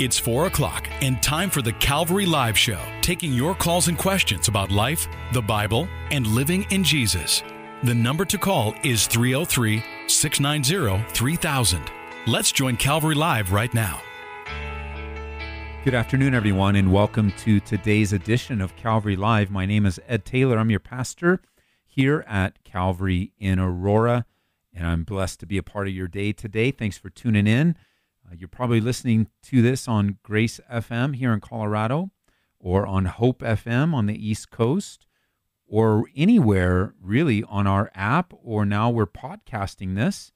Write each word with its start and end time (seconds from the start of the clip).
It's 0.00 0.18
4 0.18 0.46
o'clock 0.46 0.88
and 1.02 1.22
time 1.22 1.50
for 1.50 1.60
the 1.60 1.74
Calvary 1.74 2.24
Live 2.24 2.56
Show, 2.56 2.80
taking 3.02 3.34
your 3.34 3.54
calls 3.54 3.88
and 3.88 3.98
questions 3.98 4.48
about 4.48 4.70
life, 4.70 5.06
the 5.34 5.42
Bible, 5.42 5.88
and 6.10 6.26
living 6.26 6.64
in 6.70 6.82
Jesus. 6.82 7.42
The 7.82 7.94
number 7.94 8.24
to 8.24 8.38
call 8.38 8.74
is 8.82 9.06
303 9.06 9.84
690 10.06 11.04
3000. 11.12 11.82
Let's 12.26 12.50
join 12.50 12.78
Calvary 12.78 13.14
Live 13.14 13.52
right 13.52 13.74
now. 13.74 14.00
Good 15.84 15.92
afternoon, 15.92 16.32
everyone, 16.32 16.76
and 16.76 16.90
welcome 16.90 17.30
to 17.32 17.60
today's 17.60 18.14
edition 18.14 18.62
of 18.62 18.74
Calvary 18.76 19.16
Live. 19.16 19.50
My 19.50 19.66
name 19.66 19.84
is 19.84 20.00
Ed 20.08 20.24
Taylor. 20.24 20.56
I'm 20.56 20.70
your 20.70 20.80
pastor 20.80 21.42
here 21.84 22.24
at 22.26 22.64
Calvary 22.64 23.32
in 23.38 23.58
Aurora, 23.58 24.24
and 24.72 24.86
I'm 24.86 25.04
blessed 25.04 25.40
to 25.40 25.46
be 25.46 25.58
a 25.58 25.62
part 25.62 25.88
of 25.88 25.92
your 25.92 26.08
day 26.08 26.32
today. 26.32 26.70
Thanks 26.70 26.96
for 26.96 27.10
tuning 27.10 27.46
in. 27.46 27.76
Uh, 28.30 28.34
you're 28.38 28.48
probably 28.48 28.80
listening 28.80 29.28
to 29.42 29.62
this 29.62 29.88
on 29.88 30.18
Grace 30.22 30.60
FM 30.70 31.16
here 31.16 31.32
in 31.32 31.40
Colorado 31.40 32.10
or 32.58 32.86
on 32.86 33.06
Hope 33.06 33.40
FM 33.40 33.94
on 33.94 34.04
the 34.06 34.28
East 34.28 34.50
Coast 34.50 35.06
or 35.66 36.04
anywhere 36.16 36.94
really 37.00 37.42
on 37.44 37.66
our 37.66 37.90
app, 37.94 38.34
or 38.42 38.66
now 38.66 38.90
we're 38.90 39.06
podcasting 39.06 39.94
this. 39.94 40.32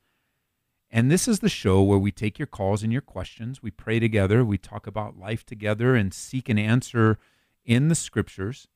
And 0.91 1.11
this 1.11 1.27
is 1.27 1.41
the 1.41 1.49
show 1.49 1.83
where 1.83 1.99
we 1.99 2.13
take 2.13 2.39
your 2.39 2.47
calls 2.47 2.85
and 2.85 2.93
your 2.93 3.03
questions. 3.03 3.61
We 3.61 3.73
pray 3.73 3.99
together. 3.99 4.45
We 4.45 4.59
talk 4.59 4.87
about 4.87 5.19
life 5.19 5.45
together 5.45 5.97
and 5.97 6.15
seek 6.15 6.49
an 6.49 6.59
answer 6.59 7.19
in 7.65 7.89
the 7.89 7.97
scriptures. 7.97 8.69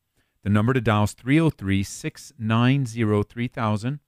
The 0.43 0.51
number 0.51 0.73
to 0.73 0.81
dial 0.81 1.05
is 1.05 1.13
303 1.13 1.85
690 1.85 3.23
3000. 3.23 4.01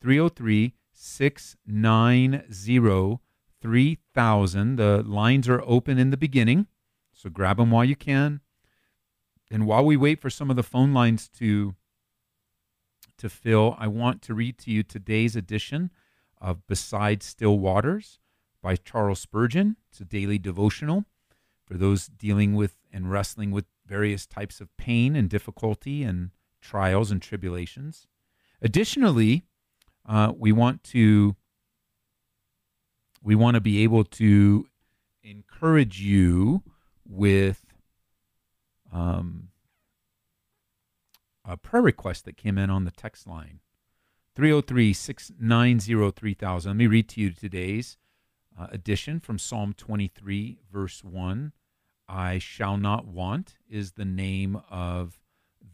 303 0.00 0.74
690 0.92 3.20
3000. 3.62 4.76
The 4.76 5.02
lines 5.02 5.48
are 5.48 5.62
open 5.64 5.98
in 5.98 6.10
the 6.10 6.16
beginning, 6.16 6.66
so 7.14 7.30
grab 7.30 7.56
them 7.56 7.70
while 7.70 7.84
you 7.84 7.96
can. 7.96 8.40
And 9.50 9.66
while 9.66 9.84
we 9.84 9.96
wait 9.96 10.20
for 10.20 10.30
some 10.30 10.50
of 10.50 10.56
the 10.56 10.62
phone 10.62 10.92
lines 10.92 11.28
to 11.38 11.74
to 13.18 13.28
fill, 13.28 13.76
I 13.78 13.86
want 13.86 14.20
to 14.22 14.34
read 14.34 14.58
to 14.58 14.70
you 14.70 14.82
today's 14.82 15.36
edition 15.36 15.90
of 16.40 16.66
Beside 16.66 17.22
Still 17.22 17.58
Waters 17.58 18.18
by 18.60 18.74
Charles 18.74 19.20
Spurgeon. 19.20 19.76
It's 19.90 20.00
a 20.00 20.04
daily 20.04 20.38
devotional 20.38 21.04
for 21.64 21.74
those 21.74 22.08
dealing 22.08 22.54
with 22.54 22.74
and 22.92 23.12
wrestling 23.12 23.52
with 23.52 23.66
various 23.86 24.26
types 24.26 24.60
of 24.60 24.76
pain 24.76 25.14
and 25.14 25.30
difficulty 25.30 26.02
and 26.02 26.30
trials 26.60 27.12
and 27.12 27.22
tribulations. 27.22 28.08
Additionally, 28.60 29.44
uh, 30.06 30.32
we 30.36 30.50
want 30.50 30.82
to 30.84 31.36
we 33.22 33.34
want 33.34 33.54
to 33.54 33.60
be 33.60 33.82
able 33.82 34.04
to 34.04 34.66
encourage 35.22 36.00
you 36.00 36.62
with 37.08 37.64
um, 38.92 39.48
a 41.44 41.56
prayer 41.56 41.82
request 41.82 42.24
that 42.24 42.36
came 42.36 42.58
in 42.58 42.70
on 42.70 42.84
the 42.84 42.90
text 42.90 43.26
line 43.26 43.60
303 44.34 44.92
690 44.92 46.10
3000. 46.10 46.70
Let 46.70 46.76
me 46.76 46.86
read 46.86 47.08
to 47.10 47.20
you 47.20 47.30
today's 47.30 47.96
uh, 48.58 48.66
edition 48.70 49.20
from 49.20 49.38
Psalm 49.38 49.74
23, 49.76 50.58
verse 50.72 51.04
1. 51.04 51.52
I 52.08 52.38
shall 52.38 52.76
not 52.76 53.06
want 53.06 53.56
is 53.68 53.92
the 53.92 54.04
name 54.04 54.60
of 54.70 55.20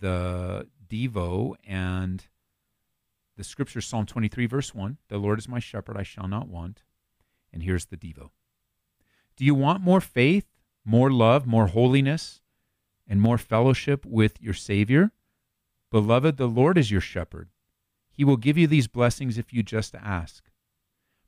the 0.00 0.68
Devo, 0.88 1.54
and 1.66 2.24
the 3.36 3.44
scripture, 3.44 3.80
Psalm 3.80 4.06
23, 4.06 4.46
verse 4.46 4.74
1. 4.74 4.98
The 5.08 5.18
Lord 5.18 5.38
is 5.38 5.48
my 5.48 5.58
shepherd, 5.58 5.96
I 5.96 6.02
shall 6.02 6.28
not 6.28 6.48
want. 6.48 6.82
And 7.52 7.62
here's 7.62 7.86
the 7.86 7.96
Devo. 7.96 8.30
Do 9.36 9.44
you 9.44 9.54
want 9.54 9.82
more 9.82 10.00
faith, 10.00 10.46
more 10.84 11.10
love, 11.10 11.46
more 11.46 11.68
holiness, 11.68 12.40
and 13.06 13.20
more 13.20 13.38
fellowship 13.38 14.04
with 14.04 14.40
your 14.40 14.54
Savior? 14.54 15.12
Beloved, 15.90 16.36
the 16.36 16.48
Lord 16.48 16.76
is 16.76 16.90
your 16.90 17.00
shepherd. 17.00 17.48
He 18.10 18.24
will 18.24 18.36
give 18.36 18.58
you 18.58 18.66
these 18.66 18.88
blessings 18.88 19.38
if 19.38 19.52
you 19.52 19.62
just 19.62 19.94
ask. 19.94 20.44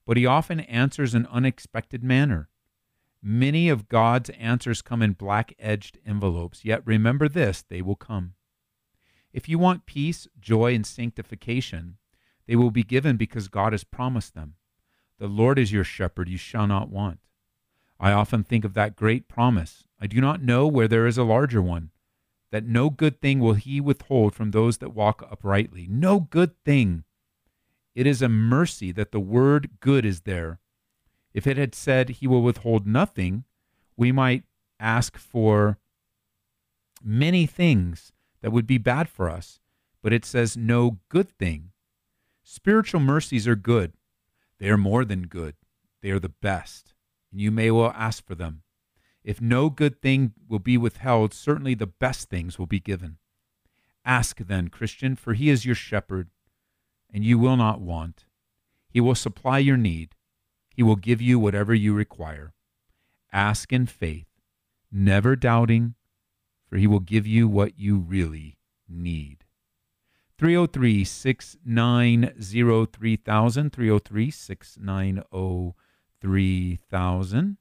But 0.04 0.16
he 0.16 0.26
often 0.26 0.60
answers 0.60 1.14
in 1.14 1.26
unexpected 1.26 2.02
manner. 2.02 2.48
Many 3.22 3.68
of 3.68 3.88
God's 3.88 4.30
answers 4.30 4.82
come 4.82 5.02
in 5.02 5.12
black 5.12 5.52
edged 5.58 5.98
envelopes, 6.04 6.64
yet 6.64 6.82
remember 6.86 7.28
this 7.28 7.62
they 7.62 7.82
will 7.82 7.96
come. 7.96 8.34
If 9.32 9.48
you 9.48 9.58
want 9.58 9.86
peace, 9.86 10.26
joy, 10.40 10.74
and 10.74 10.84
sanctification, 10.84 11.98
they 12.46 12.56
will 12.56 12.70
be 12.70 12.82
given 12.82 13.16
because 13.16 13.48
God 13.48 13.72
has 13.72 13.84
promised 13.84 14.34
them. 14.34 14.54
The 15.20 15.28
Lord 15.28 15.58
is 15.58 15.70
your 15.70 15.84
shepherd, 15.84 16.30
you 16.30 16.38
shall 16.38 16.66
not 16.66 16.88
want. 16.88 17.20
I 18.00 18.10
often 18.10 18.42
think 18.42 18.64
of 18.64 18.72
that 18.72 18.96
great 18.96 19.28
promise. 19.28 19.84
I 20.00 20.06
do 20.06 20.18
not 20.18 20.42
know 20.42 20.66
where 20.66 20.88
there 20.88 21.06
is 21.06 21.18
a 21.18 21.24
larger 21.24 21.60
one 21.60 21.90
that 22.50 22.64
no 22.64 22.88
good 22.88 23.20
thing 23.20 23.38
will 23.38 23.52
he 23.52 23.82
withhold 23.82 24.34
from 24.34 24.50
those 24.50 24.78
that 24.78 24.94
walk 24.94 25.22
uprightly. 25.30 25.86
No 25.88 26.20
good 26.20 26.52
thing. 26.64 27.04
It 27.94 28.06
is 28.06 28.22
a 28.22 28.30
mercy 28.30 28.92
that 28.92 29.12
the 29.12 29.20
word 29.20 29.68
good 29.80 30.06
is 30.06 30.22
there. 30.22 30.58
If 31.34 31.46
it 31.46 31.58
had 31.58 31.74
said 31.74 32.08
he 32.08 32.26
will 32.26 32.42
withhold 32.42 32.86
nothing, 32.86 33.44
we 33.96 34.12
might 34.12 34.44
ask 34.80 35.18
for 35.18 35.78
many 37.04 37.44
things 37.44 38.10
that 38.40 38.52
would 38.52 38.66
be 38.66 38.78
bad 38.78 39.06
for 39.06 39.28
us, 39.28 39.60
but 40.02 40.14
it 40.14 40.24
says 40.24 40.56
no 40.56 40.98
good 41.10 41.28
thing. 41.28 41.72
Spiritual 42.42 43.00
mercies 43.00 43.46
are 43.46 43.54
good. 43.54 43.92
They 44.60 44.68
are 44.68 44.76
more 44.76 45.04
than 45.04 45.26
good. 45.26 45.56
They 46.02 46.10
are 46.10 46.20
the 46.20 46.28
best, 46.28 46.94
and 47.32 47.40
you 47.40 47.50
may 47.50 47.70
well 47.70 47.92
ask 47.96 48.24
for 48.24 48.34
them. 48.34 48.62
If 49.24 49.40
no 49.40 49.70
good 49.70 50.00
thing 50.00 50.34
will 50.48 50.58
be 50.58 50.76
withheld, 50.76 51.34
certainly 51.34 51.74
the 51.74 51.86
best 51.86 52.28
things 52.28 52.58
will 52.58 52.66
be 52.66 52.78
given. 52.78 53.16
Ask 54.04 54.38
then, 54.38 54.68
Christian, 54.68 55.16
for 55.16 55.34
he 55.34 55.50
is 55.50 55.64
your 55.64 55.74
shepherd, 55.74 56.28
and 57.12 57.24
you 57.24 57.38
will 57.38 57.56
not 57.56 57.80
want. 57.80 58.26
He 58.88 59.00
will 59.00 59.14
supply 59.14 59.58
your 59.58 59.76
need. 59.76 60.14
He 60.74 60.82
will 60.82 60.96
give 60.96 61.20
you 61.20 61.38
whatever 61.38 61.74
you 61.74 61.94
require. 61.94 62.52
Ask 63.32 63.72
in 63.72 63.86
faith, 63.86 64.28
never 64.90 65.36
doubting, 65.36 65.94
for 66.68 66.76
he 66.76 66.86
will 66.86 67.00
give 67.00 67.26
you 67.26 67.48
what 67.48 67.78
you 67.78 67.98
really 67.98 68.58
need. 68.88 69.44
303 70.40 71.04
690 71.04 72.86
3000. 72.90 73.70
303 73.70 74.30
690 74.30 75.74
3000. 76.22 77.56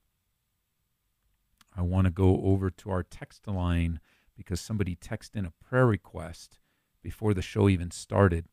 I 1.75 1.81
want 1.81 2.05
to 2.05 2.11
go 2.11 2.41
over 2.41 2.69
to 2.69 2.89
our 2.89 3.03
text 3.03 3.45
line 3.47 3.99
because 4.37 4.61
somebody 4.61 4.95
texted 4.95 5.35
in 5.35 5.45
a 5.45 5.51
prayer 5.61 5.85
request 5.87 6.59
before 7.03 7.33
the 7.33 7.41
show 7.41 7.67
even 7.67 7.91
started. 7.91 8.45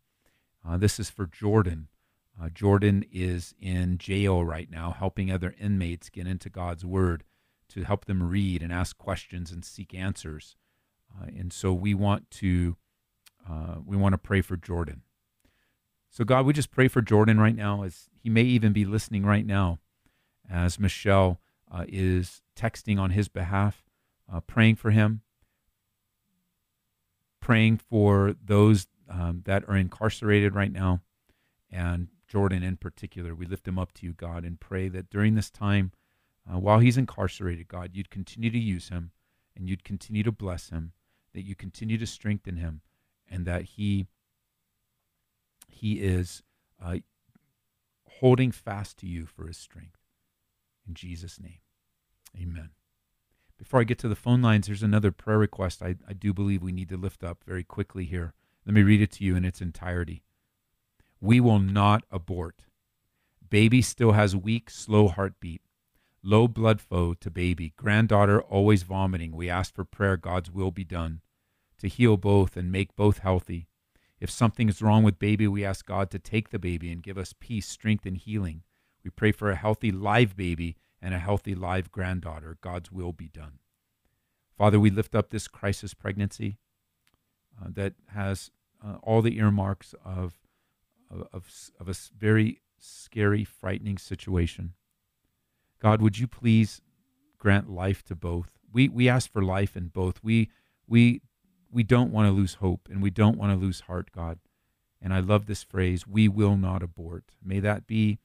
Uh, 0.68 0.76
this 0.76 0.98
is 0.98 1.08
for 1.08 1.26
Jordan. 1.26 1.86
Uh, 2.42 2.48
Jordan 2.48 3.04
is 3.12 3.54
in 3.60 3.96
jail 3.96 4.44
right 4.44 4.68
now, 4.68 4.90
helping 4.90 5.30
other 5.30 5.54
inmates 5.60 6.10
get 6.10 6.26
into 6.26 6.50
God's 6.50 6.84
Word 6.84 7.22
to 7.68 7.84
help 7.84 8.06
them 8.06 8.28
read 8.28 8.60
and 8.60 8.72
ask 8.72 8.98
questions 8.98 9.52
and 9.52 9.64
seek 9.64 9.94
answers. 9.94 10.56
Uh, 11.16 11.26
and 11.26 11.52
so 11.52 11.72
we 11.72 11.94
want 11.94 12.28
to 12.32 12.76
uh, 13.48 13.76
we 13.84 13.96
want 13.96 14.12
to 14.12 14.18
pray 14.18 14.40
for 14.40 14.56
Jordan. 14.56 15.02
So 16.10 16.24
God, 16.24 16.46
we 16.46 16.52
just 16.52 16.70
pray 16.70 16.88
for 16.88 17.02
Jordan 17.02 17.38
right 17.38 17.54
now, 17.54 17.82
as 17.82 18.08
he 18.22 18.30
may 18.30 18.42
even 18.42 18.72
be 18.72 18.84
listening 18.84 19.24
right 19.24 19.44
now, 19.44 19.78
as 20.50 20.78
Michelle 20.78 21.40
uh, 21.70 21.84
is 21.88 22.42
texting 22.56 22.98
on 22.98 23.10
his 23.10 23.28
behalf, 23.28 23.84
uh, 24.32 24.40
praying 24.40 24.76
for 24.76 24.90
him, 24.90 25.22
praying 27.40 27.78
for 27.78 28.34
those 28.42 28.86
um, 29.08 29.42
that 29.44 29.68
are 29.68 29.76
incarcerated 29.76 30.54
right 30.54 30.72
now, 30.72 31.02
and 31.70 32.08
Jordan 32.26 32.62
in 32.62 32.76
particular. 32.76 33.34
We 33.34 33.46
lift 33.46 33.68
him 33.68 33.78
up 33.78 33.92
to 33.94 34.06
you, 34.06 34.12
God, 34.12 34.44
and 34.44 34.58
pray 34.58 34.88
that 34.88 35.10
during 35.10 35.34
this 35.34 35.50
time, 35.50 35.92
uh, 36.50 36.58
while 36.58 36.78
he's 36.78 36.96
incarcerated, 36.96 37.68
God, 37.68 37.90
you'd 37.92 38.10
continue 38.10 38.50
to 38.50 38.58
use 38.58 38.88
him 38.88 39.10
and 39.56 39.68
you'd 39.68 39.84
continue 39.84 40.22
to 40.22 40.32
bless 40.32 40.70
him, 40.70 40.92
that 41.34 41.44
you 41.44 41.54
continue 41.54 41.98
to 41.98 42.06
strengthen 42.06 42.56
him, 42.56 42.80
and 43.30 43.46
that 43.46 43.62
he 43.62 44.06
he 45.68 45.94
is 45.94 46.42
uh, 46.82 46.96
holding 48.20 48.50
fast 48.50 48.98
to 48.98 49.06
you 49.06 49.26
for 49.26 49.46
his 49.46 49.58
strength. 49.58 49.98
In 50.88 50.94
Jesus' 50.94 51.40
name, 51.40 51.58
amen. 52.40 52.70
Before 53.58 53.80
I 53.80 53.84
get 53.84 53.98
to 54.00 54.08
the 54.08 54.14
phone 54.14 54.42
lines, 54.42 54.66
there's 54.66 54.82
another 54.82 55.12
prayer 55.12 55.38
request 55.38 55.82
I, 55.82 55.96
I 56.08 56.12
do 56.12 56.32
believe 56.32 56.62
we 56.62 56.72
need 56.72 56.88
to 56.90 56.96
lift 56.96 57.24
up 57.24 57.42
very 57.46 57.64
quickly 57.64 58.04
here. 58.04 58.34
Let 58.64 58.74
me 58.74 58.82
read 58.82 59.00
it 59.00 59.12
to 59.12 59.24
you 59.24 59.36
in 59.36 59.44
its 59.44 59.60
entirety. 59.60 60.22
We 61.20 61.40
will 61.40 61.58
not 61.58 62.04
abort. 62.10 62.64
Baby 63.48 63.80
still 63.80 64.12
has 64.12 64.36
weak, 64.36 64.70
slow 64.70 65.08
heartbeat. 65.08 65.62
Low 66.22 66.48
blood 66.48 66.80
flow 66.80 67.14
to 67.14 67.30
baby. 67.30 67.72
Granddaughter 67.76 68.42
always 68.42 68.82
vomiting. 68.82 69.34
We 69.34 69.48
ask 69.48 69.72
for 69.74 69.84
prayer, 69.84 70.16
God's 70.16 70.50
will 70.50 70.72
be 70.72 70.84
done, 70.84 71.20
to 71.78 71.88
heal 71.88 72.16
both 72.16 72.56
and 72.56 72.72
make 72.72 72.96
both 72.96 73.18
healthy. 73.18 73.68
If 74.20 74.30
something 74.30 74.68
is 74.68 74.80
wrong 74.80 75.02
with 75.02 75.18
baby, 75.18 75.46
we 75.46 75.64
ask 75.64 75.84
God 75.86 76.10
to 76.10 76.18
take 76.18 76.50
the 76.50 76.58
baby 76.58 76.90
and 76.90 77.02
give 77.02 77.18
us 77.18 77.34
peace, 77.38 77.68
strength, 77.68 78.06
and 78.06 78.16
healing. 78.16 78.62
We 79.04 79.10
pray 79.10 79.32
for 79.32 79.50
a 79.50 79.56
healthy 79.56 79.92
live 79.92 80.36
baby 80.36 80.76
and 81.02 81.14
a 81.14 81.18
healthy 81.18 81.54
live 81.54 81.92
granddaughter. 81.92 82.56
God's 82.60 82.90
will 82.90 83.12
be 83.12 83.28
done. 83.28 83.58
Father, 84.56 84.80
we 84.80 84.90
lift 84.90 85.14
up 85.14 85.30
this 85.30 85.48
crisis 85.48 85.92
pregnancy 85.92 86.58
uh, 87.60 87.68
that 87.74 87.94
has 88.08 88.50
uh, 88.84 88.96
all 89.02 89.20
the 89.20 89.36
earmarks 89.38 89.94
of, 90.04 90.34
of, 91.10 91.50
of, 91.78 91.88
a 91.88 91.94
very 92.18 92.60
scary, 92.78 93.44
frightening 93.44 93.98
situation. 93.98 94.72
God, 95.80 96.00
would 96.00 96.18
you 96.18 96.26
please 96.26 96.80
grant 97.38 97.70
life 97.70 98.02
to 98.04 98.14
both? 98.14 98.50
We, 98.72 98.88
we 98.88 99.08
ask 99.08 99.30
for 99.30 99.42
life 99.42 99.76
in 99.76 99.88
both. 99.88 100.20
We, 100.22 100.50
we, 100.86 101.20
we 101.76 101.82
don't 101.82 102.10
want 102.10 102.26
to 102.26 102.32
lose 102.32 102.54
hope 102.54 102.88
and 102.90 103.02
we 103.02 103.10
don't 103.10 103.36
want 103.36 103.52
to 103.52 103.62
lose 103.62 103.80
heart, 103.80 104.10
God. 104.10 104.38
And 105.02 105.12
I 105.12 105.20
love 105.20 105.44
this 105.44 105.62
phrase, 105.62 106.06
we 106.06 106.26
will 106.26 106.56
not 106.56 106.82
abort. 106.82 107.32
May 107.44 107.60
that 107.60 107.86
be 107.86 108.18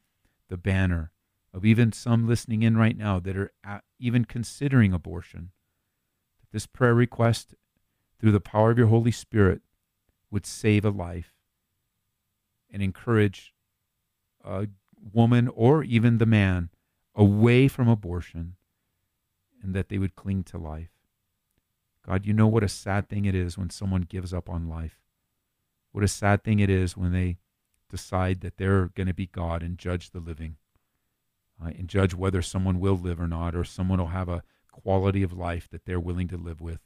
the 0.48 0.56
banner 0.56 1.12
of 1.54 1.66
even 1.66 1.92
some 1.92 2.30
listening 2.30 2.64
in 2.64 2.78
right 2.78 2.98
now 2.98 3.20
that 3.20 3.36
are 3.36 3.52
even 4.00 4.24
considering 4.24 4.94
abortion. 4.94 5.52
That 6.40 6.54
this 6.54 6.66
prayer 6.66 6.94
request, 6.94 7.54
through 8.22 8.32
the 8.32 8.40
power 8.40 8.72
of 8.72 8.78
your 8.78 8.88
Holy 8.88 9.12
Spirit, 9.12 9.62
would 10.32 10.46
save 10.46 10.86
a 10.86 10.90
life 10.90 11.34
and 12.72 12.82
encourage 12.82 13.54
a 14.46 14.68
woman 15.12 15.50
or 15.50 15.84
even 15.84 16.20
the 16.20 16.26
man 16.26 16.70
away 17.14 17.68
from 17.68 17.90
abortion 17.90 18.56
and 19.62 19.74
that 19.76 19.90
they 19.90 19.98
would 19.98 20.16
cling 20.16 20.46
to 20.46 20.58
life. 20.58 21.01
God, 22.06 22.26
you 22.26 22.34
know 22.34 22.48
what 22.48 22.64
a 22.64 22.70
sad 22.70 23.10
thing 23.10 23.26
it 23.26 23.36
is 23.36 23.58
when 23.58 23.70
someone 23.70 24.02
gives 24.02 24.34
up 24.34 24.50
on 24.50 24.68
life. 24.68 25.00
What 25.92 26.04
a 26.04 26.08
sad 26.08 26.44
thing 26.44 26.60
it 26.60 26.70
is 26.70 26.98
when 26.98 27.12
they 27.12 27.38
decide 27.90 28.42
that 28.42 28.58
they're 28.58 28.88
going 28.88 29.08
to 29.08 29.14
be 29.14 29.28
God 29.28 29.62
and 29.62 29.78
judge 29.78 30.12
the 30.12 30.20
living 30.20 30.56
uh, 31.64 31.70
and 31.78 31.88
judge 31.88 32.14
whether 32.14 32.42
someone 32.42 32.80
will 32.80 32.98
live 32.98 33.20
or 33.20 33.28
not, 33.28 33.56
or 33.56 33.64
someone 33.64 34.00
will 34.00 34.08
have 34.08 34.30
a 34.30 34.44
quality 34.72 35.22
of 35.24 35.34
life 35.34 35.70
that 35.70 35.86
they're 35.86 36.00
willing 36.00 36.28
to 36.30 36.38
live 36.38 36.62
with. 36.62 36.80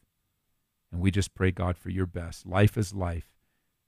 And 0.91 1.01
we 1.01 1.11
just 1.11 1.35
pray, 1.35 1.51
God, 1.51 1.77
for 1.77 1.89
your 1.89 2.05
best. 2.05 2.45
Life 2.45 2.77
is 2.77 2.93
life, 2.93 3.31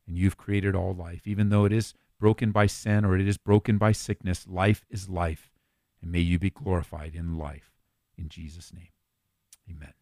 and 0.07 0.17
you've 0.17 0.37
created 0.37 0.75
all 0.75 0.93
life. 0.93 1.27
Even 1.27 1.49
though 1.49 1.65
it 1.65 1.73
is 1.73 1.93
broken 2.19 2.51
by 2.51 2.67
sin 2.67 3.05
or 3.05 3.17
it 3.17 3.27
is 3.27 3.37
broken 3.37 3.77
by 3.77 3.91
sickness, 3.91 4.47
life 4.47 4.85
is 4.89 5.09
life. 5.09 5.51
And 6.01 6.11
may 6.11 6.19
you 6.19 6.39
be 6.39 6.49
glorified 6.49 7.15
in 7.15 7.37
life. 7.37 7.71
In 8.17 8.29
Jesus' 8.29 8.73
name. 8.73 8.89
Amen. 9.69 9.93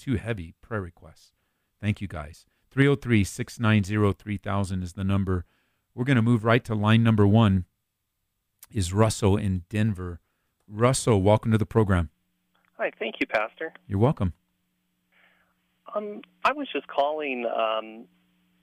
Two 0.00 0.16
heavy 0.16 0.54
prayer 0.62 0.80
requests. 0.80 1.32
Thank 1.78 2.00
you, 2.00 2.08
guys. 2.08 2.46
303 2.70 3.22
690 3.22 4.14
3000 4.14 4.82
is 4.82 4.94
the 4.94 5.04
number. 5.04 5.44
We're 5.94 6.06
going 6.06 6.16
to 6.16 6.22
move 6.22 6.42
right 6.42 6.64
to 6.64 6.74
line 6.74 7.02
number 7.02 7.26
one. 7.26 7.66
Is 8.72 8.94
Russell 8.94 9.36
in 9.36 9.64
Denver? 9.68 10.20
Russell, 10.66 11.20
welcome 11.20 11.52
to 11.52 11.58
the 11.58 11.66
program. 11.66 12.08
Hi, 12.78 12.90
thank 12.98 13.16
you, 13.20 13.26
Pastor. 13.26 13.74
You're 13.86 13.98
welcome. 13.98 14.32
Um, 15.94 16.22
I 16.46 16.52
was 16.54 16.66
just 16.72 16.86
calling. 16.86 17.44
Um, 17.44 18.06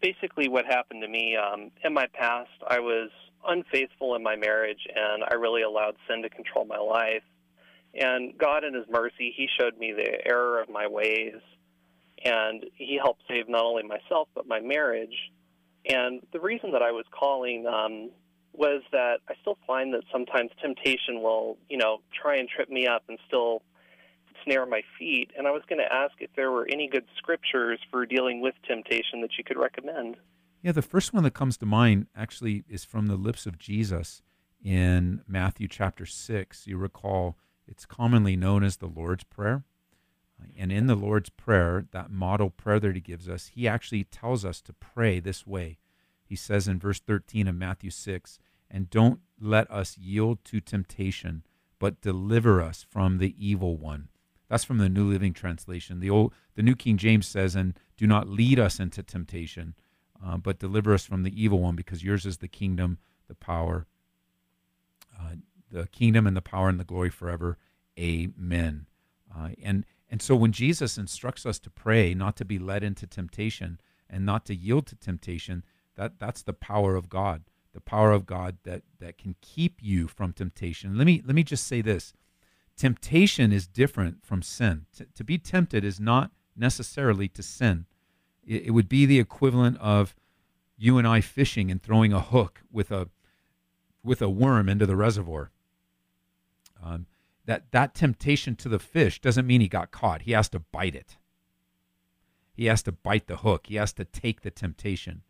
basically, 0.02 0.50
what 0.50 0.66
happened 0.66 1.04
to 1.04 1.08
me 1.08 1.36
um, 1.36 1.70
in 1.84 1.94
my 1.94 2.08
past, 2.16 2.50
I 2.68 2.80
was 2.80 3.12
unfaithful 3.48 4.16
in 4.16 4.24
my 4.24 4.36
marriage, 4.36 4.88
and 4.88 5.24
I 5.30 5.36
really 5.36 5.62
allowed 5.62 5.98
sin 6.10 6.24
to 6.24 6.30
control 6.30 6.66
my 6.66 6.80
life. 6.80 7.22
And 7.98 8.38
God, 8.38 8.64
in 8.64 8.74
His 8.74 8.86
mercy, 8.90 9.34
He 9.36 9.48
showed 9.60 9.78
me 9.78 9.94
the 9.94 10.28
error 10.28 10.62
of 10.62 10.70
my 10.70 10.88
ways 10.88 11.34
and 12.24 12.66
he 12.76 13.00
helped 13.02 13.22
save 13.28 13.48
not 13.48 13.64
only 13.64 13.84
myself 13.84 14.28
but 14.34 14.48
my 14.48 14.60
marriage. 14.60 15.32
And 15.86 16.22
the 16.34 16.40
reason 16.40 16.72
that 16.72 16.82
I 16.82 16.92
was 16.92 17.06
calling 17.18 17.66
um, 17.68 18.12
was 18.54 18.82
that 18.92 19.20
I 19.30 19.34
still 19.42 19.58
find 19.66 19.94
that 19.94 20.04
sometimes 20.12 20.52
temptation 20.62 21.22
will, 21.22 21.58
you 21.70 21.78
know, 21.78 22.00
try 22.20 22.38
and 22.38 22.50
trip 22.50 22.70
me 22.70 22.88
up 22.88 23.04
and 23.08 23.18
still 23.28 23.62
snare 24.44 24.66
my 24.66 24.82
feet. 25.00 25.32
And 25.38 25.48
I 25.48 25.52
was 25.52 25.62
going 25.70 25.80
to 25.80 25.94
ask 25.94 26.14
if 26.20 26.30
there 26.36 26.52
were 26.52 26.68
any 26.70 26.90
good 26.90 27.06
scriptures 27.18 27.80
for 27.92 28.06
dealing 28.06 28.42
with 28.42 28.56
temptation 28.68 29.22
that 29.22 29.32
you 29.38 29.44
could 29.44 29.58
recommend. 29.58 30.18
Yeah, 30.62 30.72
the 30.72 30.82
first 30.82 31.14
one 31.14 31.24
that 31.24 31.34
comes 31.34 31.58
to 31.58 31.66
mind 31.66 32.08
actually 32.16 32.66
is 32.68 32.84
from 32.84 33.08
the 33.08 33.16
lips 33.16 33.46
of 33.46 33.58
Jesus 33.58 34.22
in 34.62 35.22
Matthew 35.28 35.68
chapter 35.68 36.06
6. 36.06 36.68
You 36.68 36.78
recall 36.78 37.38
it's 37.68 37.86
commonly 37.86 38.36
known 38.36 38.64
as 38.64 38.78
the 38.78 38.88
Lord's 38.88 39.24
Prayer. 39.24 39.64
And 40.56 40.72
in 40.72 40.88
the 40.88 40.96
Lord's 40.96 41.30
Prayer, 41.30 41.86
that 41.92 42.12
model 42.12 42.50
prayer 42.50 42.80
that 42.80 42.96
he 42.96 43.02
gives 43.02 43.28
us, 43.28 43.48
he 43.48 43.68
actually 43.68 44.04
tells 44.04 44.46
us 44.46 44.62
to 44.62 44.74
pray 44.74 45.20
this 45.20 45.46
way. 45.48 45.78
He 46.24 46.36
says 46.36 46.68
in 46.68 46.80
verse 46.80 47.00
13 47.00 47.48
of 47.48 47.56
Matthew 47.56 47.90
6, 47.90 48.40
and 48.70 48.90
don't 48.90 49.20
let 49.40 49.70
us 49.72 49.98
yield 49.98 50.44
to 50.46 50.60
temptation, 50.60 51.44
but 51.80 52.02
deliver 52.02 52.62
us 52.62 52.86
from 52.90 53.18
the 53.18 53.36
evil 53.38 53.78
one. 53.78 54.10
That's 54.50 54.64
from 54.64 54.78
the 54.78 54.90
New 54.90 55.10
Living 55.10 55.34
Translation. 55.34 56.00
The 56.00 56.10
old, 56.10 56.34
the 56.56 56.64
New 56.64 56.76
King 56.76 56.98
James 56.98 57.28
says, 57.28 57.56
and 57.56 57.78
do 57.98 58.08
not 58.08 58.28
lead 58.30 58.60
us 58.60 58.80
into 58.80 59.04
temptation, 59.04 59.76
uh, 60.24 60.38
but 60.38 60.60
deliver 60.60 60.94
us 60.94 61.06
from 61.06 61.24
the 61.24 61.42
evil 61.42 61.60
one, 61.60 61.76
because 61.76 62.04
yours 62.04 62.26
is 62.26 62.38
the 62.38 62.48
kingdom, 62.48 62.98
the 63.28 63.36
power, 63.36 63.86
uh, 65.20 65.36
the 65.72 65.88
kingdom 65.88 66.28
and 66.28 66.36
the 66.36 66.42
power 66.42 66.70
and 66.70 66.80
the 66.80 66.84
glory 66.84 67.10
forever. 67.10 67.58
Amen. 68.00 68.88
Uh, 69.36 69.50
and 69.64 69.86
and 70.10 70.22
so 70.22 70.36
when 70.36 70.52
Jesus 70.52 70.98
instructs 70.98 71.46
us 71.46 71.60
to 71.60 71.70
pray, 71.70 72.14
not 72.14 72.38
to 72.38 72.46
be 72.46 72.60
led 72.60 72.84
into 72.84 73.06
temptation 73.06 73.80
and 74.10 74.26
not 74.26 74.46
to 74.46 74.56
yield 74.56 74.88
to 74.88 74.96
temptation, 74.96 75.66
that, 75.96 76.20
that's 76.20 76.44
the 76.44 76.54
power 76.54 76.96
of 76.96 77.10
God, 77.10 77.44
the 77.74 77.82
power 77.82 78.12
of 78.12 78.26
God 78.26 78.58
that, 78.64 78.84
that 79.00 79.18
can 79.18 79.36
keep 79.42 79.80
you 79.82 80.08
from 80.08 80.32
temptation. 80.32 80.98
Let 80.98 81.06
me, 81.06 81.22
let 81.26 81.36
me 81.36 81.44
just 81.44 81.68
say 81.68 81.82
this 81.82 82.14
temptation 82.78 83.52
is 83.52 83.68
different 83.68 84.24
from 84.24 84.42
sin. 84.42 84.86
T- 84.96 85.06
to 85.14 85.24
be 85.24 85.38
tempted 85.38 85.84
is 85.84 86.00
not 86.00 86.32
necessarily 86.56 87.28
to 87.30 87.44
sin. 87.44 87.86
It, 88.46 88.68
it 88.68 88.72
would 88.72 88.88
be 88.88 89.06
the 89.06 89.20
equivalent 89.20 89.78
of 89.80 90.16
you 90.78 90.98
and 90.98 91.08
I 91.08 91.22
fishing 91.22 91.70
and 91.72 91.82
throwing 91.82 92.14
a 92.14 92.22
hook 92.22 92.62
with 92.72 92.92
a 92.92 93.10
with 94.04 94.22
a 94.22 94.30
worm 94.30 94.70
into 94.70 94.86
the 94.86 94.96
reservoir. 94.96 95.52
Um, 96.84 97.06
that 97.46 97.72
that 97.72 97.96
temptation 97.96 98.56
to 98.58 98.70
the 98.70 98.80
fish 98.80 99.22
doesn't 99.22 99.48
mean 99.48 99.62
he 99.62 99.68
got 99.68 99.92
caught. 99.92 100.24
He 100.24 100.34
has 100.34 100.50
to 100.50 100.60
bite 100.60 100.96
it. 100.96 101.18
He 102.54 102.66
has 102.66 102.82
to 102.84 102.92
bite 102.92 103.28
the 103.28 103.38
hook. 103.38 103.68
He 103.68 103.76
has 103.76 103.94
to 103.94 104.06
take 104.06 104.42
the 104.42 104.52
temptation. 104.52 105.22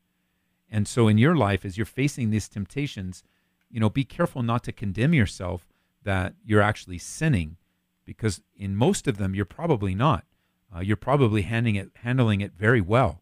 And 0.70 0.88
so 0.88 1.08
in 1.08 1.18
your 1.18 1.36
life, 1.36 1.64
as 1.64 1.78
you're 1.78 1.86
facing 1.86 2.30
these 2.30 2.50
temptations, 2.50 3.24
you 3.70 3.80
know, 3.80 3.90
be 3.90 4.04
careful 4.04 4.44
not 4.44 4.64
to 4.64 4.72
condemn 4.72 5.14
yourself 5.14 5.68
that 6.04 6.36
you're 6.46 6.62
actually 6.62 6.98
sinning, 6.98 7.58
because 8.06 8.42
in 8.56 8.76
most 8.76 9.08
of 9.08 9.18
them 9.18 9.36
you're 9.36 9.46
probably 9.46 9.94
not. 9.94 10.26
Uh, 10.76 10.80
you're 10.80 10.98
probably 10.98 11.44
handling 11.44 11.76
it 11.76 11.92
handling 11.96 12.42
it 12.42 12.54
very 12.54 12.82
well. 12.82 13.22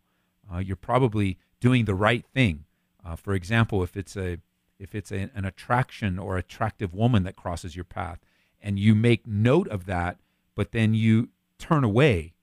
Uh, 0.51 0.59
you're 0.59 0.75
probably 0.75 1.38
doing 1.59 1.85
the 1.85 1.95
right 1.95 2.25
thing. 2.33 2.65
Uh, 3.03 3.15
for 3.15 3.33
example, 3.33 3.83
if 3.83 3.95
it's 3.97 4.15
a 4.15 4.39
if 4.79 4.94
it's 4.94 5.12
a, 5.12 5.29
an 5.36 5.46
attraction 5.46 6.20
or 6.20 6.38
attractive 6.38 6.94
woman 6.94 7.24
that 7.24 7.36
crosses 7.36 7.75
your 7.75 7.86
path, 7.86 8.20
and 8.62 8.79
you 8.79 8.96
make 8.96 9.27
note 9.27 9.67
of 9.70 9.86
that, 9.86 10.17
but 10.55 10.72
then 10.72 10.94
you 10.94 11.29
turn 11.60 11.84
away, 11.84 12.34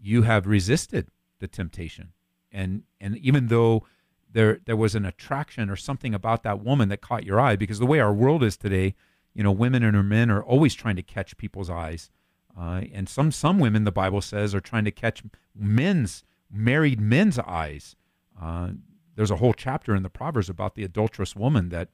you 0.00 0.22
have 0.22 0.46
resisted 0.46 1.08
the 1.38 1.48
temptation. 1.48 2.12
And 2.52 2.82
and 3.00 3.16
even 3.18 3.48
though 3.48 3.84
there 4.32 4.60
there 4.64 4.76
was 4.76 4.94
an 4.94 5.04
attraction 5.04 5.70
or 5.70 5.76
something 5.76 6.14
about 6.14 6.42
that 6.42 6.64
woman 6.64 6.88
that 6.88 7.00
caught 7.00 7.24
your 7.24 7.40
eye, 7.40 7.56
because 7.56 7.78
the 7.78 7.86
way 7.86 8.00
our 8.00 8.12
world 8.12 8.42
is 8.42 8.56
today, 8.56 8.94
you 9.34 9.42
know, 9.42 9.52
women 9.52 9.82
and 9.82 10.08
men 10.08 10.30
are 10.30 10.42
always 10.42 10.74
trying 10.74 10.96
to 10.96 11.02
catch 11.02 11.36
people's 11.36 11.70
eyes. 11.70 12.10
Uh, 12.58 12.82
and 12.92 13.08
some 13.08 13.30
some 13.30 13.58
women, 13.58 13.84
the 13.84 13.92
Bible 13.92 14.20
says, 14.20 14.54
are 14.54 14.60
trying 14.60 14.84
to 14.84 14.90
catch 14.90 15.22
men's 15.54 16.24
married 16.50 17.00
men's 17.00 17.38
eyes. 17.38 17.96
Uh, 18.40 18.70
there's 19.16 19.30
a 19.30 19.36
whole 19.36 19.52
chapter 19.52 19.94
in 19.94 20.02
the 20.02 20.10
Proverbs 20.10 20.48
about 20.48 20.74
the 20.74 20.84
adulterous 20.84 21.34
woman 21.36 21.68
that 21.70 21.88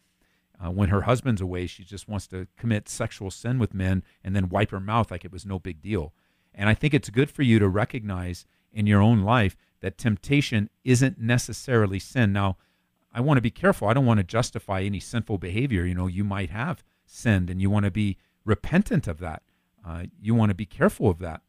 uh, 0.63 0.71
when 0.71 0.89
her 0.89 1.03
husband's 1.03 1.41
away, 1.41 1.67
she 1.67 1.85
just 1.85 2.09
wants 2.09 2.27
to 2.29 2.47
commit 2.57 2.89
sexual 2.89 3.31
sin 3.31 3.59
with 3.59 3.75
men 3.75 4.03
and 4.25 4.35
then 4.35 4.49
wipe 4.49 4.71
her 4.71 4.81
mouth 4.81 5.11
like 5.11 5.25
it 5.25 5.33
was 5.33 5.45
no 5.45 5.59
big 5.59 5.83
deal. 5.83 6.15
And 6.55 6.69
I 6.69 6.75
think 6.75 6.95
it's 6.95 7.11
good 7.11 7.31
for 7.31 7.43
you 7.43 7.59
to 7.59 7.69
recognize 7.69 8.47
in 8.73 8.87
your 8.87 9.03
own 9.03 9.23
life 9.23 9.57
that 9.81 9.99
temptation 9.99 10.71
isn't 10.85 11.21
necessarily 11.21 11.99
sin. 11.99 12.33
Now, 12.33 12.57
I 13.13 13.21
want 13.21 13.39
to 13.39 13.43
be 13.43 13.51
careful. 13.51 13.89
I 13.89 13.95
don't 13.95 14.07
want 14.07 14.19
to 14.19 14.25
justify 14.25 14.83
any 14.83 15.01
sinful 15.01 15.39
behavior. 15.39 15.85
You 15.85 15.95
know, 15.95 16.07
you 16.07 16.25
might 16.25 16.51
have 16.51 16.83
sinned 17.05 17.51
and 17.51 17.61
you 17.61 17.71
want 17.71 17.85
to 17.85 17.91
be 17.91 18.17
repentant 18.45 19.07
of 19.07 19.19
that. 19.19 19.43
Uh, 19.87 20.05
you 20.21 20.35
want 20.35 20.51
to 20.51 20.55
be 20.55 20.67
careful 20.67 21.11
of 21.11 21.19
that 21.19 21.43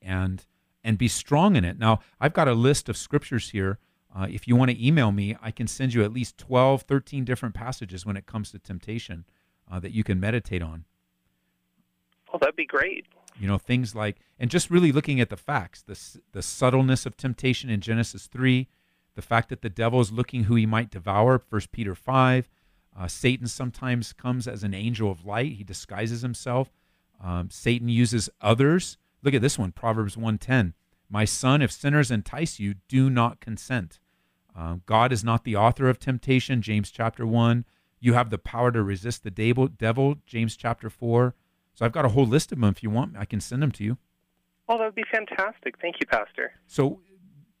and 0.00 0.46
and 0.82 0.96
be 0.96 1.08
strong 1.08 1.56
in 1.56 1.64
it. 1.64 1.78
Now, 1.78 2.00
I've 2.18 2.32
got 2.32 2.48
a 2.48 2.54
list 2.54 2.88
of 2.88 2.96
scriptures 2.96 3.50
here 3.50 3.78
uh, 4.14 4.26
if 4.30 4.48
you 4.48 4.56
want 4.56 4.70
to 4.70 4.86
email 4.86 5.12
me, 5.12 5.36
I 5.40 5.50
can 5.50 5.66
send 5.66 5.94
you 5.94 6.02
at 6.02 6.12
least 6.12 6.36
12, 6.38 6.82
13 6.82 7.24
different 7.24 7.54
passages 7.54 8.04
when 8.04 8.16
it 8.16 8.26
comes 8.26 8.50
to 8.50 8.58
temptation 8.58 9.24
uh, 9.70 9.78
that 9.80 9.92
you 9.92 10.02
can 10.02 10.18
meditate 10.18 10.62
on. 10.62 10.84
Well, 12.32 12.38
that'd 12.38 12.56
be 12.56 12.66
great. 12.66 13.06
You 13.38 13.46
know, 13.46 13.58
things 13.58 13.94
like, 13.94 14.16
and 14.38 14.50
just 14.50 14.70
really 14.70 14.92
looking 14.92 15.20
at 15.20 15.30
the 15.30 15.36
facts, 15.36 15.82
the, 15.82 15.98
the 16.32 16.42
subtleness 16.42 17.06
of 17.06 17.16
temptation 17.16 17.70
in 17.70 17.80
Genesis 17.80 18.26
3, 18.26 18.68
the 19.14 19.22
fact 19.22 19.48
that 19.48 19.62
the 19.62 19.70
devil 19.70 20.00
is 20.00 20.12
looking 20.12 20.44
who 20.44 20.54
he 20.54 20.66
might 20.66 20.90
devour, 20.90 21.42
1 21.48 21.62
Peter 21.72 21.94
5, 21.94 22.48
Uh, 22.96 23.06
Satan 23.06 23.46
sometimes 23.46 24.12
comes 24.12 24.48
as 24.48 24.64
an 24.64 24.74
angel 24.74 25.10
of 25.10 25.24
light. 25.24 25.52
He 25.52 25.64
disguises 25.64 26.22
himself. 26.22 26.72
Um, 27.22 27.48
Satan 27.48 27.88
uses 27.88 28.28
others. 28.40 28.98
Look 29.22 29.34
at 29.34 29.42
this 29.42 29.58
one, 29.58 29.72
Proverbs 29.72 30.16
110. 30.16 30.74
My 31.10 31.24
son, 31.24 31.60
if 31.60 31.72
sinners 31.72 32.10
entice 32.10 32.58
you, 32.58 32.74
do 32.88 33.10
not 33.10 33.40
consent. 33.40 33.98
Um, 34.54 34.82
God 34.86 35.12
is 35.12 35.24
not 35.24 35.44
the 35.44 35.56
author 35.56 35.88
of 35.88 35.98
temptation, 35.98 36.62
James 36.62 36.90
chapter 36.90 37.26
1. 37.26 37.64
You 37.98 38.14
have 38.14 38.30
the 38.30 38.38
power 38.38 38.70
to 38.72 38.82
resist 38.82 39.24
the 39.24 39.30
devil, 39.30 40.16
James 40.24 40.56
chapter 40.56 40.88
4. 40.88 41.34
So 41.74 41.84
I've 41.84 41.92
got 41.92 42.04
a 42.04 42.10
whole 42.10 42.26
list 42.26 42.52
of 42.52 42.60
them. 42.60 42.70
If 42.70 42.82
you 42.82 42.90
want, 42.90 43.16
I 43.16 43.24
can 43.24 43.40
send 43.40 43.62
them 43.62 43.72
to 43.72 43.84
you. 43.84 43.98
Oh, 44.68 44.78
that 44.78 44.84
would 44.84 44.94
be 44.94 45.04
fantastic. 45.12 45.74
Thank 45.80 45.96
you, 46.00 46.06
Pastor. 46.06 46.52
So 46.66 47.00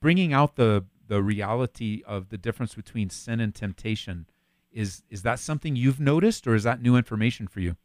bringing 0.00 0.32
out 0.32 0.56
the, 0.56 0.84
the 1.08 1.22
reality 1.22 2.02
of 2.06 2.28
the 2.28 2.38
difference 2.38 2.74
between 2.74 3.10
sin 3.10 3.40
and 3.40 3.54
temptation– 3.54 4.26
is 4.72 5.02
is 5.10 5.22
that 5.22 5.38
something 5.38 5.76
you've 5.76 6.00
noticed, 6.00 6.46
or 6.46 6.54
is 6.54 6.64
that 6.64 6.82
new 6.82 6.96
information 6.96 7.48
for 7.48 7.60
you? 7.60 7.76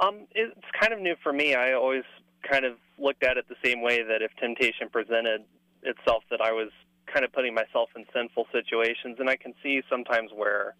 Um, 0.00 0.26
it's 0.32 0.54
kind 0.78 0.92
of 0.92 1.00
new 1.00 1.16
for 1.22 1.32
me. 1.32 1.54
I 1.54 1.72
always 1.72 2.04
kind 2.48 2.64
of 2.64 2.74
looked 2.98 3.22
at 3.22 3.36
it 3.36 3.46
the 3.48 3.56
same 3.64 3.82
way 3.82 4.02
that 4.02 4.22
if 4.22 4.30
temptation 4.36 4.88
presented 4.90 5.44
itself, 5.82 6.24
that 6.30 6.40
I 6.40 6.52
was 6.52 6.70
kind 7.12 7.24
of 7.24 7.32
putting 7.32 7.54
myself 7.54 7.90
in 7.96 8.04
sinful 8.12 8.46
situations, 8.52 9.16
and 9.18 9.30
I 9.30 9.36
can 9.36 9.54
see 9.62 9.82
sometimes 9.88 10.30
where, 10.34 10.74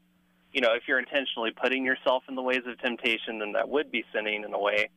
you 0.52 0.60
know, 0.60 0.72
if 0.74 0.82
you're 0.88 0.98
intentionally 0.98 1.50
putting 1.50 1.84
yourself 1.84 2.24
in 2.28 2.34
the 2.34 2.42
ways 2.42 2.62
of 2.66 2.78
temptation, 2.80 3.38
then 3.38 3.52
that 3.52 3.68
would 3.68 3.90
be 3.90 4.04
sinning 4.14 4.44
in 4.44 4.52
a 4.52 4.58
way. 4.58 4.90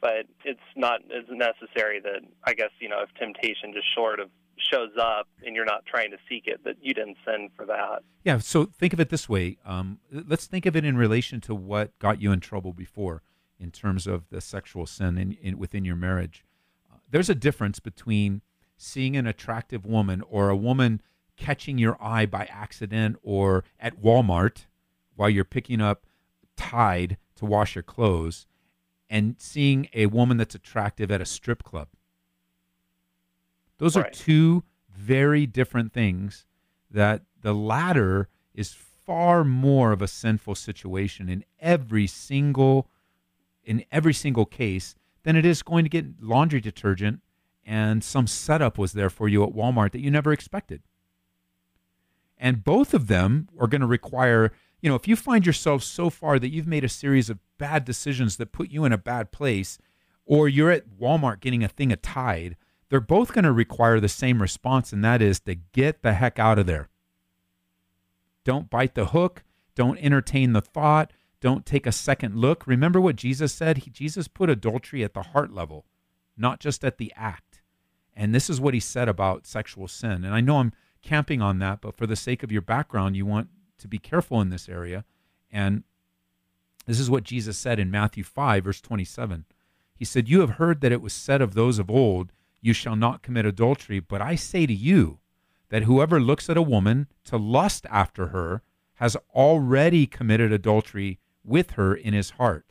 But 0.00 0.26
it's 0.44 0.60
not 0.76 1.00
as 1.04 1.24
necessary 1.30 2.00
that 2.00 2.20
I 2.44 2.52
guess 2.52 2.70
you 2.78 2.90
know 2.90 3.00
if 3.02 3.08
temptation 3.14 3.72
just 3.72 3.86
short 3.94 4.20
of 4.20 4.28
shows 4.70 4.90
up 5.00 5.28
and 5.44 5.54
you're 5.54 5.64
not 5.64 5.84
trying 5.86 6.10
to 6.10 6.16
seek 6.28 6.46
it, 6.46 6.62
that 6.64 6.76
you 6.80 6.94
didn't 6.94 7.16
send 7.24 7.50
for 7.56 7.66
that. 7.66 8.02
Yeah. 8.22 8.38
So 8.38 8.66
think 8.66 8.92
of 8.92 9.00
it 9.00 9.10
this 9.10 9.28
way. 9.28 9.58
Um, 9.64 9.98
let's 10.10 10.46
think 10.46 10.66
of 10.66 10.76
it 10.76 10.84
in 10.84 10.96
relation 10.96 11.40
to 11.42 11.54
what 11.54 11.98
got 11.98 12.20
you 12.20 12.32
in 12.32 12.40
trouble 12.40 12.72
before, 12.72 13.22
in 13.58 13.70
terms 13.70 14.06
of 14.06 14.28
the 14.30 14.40
sexual 14.40 14.86
sin 14.86 15.18
in, 15.18 15.32
in 15.40 15.58
within 15.58 15.84
your 15.84 15.96
marriage. 15.96 16.44
There's 17.10 17.30
a 17.30 17.34
difference 17.34 17.80
between 17.80 18.42
seeing 18.76 19.16
an 19.16 19.26
attractive 19.26 19.86
woman 19.86 20.22
or 20.28 20.48
a 20.48 20.56
woman 20.56 21.00
catching 21.36 21.78
your 21.78 21.96
eye 22.00 22.26
by 22.26 22.46
accident 22.46 23.16
or 23.22 23.64
at 23.78 24.00
Walmart 24.00 24.66
while 25.16 25.30
you're 25.30 25.44
picking 25.44 25.80
up 25.80 26.06
Tide 26.56 27.16
to 27.36 27.44
wash 27.44 27.74
your 27.74 27.82
clothes 27.82 28.46
and 29.10 29.36
seeing 29.38 29.88
a 29.92 30.06
woman 30.06 30.36
that's 30.36 30.54
attractive 30.54 31.10
at 31.10 31.20
a 31.20 31.26
strip 31.26 31.62
club 31.62 31.88
those 33.78 33.96
right. 33.96 34.06
are 34.06 34.10
two 34.10 34.64
very 34.90 35.46
different 35.46 35.92
things 35.92 36.46
that 36.90 37.22
the 37.42 37.52
latter 37.52 38.28
is 38.54 38.72
far 38.72 39.44
more 39.44 39.92
of 39.92 40.00
a 40.00 40.08
sinful 40.08 40.54
situation 40.54 41.28
in 41.28 41.44
every 41.60 42.06
single 42.06 42.88
in 43.64 43.84
every 43.90 44.14
single 44.14 44.46
case 44.46 44.94
than 45.24 45.36
it 45.36 45.44
is 45.44 45.62
going 45.62 45.84
to 45.84 45.90
get 45.90 46.22
laundry 46.22 46.60
detergent 46.60 47.20
and 47.66 48.04
some 48.04 48.26
setup 48.26 48.78
was 48.78 48.92
there 48.92 49.10
for 49.10 49.28
you 49.28 49.42
at 49.42 49.54
Walmart 49.54 49.92
that 49.92 50.00
you 50.00 50.10
never 50.10 50.32
expected. 50.32 50.82
And 52.38 52.64
both 52.64 52.94
of 52.94 53.06
them 53.06 53.48
are 53.58 53.66
going 53.66 53.80
to 53.80 53.86
require, 53.86 54.52
you 54.80 54.88
know, 54.88 54.96
if 54.96 55.08
you 55.08 55.16
find 55.16 55.46
yourself 55.46 55.82
so 55.82 56.10
far 56.10 56.38
that 56.38 56.50
you've 56.50 56.66
made 56.66 56.84
a 56.84 56.88
series 56.88 57.30
of 57.30 57.38
bad 57.58 57.84
decisions 57.84 58.36
that 58.36 58.52
put 58.52 58.70
you 58.70 58.84
in 58.84 58.92
a 58.92 58.98
bad 58.98 59.32
place, 59.32 59.78
or 60.26 60.48
you're 60.48 60.70
at 60.70 60.98
Walmart 61.00 61.40
getting 61.40 61.64
a 61.64 61.68
thing 61.68 61.92
of 61.92 62.02
Tide, 62.02 62.56
they're 62.90 63.00
both 63.00 63.32
going 63.32 63.44
to 63.44 63.52
require 63.52 63.98
the 63.98 64.08
same 64.08 64.42
response, 64.42 64.92
and 64.92 65.04
that 65.04 65.22
is 65.22 65.40
to 65.40 65.54
get 65.54 66.02
the 66.02 66.14
heck 66.14 66.38
out 66.38 66.58
of 66.58 66.66
there. 66.66 66.88
Don't 68.44 68.68
bite 68.68 68.94
the 68.94 69.06
hook. 69.06 69.42
Don't 69.74 69.98
entertain 69.98 70.52
the 70.52 70.60
thought. 70.60 71.12
Don't 71.44 71.66
take 71.66 71.86
a 71.86 71.92
second 71.92 72.36
look. 72.36 72.66
Remember 72.66 72.98
what 72.98 73.16
Jesus 73.16 73.52
said? 73.52 73.76
He, 73.76 73.90
Jesus 73.90 74.28
put 74.28 74.48
adultery 74.48 75.04
at 75.04 75.12
the 75.12 75.20
heart 75.20 75.52
level, 75.52 75.84
not 76.38 76.58
just 76.58 76.82
at 76.82 76.96
the 76.96 77.12
act. 77.14 77.60
And 78.16 78.34
this 78.34 78.48
is 78.48 78.62
what 78.62 78.72
he 78.72 78.80
said 78.80 79.10
about 79.10 79.46
sexual 79.46 79.86
sin. 79.86 80.24
And 80.24 80.34
I 80.34 80.40
know 80.40 80.56
I'm 80.56 80.72
camping 81.02 81.42
on 81.42 81.58
that, 81.58 81.82
but 81.82 81.94
for 81.94 82.06
the 82.06 82.16
sake 82.16 82.42
of 82.42 82.50
your 82.50 82.62
background, 82.62 83.14
you 83.14 83.26
want 83.26 83.48
to 83.76 83.86
be 83.86 83.98
careful 83.98 84.40
in 84.40 84.48
this 84.48 84.70
area. 84.70 85.04
And 85.52 85.82
this 86.86 86.98
is 86.98 87.10
what 87.10 87.24
Jesus 87.24 87.58
said 87.58 87.78
in 87.78 87.90
Matthew 87.90 88.24
5, 88.24 88.64
verse 88.64 88.80
27. 88.80 89.44
He 89.94 90.06
said, 90.06 90.30
You 90.30 90.40
have 90.40 90.52
heard 90.52 90.80
that 90.80 90.92
it 90.92 91.02
was 91.02 91.12
said 91.12 91.42
of 91.42 91.52
those 91.52 91.78
of 91.78 91.90
old, 91.90 92.32
you 92.62 92.72
shall 92.72 92.96
not 92.96 93.20
commit 93.20 93.44
adultery. 93.44 94.00
But 94.00 94.22
I 94.22 94.34
say 94.34 94.64
to 94.64 94.72
you 94.72 95.18
that 95.68 95.82
whoever 95.82 96.20
looks 96.20 96.48
at 96.48 96.56
a 96.56 96.62
woman 96.62 97.06
to 97.24 97.36
lust 97.36 97.84
after 97.90 98.28
her 98.28 98.62
has 98.94 99.14
already 99.34 100.06
committed 100.06 100.50
adultery 100.50 101.18
with 101.44 101.72
her 101.72 101.94
in 101.94 102.14
his 102.14 102.30
heart. 102.30 102.66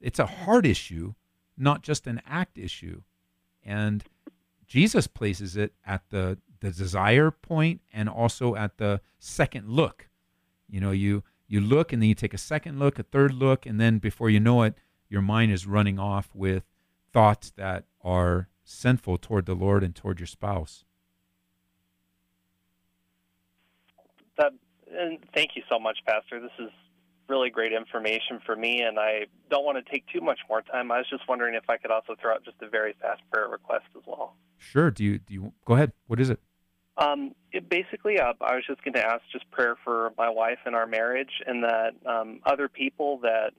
It's 0.00 0.18
a 0.18 0.26
heart 0.26 0.66
issue, 0.66 1.14
not 1.56 1.82
just 1.82 2.06
an 2.06 2.20
act 2.26 2.58
issue. 2.58 3.02
And 3.62 4.04
Jesus 4.66 5.06
places 5.06 5.56
it 5.56 5.72
at 5.86 6.02
the, 6.10 6.38
the 6.60 6.70
desire 6.70 7.30
point 7.30 7.80
and 7.92 8.08
also 8.08 8.54
at 8.54 8.78
the 8.78 9.00
second 9.18 9.68
look. 9.68 10.08
You 10.68 10.80
know, 10.80 10.90
you 10.90 11.22
you 11.46 11.60
look 11.60 11.92
and 11.92 12.02
then 12.02 12.08
you 12.08 12.14
take 12.14 12.34
a 12.34 12.38
second 12.38 12.78
look, 12.78 12.98
a 12.98 13.02
third 13.02 13.32
look, 13.32 13.66
and 13.66 13.80
then 13.80 13.98
before 13.98 14.30
you 14.30 14.40
know 14.40 14.62
it, 14.62 14.74
your 15.08 15.22
mind 15.22 15.52
is 15.52 15.66
running 15.66 15.98
off 15.98 16.30
with 16.34 16.64
thoughts 17.12 17.52
that 17.56 17.84
are 18.02 18.48
sinful 18.64 19.18
toward 19.18 19.46
the 19.46 19.54
Lord 19.54 19.84
and 19.84 19.94
toward 19.94 20.20
your 20.20 20.26
spouse. 20.26 20.84
That, 24.38 24.52
and 24.90 25.18
thank 25.34 25.50
you 25.54 25.62
so 25.68 25.78
much, 25.78 25.98
Pastor. 26.06 26.40
This 26.40 26.50
is 26.58 26.70
really 27.28 27.50
great 27.50 27.72
information 27.72 28.40
for 28.44 28.56
me, 28.56 28.82
and 28.82 28.98
I 28.98 29.26
don't 29.50 29.64
want 29.64 29.84
to 29.84 29.90
take 29.90 30.04
too 30.08 30.20
much 30.20 30.38
more 30.48 30.62
time. 30.62 30.90
I 30.90 30.98
was 30.98 31.06
just 31.08 31.22
wondering 31.28 31.54
if 31.54 31.68
I 31.68 31.76
could 31.76 31.90
also 31.90 32.14
throw 32.20 32.34
out 32.34 32.44
just 32.44 32.56
a 32.62 32.68
very 32.68 32.94
fast 33.00 33.22
prayer 33.32 33.48
request 33.48 33.86
as 33.96 34.02
well. 34.06 34.36
Sure. 34.58 34.90
Do 34.90 35.04
you 35.04 35.18
do 35.18 35.34
you 35.34 35.52
go 35.64 35.74
ahead? 35.74 35.92
What 36.06 36.20
is 36.20 36.30
it? 36.30 36.40
Um, 36.96 37.34
it 37.50 37.68
basically, 37.68 38.20
uh, 38.20 38.34
I 38.40 38.54
was 38.54 38.64
just 38.66 38.84
going 38.84 38.94
to 38.94 39.04
ask 39.04 39.22
just 39.32 39.50
prayer 39.50 39.76
for 39.82 40.12
my 40.16 40.28
wife 40.28 40.58
and 40.64 40.76
our 40.76 40.86
marriage, 40.86 41.42
and 41.46 41.64
that 41.64 41.90
um, 42.06 42.40
other 42.44 42.68
people 42.68 43.18
that 43.22 43.50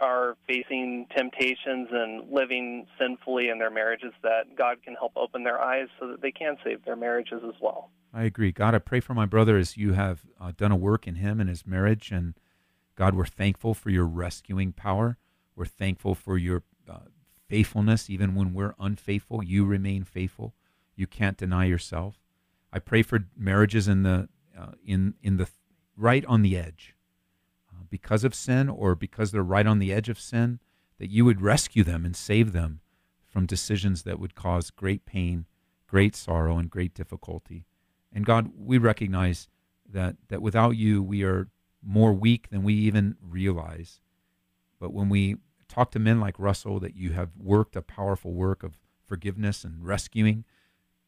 are 0.00 0.36
facing 0.46 1.06
temptations 1.16 1.88
and 1.90 2.30
living 2.30 2.86
sinfully 2.98 3.48
in 3.48 3.58
their 3.58 3.70
marriages, 3.70 4.12
that 4.22 4.54
God 4.56 4.82
can 4.84 4.94
help 4.94 5.12
open 5.16 5.42
their 5.42 5.60
eyes 5.60 5.88
so 5.98 6.08
that 6.08 6.20
they 6.20 6.30
can 6.30 6.56
save 6.62 6.84
their 6.84 6.96
marriages 6.96 7.40
as 7.46 7.54
well. 7.60 7.90
I 8.12 8.24
agree. 8.24 8.52
God, 8.52 8.74
I 8.74 8.78
pray 8.78 9.00
for 9.00 9.14
my 9.14 9.26
brother 9.26 9.56
as 9.56 9.76
you 9.76 9.92
have 9.94 10.20
uh, 10.40 10.52
done 10.56 10.72
a 10.72 10.76
work 10.76 11.06
in 11.06 11.16
him 11.16 11.40
and 11.40 11.48
his 11.48 11.66
marriage. 11.66 12.10
And 12.10 12.34
God, 12.96 13.14
we're 13.14 13.26
thankful 13.26 13.74
for 13.74 13.90
your 13.90 14.06
rescuing 14.06 14.72
power. 14.72 15.18
We're 15.54 15.66
thankful 15.66 16.14
for 16.14 16.36
your 16.36 16.62
uh, 16.88 17.06
faithfulness. 17.48 18.10
Even 18.10 18.34
when 18.34 18.52
we're 18.52 18.74
unfaithful, 18.78 19.44
you 19.44 19.64
remain 19.64 20.04
faithful. 20.04 20.54
You 20.96 21.06
can't 21.06 21.36
deny 21.36 21.66
yourself. 21.66 22.16
I 22.72 22.78
pray 22.78 23.02
for 23.02 23.26
marriages 23.36 23.86
in 23.86 24.02
the 24.02 24.28
uh, 24.58 24.72
in 24.84 25.14
in 25.22 25.36
the 25.36 25.48
right 25.96 26.24
on 26.24 26.42
the 26.42 26.56
edge 26.56 26.96
because 27.90 28.24
of 28.24 28.34
sin 28.34 28.68
or 28.68 28.94
because 28.94 29.30
they're 29.30 29.42
right 29.42 29.66
on 29.66 29.78
the 29.78 29.92
edge 29.92 30.08
of 30.08 30.20
sin, 30.20 30.60
that 30.98 31.10
you 31.10 31.24
would 31.24 31.40
rescue 31.40 31.84
them 31.84 32.04
and 32.04 32.16
save 32.16 32.52
them 32.52 32.80
from 33.26 33.46
decisions 33.46 34.02
that 34.02 34.18
would 34.18 34.34
cause 34.34 34.70
great 34.70 35.04
pain, 35.04 35.46
great 35.86 36.16
sorrow, 36.16 36.58
and 36.58 36.70
great 36.70 36.94
difficulty. 36.94 37.66
And 38.12 38.24
God, 38.24 38.50
we 38.56 38.78
recognize 38.78 39.48
that, 39.88 40.16
that 40.28 40.42
without 40.42 40.76
you, 40.76 41.02
we 41.02 41.22
are 41.22 41.48
more 41.86 42.12
weak 42.12 42.50
than 42.50 42.62
we 42.62 42.74
even 42.74 43.16
realize. 43.22 44.00
But 44.80 44.92
when 44.92 45.08
we 45.08 45.36
talk 45.68 45.90
to 45.92 45.98
men 45.98 46.20
like 46.20 46.38
Russell, 46.38 46.80
that 46.80 46.96
you 46.96 47.12
have 47.12 47.30
worked 47.38 47.76
a 47.76 47.82
powerful 47.82 48.32
work 48.32 48.62
of 48.62 48.78
forgiveness 49.06 49.64
and 49.64 49.86
rescuing, 49.86 50.44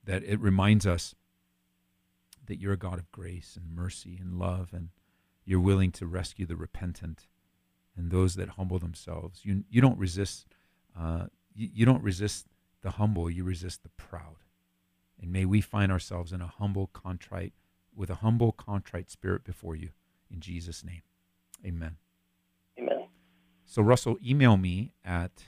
that 0.05 0.23
it 0.23 0.41
reminds 0.41 0.87
us 0.87 1.15
that 2.47 2.61
you're 2.61 2.73
a 2.73 2.79
God 2.79 2.99
of 2.99 3.11
grace 3.13 3.59
and 3.61 3.75
mercy 3.75 4.17
and 4.21 4.39
love 4.39 4.71
and 4.73 4.89
you're 5.45 5.61
willing 5.61 5.91
to 5.93 6.07
rescue 6.07 6.47
the 6.47 6.57
repentant 6.57 7.27
and 7.97 8.11
those 8.11 8.37
that 8.37 8.51
humble 8.51 8.79
themselves. 8.79 9.41
You 9.45 9.65
you 9.69 9.81
don't 9.81 9.99
resist 9.99 10.47
uh, 10.99 11.27
you, 11.55 11.69
you 11.75 11.87
don't 11.87 12.03
resist 12.03 12.47
the 12.83 12.93
humble. 12.93 13.31
You 13.31 13.45
resist 13.45 13.83
the 13.83 13.89
proud. 13.91 14.37
And 15.21 15.33
may 15.33 15.45
we 15.45 15.61
find 15.61 15.91
ourselves 15.91 16.33
in 16.33 16.41
a 16.41 16.47
humble, 16.47 16.87
contrite, 16.89 17.53
with 17.95 18.09
a 18.11 18.17
humble, 18.17 18.53
contrite 18.53 19.11
spirit 19.11 19.45
before 19.45 19.75
you. 19.75 19.91
In 20.33 20.41
Jesus' 20.41 20.85
name, 20.85 21.03
Amen. 21.65 21.97
Amen. 22.79 23.07
So 23.65 23.83
Russell, 23.83 24.17
email 24.25 24.57
me 24.57 24.93
at 25.05 25.45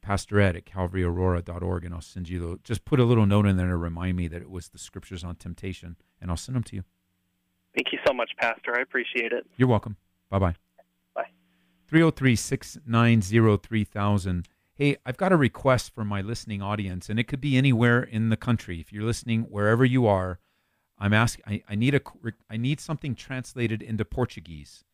Pastor 0.00 0.40
Ed 0.40 0.56
at 0.56 0.66
calvaryaurora.org 0.66 1.84
and 1.84 1.94
I'll 1.94 2.00
send 2.00 2.28
you 2.28 2.38
the, 2.38 2.58
just 2.62 2.84
put 2.84 3.00
a 3.00 3.04
little 3.04 3.26
note 3.26 3.46
in 3.46 3.56
there 3.56 3.68
to 3.68 3.76
remind 3.76 4.16
me 4.16 4.28
that 4.28 4.42
it 4.42 4.50
was 4.50 4.68
the 4.68 4.78
scriptures 4.78 5.24
on 5.24 5.36
temptation 5.36 5.96
and 6.20 6.30
I'll 6.30 6.36
send 6.36 6.56
them 6.56 6.62
to 6.64 6.76
you. 6.76 6.84
Thank 7.74 7.92
you 7.92 7.98
so 8.06 8.12
much, 8.12 8.30
Pastor. 8.38 8.76
I 8.76 8.82
appreciate 8.82 9.32
it. 9.32 9.46
You're 9.56 9.68
welcome. 9.68 9.96
Bye 10.30 10.38
bye. 10.38 10.54
Bye. 11.14 11.28
303 11.88 12.36
690 12.36 13.56
3000. 13.56 14.48
Hey, 14.76 14.96
I've 15.06 15.16
got 15.16 15.32
a 15.32 15.36
request 15.36 15.94
for 15.94 16.04
my 16.04 16.20
listening 16.20 16.60
audience, 16.60 17.08
and 17.08 17.18
it 17.18 17.24
could 17.24 17.40
be 17.40 17.56
anywhere 17.56 18.02
in 18.02 18.28
the 18.28 18.36
country. 18.36 18.80
If 18.80 18.92
you're 18.92 19.04
listening 19.04 19.42
wherever 19.42 19.84
you 19.84 20.06
are, 20.06 20.40
I'm 20.98 21.12
asking. 21.12 21.62
I, 21.68 21.74
need 21.74 21.94
a. 21.94 22.00
I 22.48 22.56
need 22.56 22.80
something 22.80 23.14
translated 23.14 23.82
into 23.82 24.04
Portuguese. 24.04 24.84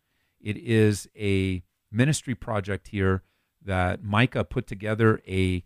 It 0.40 0.56
is 0.56 1.08
a 1.16 1.62
ministry 1.92 2.34
project 2.34 2.88
here 2.88 3.22
that 3.62 4.02
Micah 4.02 4.44
put 4.44 4.66
together 4.66 5.20
a 5.28 5.62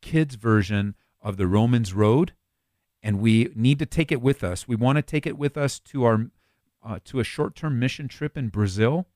kids 0.00 0.34
version 0.34 0.94
of 1.20 1.36
the 1.36 1.46
Romans 1.46 1.94
Road, 1.94 2.32
and 3.02 3.20
we 3.20 3.50
need 3.54 3.78
to 3.78 3.86
take 3.86 4.10
it 4.10 4.20
with 4.20 4.42
us. 4.42 4.66
We 4.66 4.76
want 4.76 4.96
to 4.96 5.02
take 5.02 5.26
it 5.26 5.38
with 5.38 5.56
us 5.56 5.78
to 5.80 6.04
our 6.04 6.26
uh, 6.84 6.98
to 7.04 7.20
a 7.20 7.24
short-term 7.24 7.78
mission 7.78 8.08
trip 8.08 8.36
in 8.36 8.48
Brazil, 8.48 9.06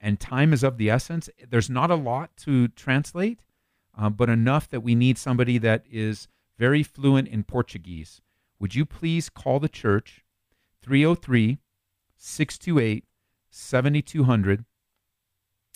and 0.00 0.18
time 0.20 0.52
is 0.52 0.62
of 0.62 0.76
the 0.76 0.90
essence. 0.90 1.28
There's 1.48 1.70
not 1.70 1.90
a 1.90 1.96
lot 1.96 2.36
to 2.38 2.68
translate, 2.68 3.40
uh, 3.96 4.10
but 4.10 4.28
enough 4.28 4.68
that 4.68 4.82
we 4.82 4.94
need 4.94 5.18
somebody 5.18 5.58
that 5.58 5.84
is 5.90 6.28
very 6.58 6.82
fluent 6.82 7.28
in 7.28 7.42
Portuguese. 7.44 8.20
Would 8.62 8.76
you 8.76 8.86
please 8.86 9.28
call 9.28 9.58
the 9.58 9.68
church 9.68 10.24
303 10.82 11.58
628 12.16 13.04
7200 13.50 14.64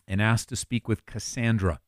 and 0.07 0.23
ask 0.23 0.47
to 0.47 0.55
speak 0.55 0.87
with 0.87 1.05
Cassandra? 1.05 1.81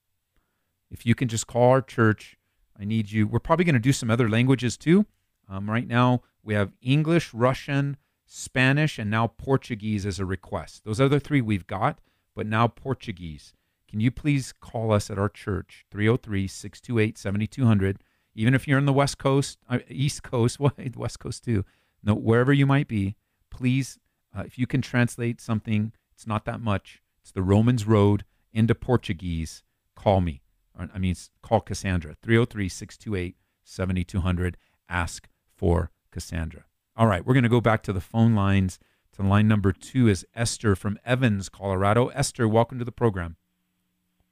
If 0.90 1.06
you 1.06 1.14
can 1.14 1.28
just 1.28 1.46
call 1.46 1.70
our 1.70 1.82
church, 1.82 2.36
I 2.76 2.84
need 2.84 3.12
you. 3.12 3.28
We're 3.28 3.38
probably 3.38 3.64
going 3.64 3.74
to 3.74 3.78
do 3.78 3.92
some 3.92 4.10
other 4.10 4.28
languages 4.28 4.76
too. 4.76 5.06
Um, 5.48 5.70
right 5.70 5.86
now, 5.86 6.22
we 6.42 6.54
have 6.54 6.72
English, 6.82 7.32
Russian, 7.32 7.96
Spanish, 8.26 8.98
and 8.98 9.08
now 9.08 9.28
Portuguese 9.28 10.04
as 10.04 10.18
a 10.18 10.26
request. 10.26 10.82
Those 10.82 11.00
other 11.00 11.20
three 11.20 11.40
we've 11.40 11.68
got, 11.68 12.00
but 12.34 12.44
now 12.44 12.66
Portuguese. 12.66 13.52
Can 13.88 14.00
you 14.00 14.10
please 14.10 14.52
call 14.52 14.90
us 14.90 15.12
at 15.12 15.18
our 15.18 15.28
church, 15.28 15.86
303 15.92 16.48
628 16.48 17.16
7200? 17.16 18.02
Even 18.38 18.54
if 18.54 18.68
you're 18.68 18.78
in 18.78 18.86
the 18.86 18.92
West 18.92 19.18
Coast, 19.18 19.58
uh, 19.68 19.80
East 19.88 20.22
Coast, 20.22 20.60
West 20.96 21.18
Coast 21.18 21.42
too, 21.42 21.64
no, 22.04 22.14
wherever 22.14 22.52
you 22.52 22.66
might 22.66 22.86
be, 22.86 23.16
please, 23.50 23.98
uh, 24.32 24.44
if 24.46 24.56
you 24.56 24.64
can 24.64 24.80
translate 24.80 25.40
something, 25.40 25.90
it's 26.12 26.24
not 26.24 26.44
that 26.44 26.60
much. 26.60 27.02
It's 27.20 27.32
the 27.32 27.42
Romans 27.42 27.84
Road 27.84 28.24
into 28.52 28.76
Portuguese. 28.76 29.64
Call 29.96 30.20
me. 30.20 30.42
I 30.78 30.98
mean, 30.98 31.16
call 31.42 31.60
Cassandra, 31.60 32.14
303 32.22 32.68
628 32.68 33.36
7200. 33.64 34.56
Ask 34.88 35.28
for 35.56 35.90
Cassandra. 36.12 36.66
All 36.96 37.08
right, 37.08 37.26
we're 37.26 37.34
going 37.34 37.42
to 37.42 37.48
go 37.48 37.60
back 37.60 37.82
to 37.82 37.92
the 37.92 38.00
phone 38.00 38.36
lines. 38.36 38.78
To 39.14 39.22
line 39.22 39.48
number 39.48 39.72
two 39.72 40.06
is 40.06 40.24
Esther 40.36 40.76
from 40.76 40.96
Evans, 41.04 41.48
Colorado. 41.48 42.06
Esther, 42.08 42.46
welcome 42.46 42.78
to 42.78 42.84
the 42.84 42.92
program. 42.92 43.34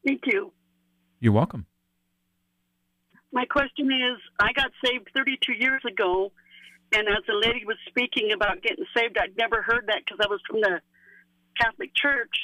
Thank 0.06 0.20
you. 0.26 0.52
You're 1.18 1.32
welcome. 1.32 1.66
My 3.36 3.44
question 3.44 3.92
is 3.92 4.16
I 4.40 4.54
got 4.54 4.70
saved 4.82 5.10
32 5.14 5.52
years 5.52 5.82
ago, 5.86 6.32
and 6.94 7.06
as 7.06 7.22
the 7.28 7.34
lady 7.34 7.66
was 7.66 7.76
speaking 7.86 8.32
about 8.32 8.62
getting 8.62 8.86
saved, 8.96 9.18
I'd 9.20 9.36
never 9.36 9.60
heard 9.60 9.84
that 9.88 9.98
because 10.06 10.24
I 10.24 10.26
was 10.26 10.40
from 10.48 10.62
the 10.62 10.80
Catholic 11.60 11.90
Church. 11.94 12.34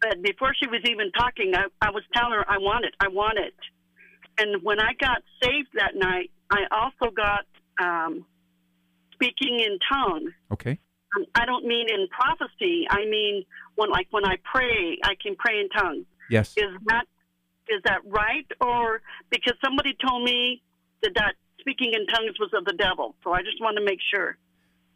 But 0.00 0.22
before 0.22 0.54
she 0.54 0.68
was 0.68 0.82
even 0.84 1.10
talking, 1.10 1.50
I, 1.56 1.64
I 1.82 1.90
was 1.90 2.04
telling 2.14 2.34
her 2.34 2.48
I 2.48 2.58
want 2.58 2.84
it, 2.84 2.94
I 3.00 3.08
want 3.08 3.40
it. 3.40 3.54
And 4.38 4.62
when 4.62 4.78
I 4.78 4.92
got 5.00 5.18
saved 5.42 5.70
that 5.74 5.96
night, 5.96 6.30
I 6.48 6.60
also 6.70 7.10
got 7.10 7.46
um, 7.82 8.24
speaking 9.14 9.58
in 9.58 9.80
tongues. 9.92 10.30
Okay. 10.52 10.78
Um, 11.16 11.26
I 11.34 11.44
don't 11.44 11.66
mean 11.66 11.88
in 11.90 12.06
prophecy. 12.06 12.86
I 12.88 13.04
mean 13.06 13.44
when, 13.74 13.90
like, 13.90 14.06
when 14.12 14.24
I 14.24 14.36
pray, 14.44 14.96
I 15.02 15.14
can 15.20 15.34
pray 15.34 15.58
in 15.58 15.68
tongues. 15.70 16.06
Yes. 16.30 16.54
Is 16.56 16.70
that 16.86 17.06
is 17.70 17.80
that 17.84 18.00
right, 18.04 18.46
or 18.60 19.00
because 19.30 19.54
somebody 19.64 19.96
told 20.06 20.24
me 20.24 20.62
that 21.02 21.12
that 21.14 21.34
speaking 21.60 21.92
in 21.94 22.06
tongues 22.06 22.38
was 22.38 22.50
of 22.54 22.64
the 22.64 22.72
devil? 22.72 23.14
So 23.24 23.32
I 23.32 23.42
just 23.42 23.60
want 23.60 23.76
to 23.76 23.84
make 23.84 24.00
sure 24.12 24.36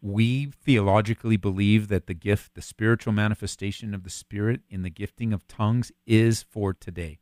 we 0.04 0.44
theologically 0.62 1.38
believe 1.38 1.88
that 1.88 2.06
the 2.06 2.12
gift, 2.12 2.54
the 2.54 2.60
spiritual 2.60 3.14
manifestation 3.14 3.94
of 3.94 4.02
the 4.02 4.10
Spirit 4.10 4.60
in 4.68 4.82
the 4.82 4.90
gifting 4.90 5.32
of 5.32 5.48
tongues 5.48 5.90
is 6.06 6.42
for 6.42 6.74
today. 6.74 7.18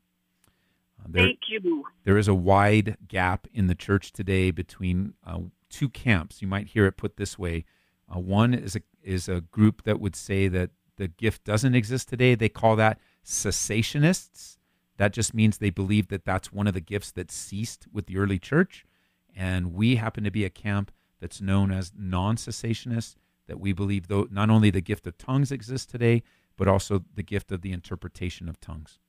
Uh, 0.99 1.06
there, 1.09 1.26
Thank 1.26 1.38
you. 1.49 1.85
There 2.02 2.18
is 2.18 2.26
a 2.26 2.35
wide 2.35 2.97
gap 3.06 3.47
in 3.54 3.68
the 3.68 3.76
church 3.76 4.12
today 4.12 4.50
between 4.50 5.14
uh, 5.25 5.38
two 5.71 5.88
camps. 5.88 6.43
You 6.43 6.49
might 6.49 6.69
hear 6.69 6.86
it 6.86 6.97
put 6.97 7.17
this 7.17 7.38
way: 7.38 7.65
uh, 8.12 8.19
one 8.19 8.52
is 8.52 8.75
a 8.75 8.80
is 9.00 9.28
a 9.28 9.43
group 9.43 9.84
that 9.84 10.00
would 10.00 10.17
say 10.17 10.49
that 10.49 10.71
the 10.97 11.06
gift 11.06 11.45
doesn't 11.45 11.76
exist 11.76 12.08
today. 12.08 12.34
They 12.34 12.49
call 12.49 12.75
that 12.76 12.99
cessationists. 13.25 14.58
That 15.02 15.12
just 15.12 15.34
means 15.34 15.58
they 15.58 15.71
believe 15.71 16.06
that 16.10 16.25
that's 16.25 16.52
one 16.52 16.69
of 16.69 16.75
the 16.75 16.80
gifts 16.80 17.10
that 17.10 17.32
ceased 17.32 17.88
with 17.93 18.06
the 18.06 18.19
early 18.19 18.38
church, 18.38 18.86
and 19.34 19.75
we 19.75 19.97
happen 19.97 20.23
to 20.23 20.30
be 20.30 20.45
a 20.45 20.49
camp 20.49 20.93
that's 21.21 21.41
known 21.41 21.73
as 21.73 21.91
non 21.99 22.36
cessationists, 22.36 23.17
that 23.49 23.58
we 23.58 23.73
believe 23.73 24.06
though 24.06 24.28
not 24.30 24.49
only 24.49 24.71
the 24.71 24.80
gift 24.80 25.04
of 25.08 25.19
tongues 25.19 25.50
exists 25.50 25.91
today, 25.91 26.23
but 26.56 26.69
also 26.69 27.02
the 27.17 27.25
gift 27.25 27.50
of 27.50 27.62
the 27.62 27.73
interpretation 27.73 28.49
of 28.49 28.60
tongues. 28.60 29.00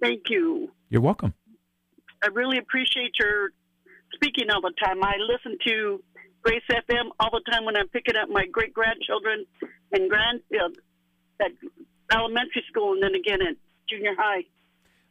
Thank 0.00 0.30
you. 0.30 0.70
You're 0.88 1.02
welcome. 1.02 1.34
I 2.22 2.28
really 2.28 2.56
appreciate 2.56 3.18
your 3.18 3.50
speaking 4.14 4.48
all 4.48 4.62
the 4.62 4.72
time. 4.82 5.04
I 5.04 5.16
listen 5.18 5.58
to 5.66 6.02
Grace 6.40 6.64
FM 6.70 7.10
all 7.20 7.32
the 7.32 7.42
time 7.52 7.66
when 7.66 7.76
I'm 7.76 7.88
picking 7.88 8.16
up 8.16 8.30
my 8.30 8.46
great 8.46 8.72
grandchildren 8.72 9.44
and 9.92 10.08
grand 10.08 10.40
uh, 10.58 10.70
at 11.44 11.50
elementary 12.10 12.64
school, 12.70 12.94
and 12.94 13.02
then 13.02 13.14
again 13.14 13.42
at 13.42 13.56
junior 13.90 14.14
high. 14.16 14.44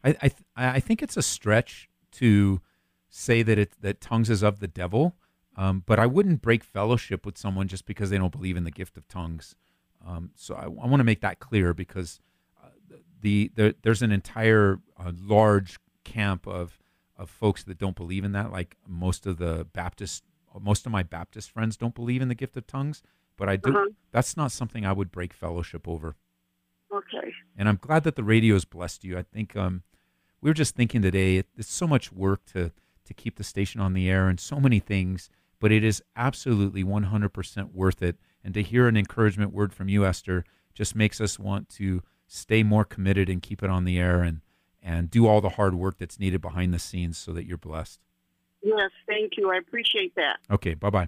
I 0.05 0.09
I, 0.09 0.27
th- 0.29 0.43
I 0.55 0.79
think 0.79 1.01
it's 1.01 1.17
a 1.17 1.21
stretch 1.21 1.89
to 2.13 2.61
say 3.09 3.43
that 3.43 3.57
it 3.57 3.73
that 3.81 3.99
tongues 3.99 4.29
is 4.29 4.43
of 4.43 4.59
the 4.59 4.67
devil. 4.67 5.15
Um, 5.57 5.83
but 5.85 5.99
I 5.99 6.05
wouldn't 6.05 6.41
break 6.41 6.63
fellowship 6.63 7.25
with 7.25 7.37
someone 7.37 7.67
just 7.67 7.85
because 7.85 8.09
they 8.09 8.17
don't 8.17 8.31
believe 8.31 8.57
in 8.57 8.65
the 8.65 8.71
gift 8.71 8.97
of 8.97 9.07
tongues. 9.07 9.55
Um, 10.05 10.31
so 10.35 10.53
I, 10.53 10.63
I 10.63 10.87
want 10.87 10.99
to 10.99 11.05
make 11.05 11.21
that 11.21 11.39
clear 11.39 11.73
because 11.73 12.19
uh, 12.61 12.67
the, 13.21 13.51
the, 13.55 13.75
there's 13.81 14.01
an 14.01 14.11
entire 14.11 14.79
uh, 14.99 15.11
large 15.17 15.77
camp 16.03 16.47
of 16.47 16.77
of 17.17 17.29
folks 17.29 17.63
that 17.63 17.77
don't 17.77 17.95
believe 17.95 18.25
in 18.25 18.33
that. 18.33 18.51
Like 18.51 18.75
most 18.87 19.25
of 19.25 19.37
the 19.37 19.65
Baptist, 19.73 20.23
most 20.59 20.85
of 20.85 20.91
my 20.91 21.03
Baptist 21.03 21.49
friends 21.51 21.77
don't 21.77 21.95
believe 21.95 22.21
in 22.21 22.27
the 22.27 22.35
gift 22.35 22.57
of 22.57 22.67
tongues. 22.67 23.01
But 23.37 23.49
I 23.49 23.55
do. 23.55 23.71
Uh-huh. 23.71 23.89
That's 24.11 24.37
not 24.37 24.51
something 24.51 24.85
I 24.85 24.93
would 24.93 25.11
break 25.11 25.33
fellowship 25.33 25.87
over. 25.87 26.15
Okay. 26.93 27.31
And 27.57 27.67
I'm 27.67 27.79
glad 27.81 28.03
that 28.03 28.15
the 28.15 28.23
radio 28.23 28.55
has 28.55 28.65
blessed 28.65 29.03
you. 29.03 29.17
I 29.17 29.23
think 29.23 29.55
um, 29.55 29.83
we 30.45 30.51
were 30.51 30.53
just 30.53 30.75
thinking 30.75 31.01
today. 31.01 31.37
It, 31.37 31.47
it's 31.57 31.73
so 31.73 31.87
much 31.87 32.13
work 32.13 32.45
to 32.53 32.71
to 33.03 33.13
keep 33.13 33.35
the 33.35 33.43
station 33.43 33.81
on 33.81 33.93
the 33.93 34.09
air 34.09 34.29
and 34.29 34.39
so 34.39 34.59
many 34.59 34.79
things 34.79 35.29
but 35.59 35.71
it 35.71 35.83
is 35.83 36.03
absolutely 36.15 36.83
100% 36.83 37.73
worth 37.73 38.01
it. 38.01 38.17
And 38.43 38.53
to 38.53 38.61
hear 38.61 38.87
an 38.87 38.97
encouragement 38.97 39.53
word 39.53 39.73
from 39.73 39.89
you, 39.89 40.05
Esther, 40.05 40.43
just 40.73 40.95
makes 40.95 41.19
us 41.19 41.39
want 41.39 41.69
to 41.69 42.03
stay 42.27 42.63
more 42.63 42.85
committed 42.85 43.29
and 43.29 43.41
keep 43.41 43.63
it 43.63 43.69
on 43.69 43.85
the 43.85 43.97
air 43.97 44.21
and, 44.21 44.41
and 44.83 45.09
do 45.09 45.27
all 45.27 45.41
the 45.41 45.49
hard 45.49 45.75
work 45.75 45.97
that's 45.97 46.19
needed 46.19 46.41
behind 46.41 46.73
the 46.73 46.79
scenes 46.79 47.17
so 47.17 47.31
that 47.33 47.45
you're 47.45 47.57
blessed. 47.57 47.99
Yes, 48.61 48.91
thank 49.07 49.37
you. 49.37 49.51
I 49.51 49.57
appreciate 49.57 50.15
that. 50.15 50.37
Okay, 50.51 50.73
bye 50.73 50.89
bye. 50.89 51.07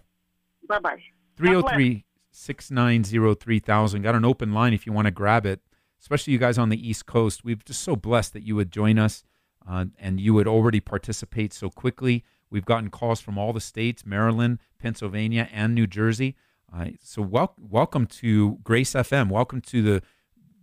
Bye 0.68 0.80
bye. 0.80 1.02
303 1.36 2.06
690 2.32 3.36
3000. 3.36 4.02
Got 4.02 4.16
an 4.16 4.26
open 4.26 4.54
line 4.54 4.74
if 4.74 4.86
you 4.86 4.94
want 4.94 5.06
to 5.06 5.12
grab 5.12 5.46
it, 5.46 5.62
especially 6.00 6.34
you 6.34 6.40
guys 6.40 6.58
on 6.58 6.70
the 6.70 6.90
East 6.90 7.06
Coast. 7.06 7.44
We're 7.44 7.58
just 7.58 7.82
so 7.82 7.96
blessed 7.96 8.34
that 8.34 8.44
you 8.44 8.56
would 8.56 8.72
join 8.72 8.98
us 9.00 9.24
uh, 9.70 9.86
and 10.00 10.20
you 10.20 10.34
would 10.34 10.48
already 10.48 10.80
participate 10.80 11.54
so 11.54 11.70
quickly. 11.70 12.24
We've 12.50 12.66
gotten 12.66 12.90
calls 12.90 13.20
from 13.20 13.38
all 13.38 13.54
the 13.54 13.60
states 13.60 14.06
Maryland, 14.06 14.60
Pennsylvania, 14.80 15.50
and 15.52 15.76
New 15.76 15.88
Jersey. 15.88 16.36
Uh, 16.74 16.88
so, 17.02 17.22
wel- 17.22 17.56
welcome 17.58 18.06
to 18.08 18.60
Grace 18.64 18.94
FM. 18.94 19.30
Welcome 19.30 19.62
to 19.62 19.82
the 19.82 20.04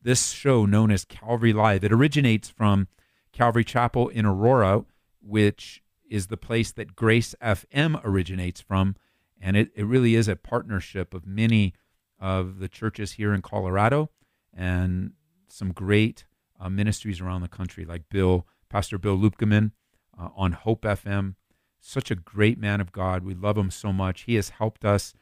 this 0.03 0.31
show 0.31 0.67
known 0.67 0.91
as 0.91 1.05
Calvary 1.05 1.53
Live. 1.53 1.83
It 1.83 1.93
originates 1.93 2.51
from 2.51 2.89
Calvary 3.33 3.65
Chapel 3.65 4.09
in 4.09 4.27
Aurora, 4.27 4.85
which 5.21 5.83
is 6.09 6.27
the 6.27 6.37
place 6.37 6.71
that 6.73 6.95
Grace 6.95 7.35
FM 7.43 8.01
originates 8.05 8.61
from. 8.61 8.97
And 9.41 9.57
it, 9.57 9.71
it 9.75 9.85
really 9.85 10.15
is 10.15 10.29
a 10.29 10.37
partnership 10.37 11.15
of 11.15 11.27
many 11.27 11.75
of 12.21 12.59
the 12.59 12.69
churches 12.69 13.13
here 13.13 13.33
in 13.35 13.43
Colorado 13.43 14.11
and 14.53 15.13
some 15.49 15.73
great 15.73 16.25
uh, 16.61 16.69
ministries 16.69 17.21
around 17.21 17.41
the 17.41 17.49
country, 17.49 17.85
like 17.85 18.09
Bill, 18.11 18.47
Pastor 18.75 18.99
Bill 18.99 19.15
Lupkeman 19.15 19.71
uh, 20.19 20.31
on 20.35 20.51
Hope 20.51 20.83
FM, 20.83 21.37
such 21.79 22.11
a 22.11 22.17
great 22.17 22.59
man 22.59 22.81
of 22.81 22.91
God. 22.91 23.23
We 23.23 23.33
love 23.33 23.57
him 23.57 23.71
so 23.71 23.93
much. 23.93 24.23
He 24.23 24.35
has 24.35 24.49
helped 24.49 24.85
us. 24.85 25.15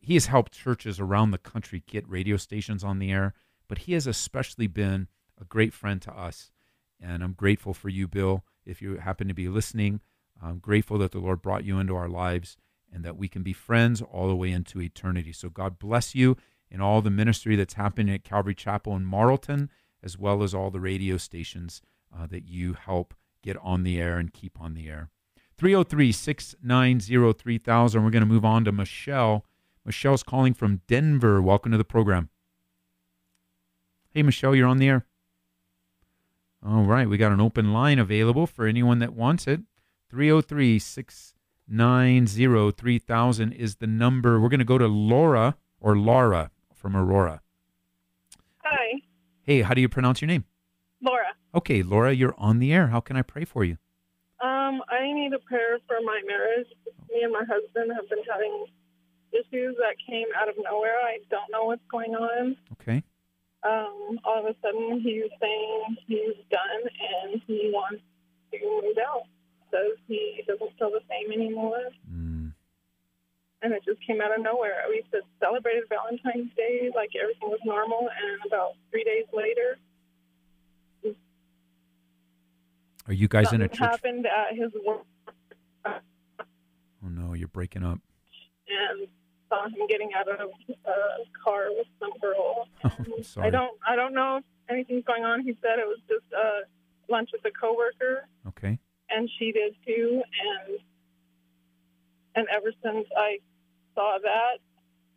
He 0.00 0.14
has 0.14 0.24
helped 0.24 0.52
churches 0.52 0.98
around 0.98 1.30
the 1.30 1.36
country 1.36 1.82
get 1.86 2.08
radio 2.08 2.38
stations 2.38 2.82
on 2.82 2.98
the 2.98 3.12
air, 3.12 3.34
but 3.68 3.80
he 3.80 3.92
has 3.92 4.06
especially 4.06 4.66
been 4.66 5.08
a 5.38 5.44
great 5.44 5.74
friend 5.74 6.00
to 6.00 6.10
us. 6.10 6.50
And 6.98 7.22
I'm 7.22 7.34
grateful 7.34 7.74
for 7.74 7.90
you, 7.90 8.08
Bill. 8.08 8.44
If 8.64 8.80
you 8.80 8.96
happen 8.96 9.28
to 9.28 9.34
be 9.34 9.50
listening, 9.50 10.00
I'm 10.42 10.58
grateful 10.58 10.96
that 10.96 11.12
the 11.12 11.18
Lord 11.18 11.42
brought 11.42 11.64
you 11.64 11.78
into 11.78 11.94
our 11.94 12.08
lives 12.08 12.56
and 12.90 13.04
that 13.04 13.18
we 13.18 13.28
can 13.28 13.42
be 13.42 13.52
friends 13.52 14.00
all 14.00 14.26
the 14.26 14.34
way 14.34 14.50
into 14.52 14.80
eternity. 14.80 15.34
So 15.34 15.50
God 15.50 15.78
bless 15.78 16.14
you 16.14 16.38
in 16.70 16.80
all 16.80 17.02
the 17.02 17.10
ministry 17.10 17.56
that's 17.56 17.74
happening 17.74 18.14
at 18.14 18.24
Calvary 18.24 18.54
Chapel 18.54 18.96
in 18.96 19.04
Marlton, 19.04 19.68
as 20.02 20.16
well 20.16 20.42
as 20.42 20.54
all 20.54 20.70
the 20.70 20.80
radio 20.80 21.18
stations 21.18 21.82
uh, 22.16 22.26
that 22.26 22.46
you 22.46 22.74
help 22.74 23.14
get 23.42 23.56
on 23.58 23.82
the 23.82 24.00
air 24.00 24.18
and 24.18 24.32
keep 24.32 24.60
on 24.60 24.74
the 24.74 24.88
air. 24.88 25.10
303 25.56 26.12
690 26.12 27.32
3000. 27.32 28.04
We're 28.04 28.10
going 28.10 28.20
to 28.20 28.26
move 28.26 28.44
on 28.44 28.64
to 28.64 28.72
Michelle. 28.72 29.44
Michelle's 29.84 30.22
calling 30.22 30.52
from 30.52 30.82
Denver. 30.86 31.40
Welcome 31.40 31.72
to 31.72 31.78
the 31.78 31.84
program. 31.84 32.28
Hey, 34.10 34.22
Michelle, 34.22 34.54
you're 34.54 34.66
on 34.66 34.78
the 34.78 34.88
air. 34.88 35.06
All 36.66 36.82
right, 36.84 37.08
we 37.08 37.16
got 37.16 37.32
an 37.32 37.40
open 37.40 37.72
line 37.72 37.98
available 37.98 38.46
for 38.46 38.66
anyone 38.66 38.98
that 38.98 39.14
wants 39.14 39.46
it. 39.46 39.60
303 40.10 40.78
690 40.78 42.72
3000 42.72 43.52
is 43.52 43.76
the 43.76 43.86
number. 43.86 44.40
We're 44.40 44.48
going 44.48 44.58
to 44.58 44.64
go 44.64 44.78
to 44.78 44.88
Laura 44.88 45.56
or 45.80 45.96
Laura 45.96 46.50
from 46.74 46.96
Aurora. 46.96 47.42
Hi, 48.64 49.02
Hey, 49.42 49.62
how 49.62 49.74
do 49.74 49.80
you 49.80 49.88
pronounce 49.88 50.20
your 50.20 50.26
name? 50.26 50.44
Laura. 51.06 51.32
Okay, 51.54 51.82
Laura, 51.82 52.12
you're 52.12 52.34
on 52.36 52.58
the 52.58 52.72
air. 52.72 52.88
How 52.88 53.00
can 53.00 53.16
I 53.16 53.22
pray 53.22 53.44
for 53.44 53.64
you? 53.64 53.78
Um, 54.40 54.82
I 54.90 55.10
need 55.12 55.32
a 55.32 55.38
prayer 55.38 55.78
for 55.86 55.96
my 56.04 56.20
marriage. 56.26 56.66
Me 57.10 57.22
and 57.22 57.32
my 57.32 57.44
husband 57.48 57.92
have 57.94 58.08
been 58.10 58.24
having 58.30 58.66
issues 59.32 59.76
that 59.78 59.94
came 60.06 60.26
out 60.36 60.48
of 60.48 60.56
nowhere. 60.62 60.98
I 61.02 61.18
don't 61.30 61.50
know 61.50 61.64
what's 61.64 61.86
going 61.90 62.14
on. 62.14 62.56
Okay. 62.72 63.02
Um, 63.62 64.18
all 64.24 64.40
of 64.40 64.46
a 64.46 64.54
sudden, 64.62 65.00
he's 65.00 65.30
saying 65.40 65.96
he's 66.06 66.36
done 66.50 66.82
and 66.84 67.40
he 67.46 67.70
wants 67.72 68.02
to 68.52 68.58
move 68.62 68.96
out. 68.98 69.22
Says 69.72 69.98
he 70.06 70.42
doesn't 70.46 70.78
feel 70.78 70.90
the 70.90 71.00
same 71.08 71.32
anymore, 71.32 71.90
Mm, 72.08 72.52
and 73.62 73.72
it 73.72 73.82
just 73.84 73.98
came 74.06 74.20
out 74.20 74.30
of 74.36 74.40
nowhere. 74.40 74.84
We 74.88 75.02
just 75.10 75.26
celebrated 75.40 75.84
Valentine's 75.88 76.54
Day 76.56 76.90
like 76.94 77.10
everything 77.20 77.48
was 77.50 77.58
normal, 77.64 78.06
and 78.08 78.38
about 78.46 78.74
three 78.92 79.02
days 79.02 79.26
later, 79.32 79.76
are 83.08 83.12
you 83.12 83.28
guys 83.28 83.52
in 83.52 83.60
a 83.62 83.64
something 83.64 83.78
church? 83.78 83.90
happened 83.90 84.26
at 84.26 84.56
his 84.56 84.72
work. 84.86 85.02
Oh, 85.86 87.08
no, 87.08 87.34
you're 87.34 87.48
breaking 87.48 87.84
up. 87.84 88.00
and 88.68 89.06
saw 89.48 89.66
him 89.68 89.86
getting 89.88 90.10
out 90.16 90.28
of 90.28 90.40
a 90.40 90.94
car 91.44 91.66
with 91.70 91.86
some 92.00 92.10
girl. 92.20 92.68
Oh, 92.84 92.90
I'm 93.16 93.22
sorry. 93.22 93.46
I 93.46 93.50
don't 93.50 93.78
I 93.86 93.94
don't 93.94 94.12
know 94.14 94.38
if 94.38 94.44
anything's 94.68 95.04
going 95.04 95.24
on. 95.24 95.40
He 95.42 95.56
said 95.62 95.78
it 95.78 95.86
was 95.86 95.98
just 96.08 96.24
a 96.32 96.62
lunch 97.12 97.30
with 97.32 97.44
a 97.44 97.50
coworker 97.56 98.26
Okay. 98.48 98.76
and 99.10 99.30
she 99.38 99.52
did 99.52 99.76
too 99.86 100.20
and 100.42 100.78
and 102.34 102.46
ever 102.52 102.72
since 102.82 103.06
I 103.16 103.38
saw 103.94 104.18
that 104.20 104.58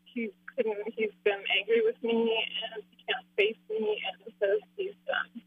he 0.06 0.30
couldn't 0.56 0.78
he's 0.95 1.10
been 1.23 1.41
angry 1.60 1.82
with 1.84 1.95
me 2.04 2.38
and 2.71 2.84
he 2.91 3.04
can't 3.08 3.25
face 3.36 3.58
me 3.71 3.99
and 4.13 4.34
says 4.39 4.60
he's 4.78 4.93
done. 5.08 5.41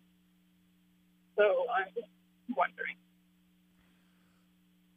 So 1.39 1.67
I'm 1.73 1.87
just 1.95 2.09
wondering. 2.57 2.97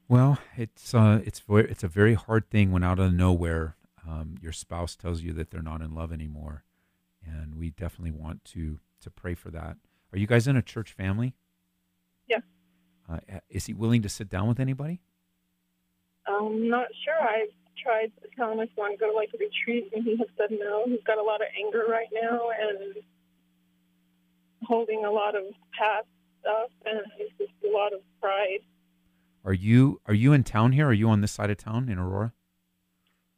Well, 0.08 0.38
it's 0.56 0.94
uh, 0.94 1.22
it's 1.26 1.40
very, 1.40 1.70
it's 1.70 1.84
a 1.84 1.88
very 1.88 2.14
hard 2.14 2.50
thing 2.50 2.72
when 2.72 2.84
out 2.84 3.00
of 3.00 3.14
nowhere 3.14 3.76
um, 4.08 4.36
your 4.42 4.52
spouse 4.52 4.96
tells 4.96 5.22
you 5.22 5.34
that 5.34 5.50
they're 5.50 5.62
not 5.62 5.82
in 5.82 5.96
love 5.96 6.14
anymore, 6.14 6.64
and 7.26 7.56
we 7.56 7.72
definitely 7.72 8.12
want 8.12 8.46
to 8.46 8.80
to 9.02 9.10
pray 9.10 9.34
for 9.34 9.50
that. 9.52 9.78
Are 10.14 10.18
you 10.18 10.28
guys 10.28 10.48
in 10.48 10.56
a 10.56 10.62
church 10.62 10.94
family? 10.94 11.34
Yeah. 12.28 12.40
Uh, 13.10 13.20
is 13.50 13.66
he 13.66 13.74
willing 13.74 14.02
to 14.04 14.10
sit 14.10 14.30
down 14.30 14.48
with 14.48 14.60
anybody? 14.60 15.02
I'm 16.28 16.70
not 16.70 16.88
sure. 17.04 17.22
I've 17.22 17.50
tried 17.82 18.12
to 18.22 18.30
tell 18.36 18.52
him 18.52 18.60
if 18.60 18.70
he 18.70 18.80
wanted 18.80 18.98
to 18.98 19.00
go 19.02 19.12
to 19.12 19.16
like 19.16 19.30
a 19.34 19.38
retreat, 19.38 19.92
and 19.94 20.04
he 20.04 20.18
has 20.18 20.28
said 20.38 20.50
no. 20.52 20.84
He's 20.86 21.04
got 21.06 21.18
a 21.18 21.24
lot 21.24 21.42
of 21.42 21.48
anger 21.58 21.84
right 21.90 22.08
now 22.14 22.50
and 22.60 22.96
holding 24.64 25.06
a 25.06 25.12
lot 25.12 25.36
of 25.36 25.44
past 25.78 26.08
stuff, 26.46 26.70
and 26.86 27.00
it's 27.18 27.36
just 27.38 27.52
a 27.68 27.76
lot 27.76 27.94
of 27.94 28.02
pride. 28.22 28.60
Are 29.44 29.54
you 29.54 30.02
are 30.06 30.14
you 30.14 30.34
in 30.34 30.44
town 30.44 30.72
here? 30.72 30.88
Are 30.88 30.94
you 30.94 31.10
on 31.10 31.22
this 31.22 31.32
side 31.32 31.50
of 31.50 31.58
town 31.58 31.90
in 31.90 31.98
Aurora? 31.98 32.34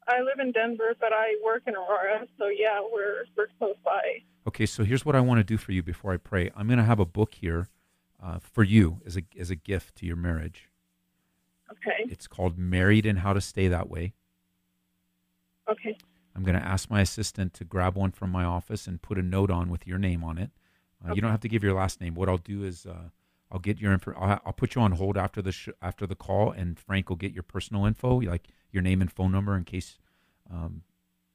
I 0.06 0.20
live 0.20 0.38
in 0.38 0.52
Denver, 0.52 0.94
but 0.98 1.12
I 1.12 1.34
work 1.44 1.62
in 1.66 1.74
Aurora, 1.74 2.26
so 2.38 2.48
yeah, 2.48 2.80
we're 2.80 3.24
we're 3.36 3.48
close 3.58 3.76
by. 3.84 4.22
Okay, 4.46 4.66
so 4.66 4.84
here's 4.84 5.04
what 5.04 5.14
I 5.14 5.20
want 5.20 5.38
to 5.38 5.44
do 5.44 5.58
for 5.58 5.72
you 5.72 5.82
before 5.82 6.12
I 6.12 6.16
pray. 6.16 6.50
I'm 6.56 6.66
going 6.66 6.78
to 6.78 6.84
have 6.84 7.00
a 7.00 7.04
book 7.04 7.34
here 7.34 7.68
uh, 8.22 8.38
for 8.38 8.64
you 8.64 9.00
as 9.06 9.16
a 9.16 9.22
as 9.38 9.50
a 9.50 9.56
gift 9.56 9.96
to 9.96 10.06
your 10.06 10.16
marriage. 10.16 10.68
Okay. 11.70 12.10
It's 12.10 12.26
called 12.26 12.56
Married 12.56 13.04
and 13.04 13.18
How 13.18 13.34
to 13.34 13.42
Stay 13.42 13.68
That 13.68 13.90
Way. 13.90 14.14
Okay. 15.70 15.98
I'm 16.34 16.42
going 16.42 16.58
to 16.58 16.64
ask 16.64 16.88
my 16.88 17.02
assistant 17.02 17.52
to 17.54 17.64
grab 17.64 17.94
one 17.94 18.12
from 18.12 18.30
my 18.30 18.44
office 18.44 18.86
and 18.86 19.02
put 19.02 19.18
a 19.18 19.22
note 19.22 19.50
on 19.50 19.68
with 19.68 19.86
your 19.86 19.98
name 19.98 20.24
on 20.24 20.38
it. 20.38 20.50
Uh, 21.06 21.12
You 21.14 21.20
don't 21.20 21.30
have 21.30 21.40
to 21.40 21.48
give 21.48 21.62
your 21.62 21.74
last 21.74 22.00
name. 22.00 22.14
What 22.14 22.28
I'll 22.28 22.38
do 22.38 22.64
is 22.64 22.86
uh, 22.86 23.08
I'll 23.50 23.58
get 23.60 23.78
your 23.78 23.92
info. 23.92 24.12
I'll, 24.18 24.40
I'll 24.46 24.52
put 24.52 24.74
you 24.74 24.80
on 24.82 24.92
hold 24.92 25.16
after 25.16 25.40
the 25.42 25.52
sh- 25.52 25.68
after 25.82 26.06
the 26.06 26.14
call, 26.16 26.50
and 26.50 26.78
Frank 26.78 27.08
will 27.08 27.16
get 27.16 27.32
your 27.32 27.42
personal 27.44 27.84
info, 27.86 28.20
like 28.20 28.48
your 28.72 28.82
name 28.82 29.00
and 29.00 29.10
phone 29.10 29.32
number, 29.32 29.56
in 29.56 29.64
case 29.64 29.98
um, 30.52 30.82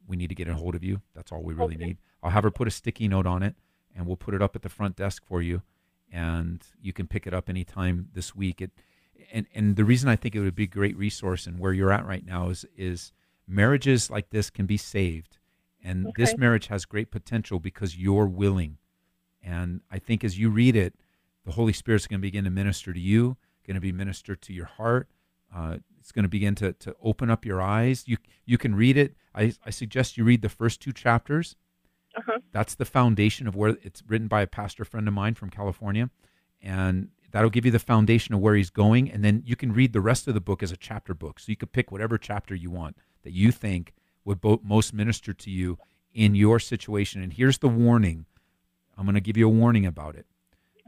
we 0.07 0.15
need 0.17 0.27
to 0.29 0.35
get 0.35 0.47
a 0.47 0.53
hold 0.55 0.75
of 0.75 0.83
you. 0.83 1.01
That's 1.15 1.31
all 1.31 1.41
we 1.43 1.53
really 1.53 1.75
Okay. 1.75 1.85
need. 1.85 1.97
I'll 2.21 2.31
have 2.31 2.43
her 2.43 2.51
put 2.51 2.67
a 2.67 2.71
sticky 2.71 3.07
note 3.07 3.25
on 3.25 3.41
it, 3.43 3.55
and 3.95 4.05
we'll 4.05 4.17
put 4.17 4.33
it 4.33 4.41
up 4.41 4.55
at 4.55 4.61
the 4.61 4.69
front 4.69 4.95
desk 4.95 5.23
for 5.25 5.41
you, 5.41 5.61
and 6.11 6.61
you 6.81 6.93
can 6.93 7.07
pick 7.07 7.25
it 7.27 7.33
up 7.33 7.49
anytime 7.49 8.09
this 8.13 8.35
week. 8.35 8.61
It 8.61 8.71
and 9.31 9.47
and 9.53 9.75
the 9.75 9.85
reason 9.85 10.09
I 10.09 10.15
think 10.17 10.35
it 10.35 10.41
would 10.41 10.55
be 10.55 10.63
a 10.63 10.67
great 10.67 10.97
resource 10.97 11.47
and 11.47 11.57
where 11.59 11.73
you're 11.73 11.91
at 11.91 12.05
right 12.05 12.25
now 12.25 12.49
is 12.49 12.65
is 12.75 13.13
marriages 13.47 14.09
like 14.09 14.29
this 14.29 14.49
can 14.49 14.65
be 14.65 14.77
saved, 14.77 15.37
and 15.83 16.11
this 16.17 16.37
marriage 16.37 16.67
has 16.67 16.85
great 16.85 17.11
potential 17.11 17.59
because 17.59 17.97
you're 17.97 18.25
willing. 18.27 18.77
And 19.43 19.81
I 19.91 19.99
think 19.99 20.23
as 20.23 20.39
you 20.39 20.49
read 20.49 20.75
it, 20.75 20.95
the 21.45 21.51
Holy 21.51 21.73
Spirit's 21.73 22.07
going 22.07 22.19
to 22.19 22.25
begin 22.25 22.45
to 22.45 22.49
minister 22.49 22.93
to 22.93 22.99
you, 22.99 23.37
going 23.67 23.75
to 23.75 23.81
be 23.81 23.91
ministered 23.91 24.41
to 24.43 24.53
your 24.53 24.65
heart. 24.65 25.09
Uh, 25.53 25.77
it's 25.99 26.11
going 26.11 26.23
to 26.23 26.29
begin 26.29 26.55
to, 26.55 26.73
to 26.73 26.95
open 27.01 27.29
up 27.29 27.45
your 27.45 27.61
eyes. 27.61 28.03
You 28.07 28.17
you 28.45 28.57
can 28.57 28.75
read 28.75 28.97
it. 28.97 29.15
I, 29.35 29.53
I 29.65 29.69
suggest 29.69 30.17
you 30.17 30.23
read 30.23 30.41
the 30.41 30.49
first 30.49 30.81
two 30.81 30.91
chapters. 30.91 31.55
Uh 32.15 32.21
huh. 32.25 32.39
That's 32.51 32.75
the 32.75 32.85
foundation 32.85 33.47
of 33.47 33.55
where 33.55 33.77
it's 33.81 34.03
written 34.07 34.27
by 34.27 34.41
a 34.41 34.47
pastor 34.47 34.85
friend 34.85 35.07
of 35.07 35.13
mine 35.13 35.35
from 35.35 35.49
California. 35.49 36.09
And 36.61 37.09
that'll 37.31 37.49
give 37.49 37.65
you 37.65 37.71
the 37.71 37.79
foundation 37.79 38.33
of 38.33 38.41
where 38.41 38.55
he's 38.55 38.69
going. 38.69 39.11
And 39.11 39.23
then 39.23 39.43
you 39.45 39.55
can 39.55 39.73
read 39.73 39.93
the 39.93 40.01
rest 40.01 40.27
of 40.27 40.33
the 40.33 40.41
book 40.41 40.63
as 40.63 40.71
a 40.71 40.77
chapter 40.77 41.13
book. 41.13 41.39
So 41.39 41.51
you 41.51 41.55
could 41.55 41.71
pick 41.71 41.91
whatever 41.91 42.17
chapter 42.17 42.55
you 42.55 42.71
want 42.71 42.97
that 43.23 43.33
you 43.33 43.51
think 43.51 43.93
would 44.25 44.39
most 44.63 44.93
minister 44.93 45.33
to 45.33 45.49
you 45.49 45.77
in 46.13 46.35
your 46.35 46.59
situation. 46.59 47.21
And 47.23 47.33
here's 47.33 47.57
the 47.57 47.67
warning 47.67 48.25
I'm 48.97 49.05
going 49.05 49.15
to 49.15 49.21
give 49.21 49.37
you 49.37 49.47
a 49.47 49.51
warning 49.51 49.85
about 49.85 50.15
it. 50.15 50.25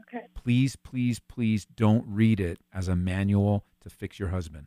Okay. 0.02 0.26
Please, 0.34 0.76
please, 0.76 1.18
please 1.18 1.64
don't 1.64 2.04
read 2.06 2.40
it 2.40 2.60
as 2.72 2.88
a 2.88 2.96
manual 2.96 3.64
to 3.82 3.90
fix 3.90 4.18
your 4.18 4.28
husband. 4.28 4.66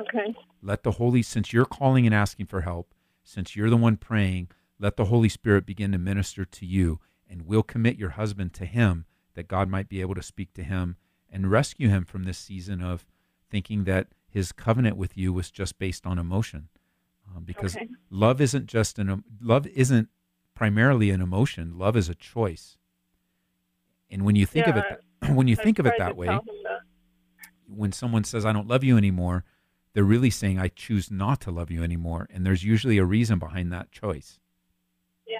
Okay. 0.00 0.34
Let 0.62 0.82
the 0.82 0.92
Holy, 0.92 1.22
since 1.22 1.52
you're 1.52 1.64
calling 1.64 2.06
and 2.06 2.14
asking 2.14 2.46
for 2.46 2.62
help, 2.62 2.94
since 3.22 3.54
you're 3.54 3.70
the 3.70 3.76
one 3.76 3.96
praying, 3.96 4.48
let 4.78 4.96
the 4.96 5.06
Holy 5.06 5.28
Spirit 5.28 5.66
begin 5.66 5.92
to 5.92 5.98
minister 5.98 6.44
to 6.44 6.66
you, 6.66 7.00
and 7.28 7.46
we'll 7.46 7.62
commit 7.62 7.96
your 7.98 8.10
husband 8.10 8.52
to 8.54 8.64
Him 8.64 9.04
that 9.38 9.46
God 9.46 9.68
might 9.68 9.88
be 9.88 10.00
able 10.00 10.16
to 10.16 10.22
speak 10.22 10.52
to 10.54 10.64
him 10.64 10.96
and 11.30 11.48
rescue 11.48 11.88
him 11.88 12.04
from 12.04 12.24
this 12.24 12.38
season 12.38 12.82
of 12.82 13.06
thinking 13.48 13.84
that 13.84 14.08
his 14.28 14.50
covenant 14.50 14.96
with 14.96 15.16
you 15.16 15.32
was 15.32 15.52
just 15.52 15.78
based 15.78 16.04
on 16.04 16.18
emotion. 16.18 16.68
Um, 17.36 17.44
because 17.44 17.76
Okay. 17.76 17.86
love 18.10 18.40
isn't 18.40 18.66
just 18.66 18.98
an 18.98 19.22
love 19.40 19.64
isn't 19.68 20.08
primarily 20.58 21.10
an 21.10 21.20
emotion. 21.20 21.78
Love 21.78 21.96
is 21.96 22.08
a 22.08 22.16
choice. 22.16 22.76
And 24.10 24.24
when 24.24 24.34
you 24.34 24.44
think 24.44 24.66
of 24.66 24.76
it, 24.76 24.84
that, 25.22 25.30
when 25.36 25.46
you 25.46 25.56
I 25.56 25.62
think 25.62 25.78
of 25.78 25.86
it 25.86 25.94
that 25.98 26.16
way, 26.16 26.26
that. 26.26 26.42
when 27.68 27.92
someone 27.92 28.24
says 28.24 28.44
I 28.44 28.52
don't 28.52 28.66
love 28.66 28.82
you 28.82 28.96
anymore, 28.96 29.44
they're 29.94 30.02
really 30.02 30.30
saying 30.30 30.58
I 30.58 30.66
choose 30.66 31.12
not 31.12 31.40
to 31.42 31.52
love 31.52 31.70
you 31.70 31.84
anymore, 31.84 32.28
and 32.34 32.44
there's 32.44 32.64
usually 32.64 32.98
a 32.98 33.04
reason 33.04 33.38
behind 33.38 33.72
that 33.72 33.92
choice. 33.92 34.40
Yeah. 35.28 35.38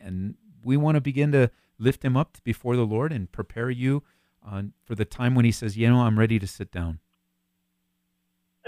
And 0.00 0.36
we 0.62 0.76
want 0.76 0.94
to 0.94 1.00
begin 1.00 1.32
to 1.32 1.50
lift 1.76 2.04
him 2.04 2.16
up 2.16 2.38
before 2.44 2.76
the 2.76 2.86
Lord 2.86 3.12
and 3.12 3.30
prepare 3.32 3.70
you 3.70 4.04
uh, 4.48 4.62
for 4.84 4.94
the 4.94 5.04
time 5.04 5.34
when 5.34 5.44
he 5.44 5.50
says, 5.50 5.76
"You 5.76 5.88
know, 5.88 6.02
I'm 6.02 6.20
ready 6.20 6.38
to 6.38 6.46
sit 6.46 6.70
down." 6.70 7.00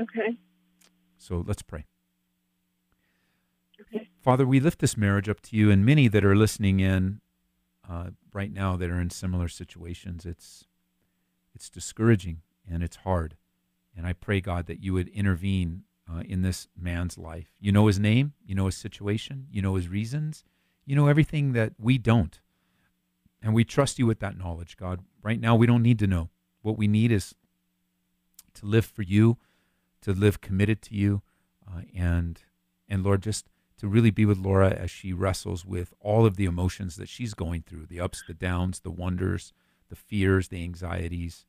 Okay. 0.00 0.38
So 1.16 1.44
let's 1.46 1.62
pray. 1.62 1.86
Father, 4.20 4.46
we 4.46 4.60
lift 4.60 4.80
this 4.80 4.96
marriage 4.96 5.28
up 5.28 5.40
to 5.42 5.56
you, 5.56 5.70
and 5.70 5.84
many 5.84 6.08
that 6.08 6.24
are 6.24 6.36
listening 6.36 6.80
in 6.80 7.20
uh, 7.88 8.10
right 8.32 8.52
now 8.52 8.76
that 8.76 8.90
are 8.90 9.00
in 9.00 9.10
similar 9.10 9.48
situations. 9.48 10.26
It's 10.26 10.64
it's 11.54 11.70
discouraging 11.70 12.42
and 12.70 12.82
it's 12.82 12.96
hard, 12.96 13.36
and 13.96 14.06
I 14.06 14.12
pray 14.12 14.40
God 14.40 14.66
that 14.66 14.82
you 14.82 14.92
would 14.92 15.08
intervene 15.08 15.84
uh, 16.10 16.20
in 16.20 16.42
this 16.42 16.68
man's 16.78 17.18
life. 17.18 17.54
You 17.58 17.72
know 17.72 17.86
his 17.86 17.98
name, 17.98 18.34
you 18.44 18.54
know 18.54 18.66
his 18.66 18.76
situation, 18.76 19.46
you 19.50 19.62
know 19.62 19.74
his 19.74 19.88
reasons, 19.88 20.44
you 20.84 20.94
know 20.94 21.06
everything 21.06 21.52
that 21.52 21.72
we 21.78 21.98
don't, 21.98 22.40
and 23.42 23.54
we 23.54 23.64
trust 23.64 23.98
you 23.98 24.06
with 24.06 24.20
that 24.20 24.38
knowledge, 24.38 24.76
God. 24.76 25.00
Right 25.22 25.40
now, 25.40 25.56
we 25.56 25.66
don't 25.66 25.82
need 25.82 25.98
to 26.00 26.06
know. 26.06 26.30
What 26.62 26.78
we 26.78 26.88
need 26.88 27.12
is 27.12 27.34
to 28.54 28.66
live 28.66 28.84
for 28.84 29.02
you, 29.02 29.38
to 30.02 30.12
live 30.12 30.40
committed 30.40 30.82
to 30.82 30.94
you, 30.94 31.22
uh, 31.66 31.82
and 31.96 32.40
and 32.88 33.02
Lord, 33.02 33.22
just 33.22 33.46
to 33.78 33.88
really 33.88 34.10
be 34.10 34.24
with 34.24 34.38
Laura 34.38 34.70
as 34.70 34.90
she 34.90 35.12
wrestles 35.12 35.64
with 35.64 35.94
all 36.00 36.26
of 36.26 36.36
the 36.36 36.44
emotions 36.44 36.96
that 36.96 37.08
she's 37.08 37.34
going 37.34 37.62
through 37.62 37.86
the 37.86 38.00
ups, 38.00 38.22
the 38.26 38.34
downs, 38.34 38.80
the 38.80 38.90
wonders, 38.90 39.52
the 39.88 39.96
fears, 39.96 40.48
the 40.48 40.62
anxieties. 40.62 41.46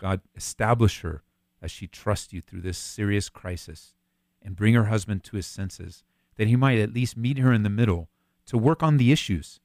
God, 0.00 0.20
establish 0.34 1.00
her 1.00 1.22
as 1.60 1.70
she 1.70 1.86
trusts 1.86 2.32
you 2.32 2.40
through 2.40 2.60
this 2.60 2.78
serious 2.78 3.28
crisis 3.28 3.94
and 4.42 4.56
bring 4.56 4.74
her 4.74 4.84
husband 4.84 5.24
to 5.24 5.36
his 5.36 5.46
senses 5.46 6.04
that 6.36 6.48
he 6.48 6.56
might 6.56 6.78
at 6.78 6.92
least 6.92 7.16
meet 7.16 7.38
her 7.38 7.52
in 7.52 7.62
the 7.62 7.70
middle 7.70 8.08
to 8.46 8.58
work 8.58 8.82
on 8.82 8.98
the 8.98 9.12
issues, 9.12 9.60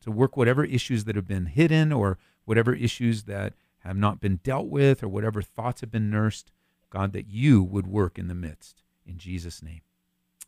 to 0.00 0.10
work 0.10 0.36
whatever 0.36 0.64
issues 0.64 1.04
that 1.04 1.16
have 1.16 1.26
been 1.26 1.46
hidden 1.46 1.92
or 1.92 2.18
whatever 2.44 2.74
issues 2.74 3.24
that 3.24 3.54
have 3.80 3.96
not 3.96 4.20
been 4.20 4.36
dealt 4.42 4.68
with 4.68 5.02
or 5.02 5.08
whatever 5.08 5.42
thoughts 5.42 5.80
have 5.80 5.90
been 5.90 6.10
nursed. 6.10 6.52
God, 6.90 7.12
that 7.12 7.28
you 7.28 7.62
would 7.62 7.86
work 7.86 8.18
in 8.18 8.28
the 8.28 8.34
midst. 8.34 8.82
In 9.06 9.16
Jesus' 9.16 9.62
name, 9.62 9.82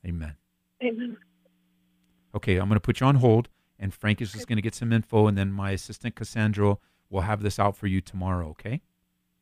amen. 0.07 0.37
Amen. 0.83 1.16
Okay, 2.35 2.57
I'm 2.57 2.68
going 2.68 2.77
to 2.77 2.81
put 2.81 3.01
you 3.01 3.07
on 3.07 3.16
hold, 3.16 3.49
and 3.79 3.92
Frank 3.92 4.21
is 4.21 4.33
just 4.33 4.49
going 4.49 4.57
to 4.57 4.62
get 4.62 4.75
some 4.75 4.92
info, 4.92 5.27
and 5.27 5.37
then 5.37 5.53
my 5.53 5.73
assistant 5.73 6.14
Cassandra 6.14 6.79
will 7.11 7.21
have 7.21 7.42
this 7.42 7.59
out 7.59 7.77
for 7.77 7.87
you 7.87 8.01
tomorrow, 8.01 8.49
okay? 8.51 8.81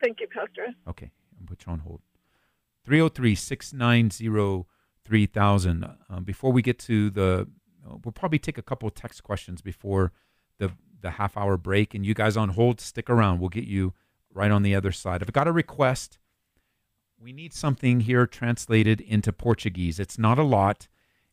Thank 0.03 0.20
you, 0.20 0.26
Pastor. 0.26 0.68
Okay, 0.88 1.11
I'll 1.40 1.46
put 1.46 1.64
you 1.66 1.72
on 1.72 1.81
hold. 1.81 2.00
303 2.85 3.35
690 3.35 4.66
3000. 5.05 5.96
Um, 6.09 6.24
before 6.24 6.53
we 6.53 6.62
get 6.62 6.79
to 6.81 7.11
the, 7.11 7.48
uh, 7.87 7.96
we'll 8.05 8.12
probably 8.12 8.38
take 8.38 8.59
a 8.59 8.62
couple 8.62 8.88
of 8.88 8.94
text 8.94 9.22
questions 9.22 9.61
before 9.61 10.12
the, 10.59 10.72
the 11.00 11.11
half 11.11 11.37
hour 11.37 11.57
break. 11.57 11.94
And 11.94 12.07
you 12.07 12.14
guys 12.14 12.37
on 12.37 12.50
hold, 12.50 12.81
stick 12.81 13.11
around. 13.11 13.40
We'll 13.40 13.48
get 13.48 13.64
you 13.64 13.94
right 14.33 14.50
on 14.50 14.62
the 14.62 14.74
other 14.74 14.92
side. 14.92 15.22
I've 15.22 15.33
got 15.33 15.48
a 15.48 15.53
request. 15.53 16.18
We 17.18 17.33
need 17.33 17.53
something 17.53 18.00
here 18.00 18.26
translated 18.26 19.00
into 19.00 19.33
Portuguese. 19.33 20.00
It's 20.00 20.18
not 20.18 20.38
a 20.38 20.42
lot. 20.42 20.88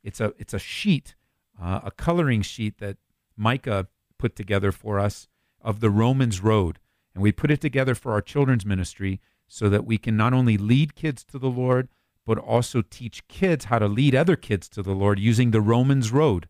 It's 0.08 0.22
a 0.22 0.34
it's 0.38 0.54
a 0.54 0.60
sheet, 0.60 1.16
uh, 1.62 1.82
a 1.84 1.92
coloring 1.92 2.42
sheet 2.42 2.78
that 2.78 2.96
Micah 3.36 3.88
put 4.18 4.38
together 4.38 4.72
for 4.72 5.00
us 5.00 5.28
of 5.62 5.82
the 5.82 5.90
Romans 5.90 6.40
Road, 6.42 6.80
and 7.14 7.22
we 7.22 7.34
put 7.34 7.52
it 7.52 7.60
together 7.60 7.94
for 7.94 8.14
our 8.14 8.22
children's 8.22 8.66
ministry 8.66 9.20
so 9.50 9.68
that 9.68 9.86
we 9.86 9.98
can 9.98 10.16
not 10.16 10.34
only 10.34 10.58
lead 10.58 10.96
kids 10.96 11.26
to 11.26 11.38
the 11.38 11.50
Lord, 11.50 11.90
but 12.26 12.38
also 12.38 12.82
teach 12.82 13.28
kids 13.28 13.66
how 13.66 13.80
to 13.80 13.90
lead 13.90 14.16
other 14.16 14.38
kids 14.38 14.70
to 14.70 14.82
the 14.82 14.94
Lord 14.94 15.20
using 15.20 15.52
the 15.52 15.60
Romans 15.60 16.10
Road. 16.10 16.48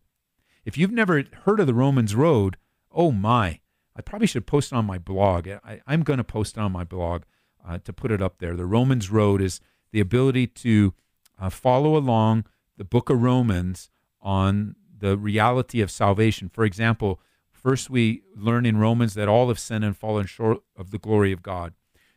If 0.64 0.78
you've 0.78 0.92
never 0.92 1.24
heard 1.42 1.58
of 1.58 1.66
the 1.66 1.74
Romans 1.74 2.14
Road, 2.14 2.58
oh 2.92 3.10
my, 3.10 3.58
I 3.96 4.02
probably 4.02 4.28
should 4.28 4.46
post 4.46 4.70
it 4.70 4.76
on 4.76 4.84
my 4.84 4.98
blog. 4.98 5.48
I, 5.48 5.80
am 5.88 6.04
going 6.04 6.18
to 6.18 6.24
post 6.24 6.56
it 6.56 6.60
on 6.60 6.70
my 6.70 6.84
blog 6.84 7.22
uh, 7.68 7.78
to 7.78 7.92
put 7.92 8.12
it 8.12 8.22
up 8.22 8.38
there. 8.38 8.54
The 8.54 8.66
Romans 8.66 9.10
Road 9.10 9.42
is 9.42 9.60
the 9.90 9.98
ability 9.98 10.46
to 10.46 10.94
uh, 11.40 11.50
follow 11.50 11.96
along 11.96 12.44
the 12.78 12.84
book 12.84 13.10
of 13.10 13.20
Romans 13.20 13.90
on 14.22 14.76
the 14.96 15.18
reality 15.18 15.80
of 15.80 15.90
salvation. 15.90 16.48
For 16.48 16.64
example, 16.64 17.20
first 17.50 17.90
we 17.90 18.22
learn 18.34 18.64
in 18.64 18.78
Romans 18.78 19.14
that 19.14 19.28
all 19.28 19.48
have 19.48 19.58
sinned 19.58 19.84
and 19.84 19.96
fallen 19.96 20.26
short 20.26 20.58
of 20.76 20.90
the 20.90 20.98
glory 20.98 21.32
of 21.32 21.42
God. 21.42 21.74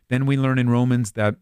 Then 0.08 0.24
we 0.24 0.36
learn 0.36 0.58
in 0.58 0.70
Romans 0.70 1.12
that 1.12 1.36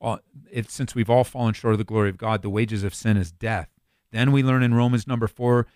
uh, 0.00 0.18
it, 0.50 0.70
since 0.70 0.94
we've 0.94 1.10
all 1.10 1.24
fallen 1.24 1.54
short 1.54 1.74
of 1.74 1.78
the 1.78 1.84
glory 1.84 2.10
of 2.10 2.18
God, 2.18 2.42
the 2.42 2.50
wages 2.50 2.84
of 2.84 2.94
sin 2.94 3.16
is 3.16 3.32
death. 3.32 3.68
Then 4.12 4.32
we 4.32 4.42
learn 4.42 4.62
in 4.62 4.74
Romans 4.74 5.06
number 5.06 5.26
four, 5.26 5.66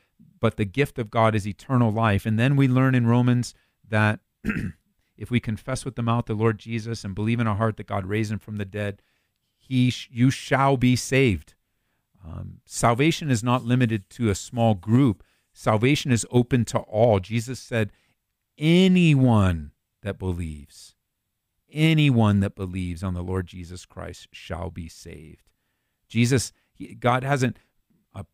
but 0.40 0.56
the 0.56 0.64
gift 0.64 0.98
of 0.98 1.10
God 1.10 1.34
is 1.34 1.46
eternal 1.46 1.90
life. 1.90 2.24
And 2.24 2.38
then 2.38 2.56
we 2.56 2.68
learn 2.68 2.94
in 2.94 3.06
Romans 3.06 3.54
that 3.88 4.20
if 5.16 5.30
we 5.30 5.40
confess 5.40 5.84
with 5.84 5.96
the 5.96 6.02
mouth 6.02 6.26
the 6.26 6.34
Lord 6.34 6.58
Jesus 6.58 7.04
and 7.04 7.14
believe 7.14 7.40
in 7.40 7.46
our 7.46 7.56
heart 7.56 7.76
that 7.76 7.86
God 7.86 8.06
raised 8.06 8.32
him 8.32 8.38
from 8.38 8.56
the 8.56 8.64
dead, 8.64 9.02
he 9.58 9.90
sh- 9.90 10.08
you 10.12 10.30
shall 10.30 10.76
be 10.76 10.96
saved. 10.96 11.54
Um, 12.24 12.60
salvation 12.64 13.30
is 13.30 13.42
not 13.42 13.64
limited 13.64 14.08
to 14.10 14.30
a 14.30 14.34
small 14.34 14.74
group. 14.74 15.22
Salvation 15.52 16.12
is 16.12 16.26
open 16.30 16.64
to 16.66 16.78
all. 16.78 17.18
Jesus 17.18 17.60
said, 17.60 17.90
anyone 18.58 19.72
that 20.02 20.18
believes 20.18 20.94
anyone 21.72 22.40
that 22.40 22.54
believes 22.54 23.02
on 23.02 23.14
the 23.14 23.22
Lord 23.22 23.46
Jesus 23.46 23.86
Christ 23.86 24.28
shall 24.32 24.70
be 24.70 24.88
saved. 24.88 25.50
Jesus, 26.08 26.52
he, 26.72 26.94
God 26.94 27.24
hasn't 27.24 27.58
uh, 28.14 28.24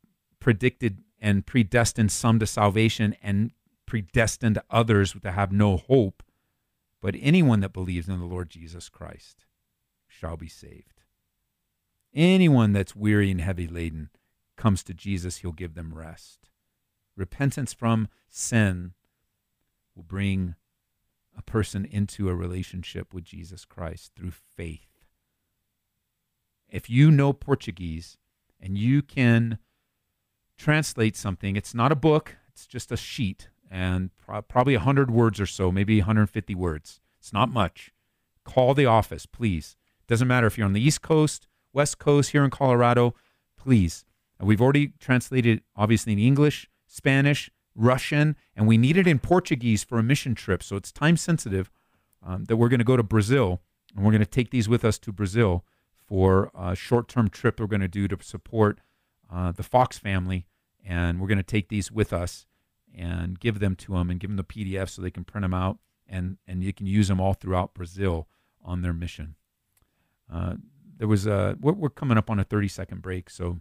predicted 0.41 0.99
and 1.21 1.47
predestined 1.47 2.13
some 2.13 2.39
to 2.41 2.47
salvation 2.47 3.17
and 3.23 3.53
predestined 3.87 4.61
others 4.71 5.15
to 5.23 5.33
have 5.33 5.53
no 5.53 5.77
hope, 5.77 6.23
but 7.01 7.15
anyone 7.19 7.61
that 7.61 7.73
believes 7.73 8.09
in 8.09 8.19
the 8.19 8.27
Lord 8.27 8.51
Jesus 8.51 8.89
Christ 8.89 9.47
shall 10.07 10.37
be 10.37 10.49
saved. 10.49 10.98
Anyone 12.15 12.73
that's 12.73 12.97
weary 12.97 13.31
and 13.31 13.41
heavy 13.41 13.67
laden 13.67 14.11
comes 14.57 14.83
to 14.85 14.95
Jesus, 14.95 15.39
he'll 15.39 15.53
give 15.53 15.75
them 15.75 15.95
rest. 15.95 16.49
Repentance 17.17 17.73
from 17.73 18.09
sin 18.29 18.93
will 19.95 20.05
bring 20.05 20.55
a 21.37 21.43
person 21.43 21.85
into 21.85 22.29
a 22.29 22.35
relationship 22.35 23.15
with 23.15 23.25
Jesus 23.25 23.65
Christ 23.65 24.13
through 24.17 24.33
faith. 24.57 25.05
If 26.69 26.91
you 26.91 27.11
know 27.11 27.33
Portuguese 27.33 28.19
and 28.61 28.77
you 28.77 29.03
can 29.03 29.59
translate 30.57 31.17
something, 31.17 31.57
it's 31.57 31.75
not 31.75 31.93
a 31.93 31.97
book, 31.97 32.37
it's 32.51 32.67
just 32.67 32.93
a 32.93 32.97
sheet 32.97 33.49
and 33.71 34.11
pro- 34.17 34.43
probably 34.43 34.77
100 34.77 35.11
words 35.11 35.41
or 35.41 35.47
so, 35.47 35.71
maybe 35.71 35.99
150 36.01 36.55
words. 36.55 37.01
It's 37.21 37.33
not 37.33 37.51
much. 37.51 37.93
Call 38.45 38.75
the 38.75 38.87
office, 38.87 39.27
please. 39.27 39.77
Doesn't 40.07 40.29
matter 40.29 40.47
if 40.47 40.57
you're 40.57 40.67
on 40.67 40.73
the 40.73 40.81
East 40.81 41.03
Coast, 41.03 41.47
West 41.79 42.01
Coast, 42.01 42.33
here 42.33 42.43
in 42.43 42.51
Colorado, 42.51 43.15
please. 43.57 44.05
We've 44.41 44.61
already 44.61 44.95
translated, 44.99 45.63
obviously, 45.77 46.13
in 46.13 46.19
English, 46.19 46.69
Spanish, 46.89 47.51
Russian, 47.77 48.35
and 48.57 48.67
we 48.67 48.77
need 48.77 48.97
it 48.97 49.07
in 49.07 49.21
Portuguese 49.21 49.85
for 49.85 49.97
a 49.97 50.03
mission 50.03 50.35
trip. 50.35 50.61
So 50.61 50.75
it's 50.75 50.91
time 50.91 51.17
sensitive 51.17 51.71
um, 52.21 52.47
that 52.47 52.57
we're 52.57 52.69
going 52.69 52.81
to 52.81 52.85
go 52.85 52.97
to 52.97 53.05
Brazil, 53.05 53.61
and 53.95 54.05
we're 54.05 54.11
going 54.11 54.19
to 54.19 54.27
take 54.27 54.51
these 54.51 54.69
with 54.69 54.85
us 54.85 54.99
to 54.99 55.13
Brazil 55.13 55.65
for 55.95 56.51
a 56.53 56.75
short 56.75 57.07
term 57.07 57.31
trip 57.31 57.61
we're 57.61 57.69
going 57.69 57.81
to 57.81 57.87
do 57.87 58.09
to 58.09 58.19
support 58.25 58.81
uh, 59.33 59.53
the 59.53 59.63
Fox 59.63 59.99
family. 59.99 60.47
And 60.85 61.21
we're 61.21 61.29
going 61.29 61.39
to 61.39 61.45
take 61.45 61.69
these 61.69 61.93
with 61.93 62.13
us 62.13 62.45
and 62.93 63.39
give 63.39 63.61
them 63.61 63.77
to 63.77 63.93
them 63.93 64.11
and 64.11 64.19
give 64.19 64.31
them 64.31 64.37
the 64.37 64.43
PDF 64.43 64.89
so 64.89 65.01
they 65.01 65.13
can 65.13 65.23
print 65.23 65.45
them 65.45 65.55
out 65.55 65.79
and, 66.09 66.39
and 66.45 66.65
you 66.65 66.73
can 66.73 66.89
use 66.89 67.07
them 67.07 67.21
all 67.21 67.35
throughout 67.35 67.73
Brazil 67.73 68.27
on 68.65 68.83
their 68.83 68.93
mission. 68.93 69.37
Uh, 70.33 70.55
there 70.99 71.09
was 71.09 71.27
a, 71.27 71.57
we're, 71.61 71.89
coming 71.89 72.19
up 72.19 72.29
on 72.29 72.39
a 72.39 72.45
30 72.45 72.69
second 72.69 73.03
break, 73.03 73.31
so 73.31 73.61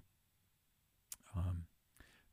um, 1.36 1.66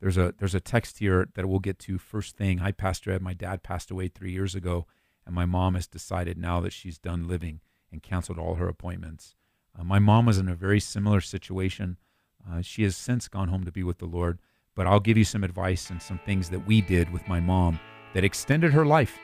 there's 0.01 0.17
a 0.17 0.35
there's 0.39 0.55
a 0.55 0.61
text 0.61 0.99
here 0.99 1.29
that 1.35 1.47
we'll 1.47 1.59
get 1.59 1.79
to 1.81 1.99
first 1.99 2.37
thing. 2.37 2.59
Hi, 2.59 2.73
Pastor 2.73 3.13
Ed. 3.13 3.23
My 3.23 3.35
dad 3.35 3.63
passed 3.63 3.91
away 3.91 4.09
three 4.09 4.33
years 4.33 4.55
ago, 4.55 4.87
and 5.27 5.35
my 5.35 5.45
mom 5.45 5.75
has 5.75 5.87
decided 5.87 6.39
now 6.39 6.61
that 6.61 6.73
she's 6.73 6.99
done 6.99 7.29
living 7.29 7.61
and 7.93 8.03
canceled 8.03 8.39
all 8.39 8.55
her 8.57 8.69
appointments. 8.69 9.35
Uh, 9.79 9.85
my 9.85 9.99
mom 9.99 10.27
was 10.27 10.39
in 10.39 10.49
a 10.49 10.55
very 10.55 10.81
similar 10.81 11.21
situation. 11.21 11.99
Uh, 12.51 12.61
she 12.61 12.83
has 12.83 12.97
since 12.97 13.29
gone 13.29 13.49
home 13.49 13.65
to 13.65 13.73
be 13.73 13.83
with 13.83 13.99
the 13.99 14.07
Lord, 14.07 14.39
but 14.75 14.87
I'll 14.87 15.01
give 15.01 15.17
you 15.17 15.25
some 15.25 15.45
advice 15.45 15.91
and 15.91 16.01
some 16.01 16.19
things 16.19 16.51
that 16.51 16.67
we 16.67 16.81
did 16.81 17.11
with 17.13 17.27
my 17.29 17.41
mom 17.41 17.79
that 18.15 18.25
extended 18.25 18.73
her 18.73 18.85
life 18.85 19.19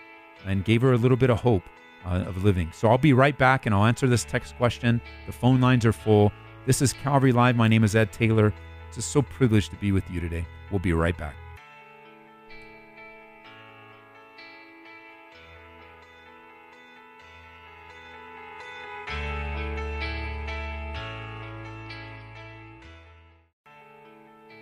and 0.47 0.65
gave 0.65 0.83
her 0.83 0.93
a 0.93 0.99
little 0.99 1.17
bit 1.17 1.31
of 1.31 1.41
hope 1.41 1.63
uh, 2.05 2.25
of 2.27 2.43
living. 2.45 2.71
So 2.73 2.89
I'll 2.89 2.99
be 2.99 3.13
right 3.13 3.37
back 3.37 3.67
and 3.67 3.75
I'll 3.75 3.85
answer 3.85 4.07
this 4.07 4.25
text 4.25 4.57
question. 4.57 5.01
The 5.27 5.33
phone 5.33 5.61
lines 5.61 5.85
are 5.87 5.93
full. 5.93 6.33
This 6.67 6.83
is 6.83 6.93
Calvary 6.93 7.33
Live. 7.33 7.57
My 7.57 7.69
name 7.69 7.85
is 7.85 7.97
Ed 7.97 8.13
Taylor. 8.13 8.53
It's 8.89 8.97
just 8.97 9.11
so 9.11 9.23
privileged 9.23 9.71
to 9.71 9.77
be 9.77 9.93
with 9.93 10.09
you 10.11 10.21
today. 10.21 10.47
We'll 10.71 10.79
be 10.79 10.93
right 10.93 11.17
back. 11.17 11.37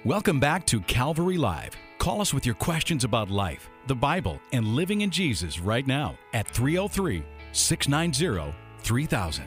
Welcome 0.05 0.41
back 0.41 0.65
to 0.67 0.81
Calvary 0.81 1.37
Live. 1.37 1.77
Call 2.09 2.23
us 2.23 2.33
with 2.33 2.47
your 2.47 2.55
questions 2.55 3.05
about 3.05 3.29
life, 3.29 3.69
the 3.87 3.95
Bible, 3.95 4.41
and 4.53 4.69
living 4.69 5.03
in 5.03 5.11
Jesus 5.11 5.61
right 5.61 5.87
now 5.87 6.17
at 6.33 6.49
303 6.49 7.23
690 7.53 8.55
3000. 8.79 9.45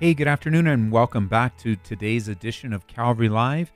Hey, 0.00 0.14
good 0.14 0.26
afternoon, 0.26 0.66
and 0.66 0.90
welcome 0.90 1.28
back 1.28 1.58
to 1.58 1.76
today's 1.76 2.26
edition 2.26 2.72
of 2.72 2.86
Calvary 2.86 3.28
Live 3.28 3.70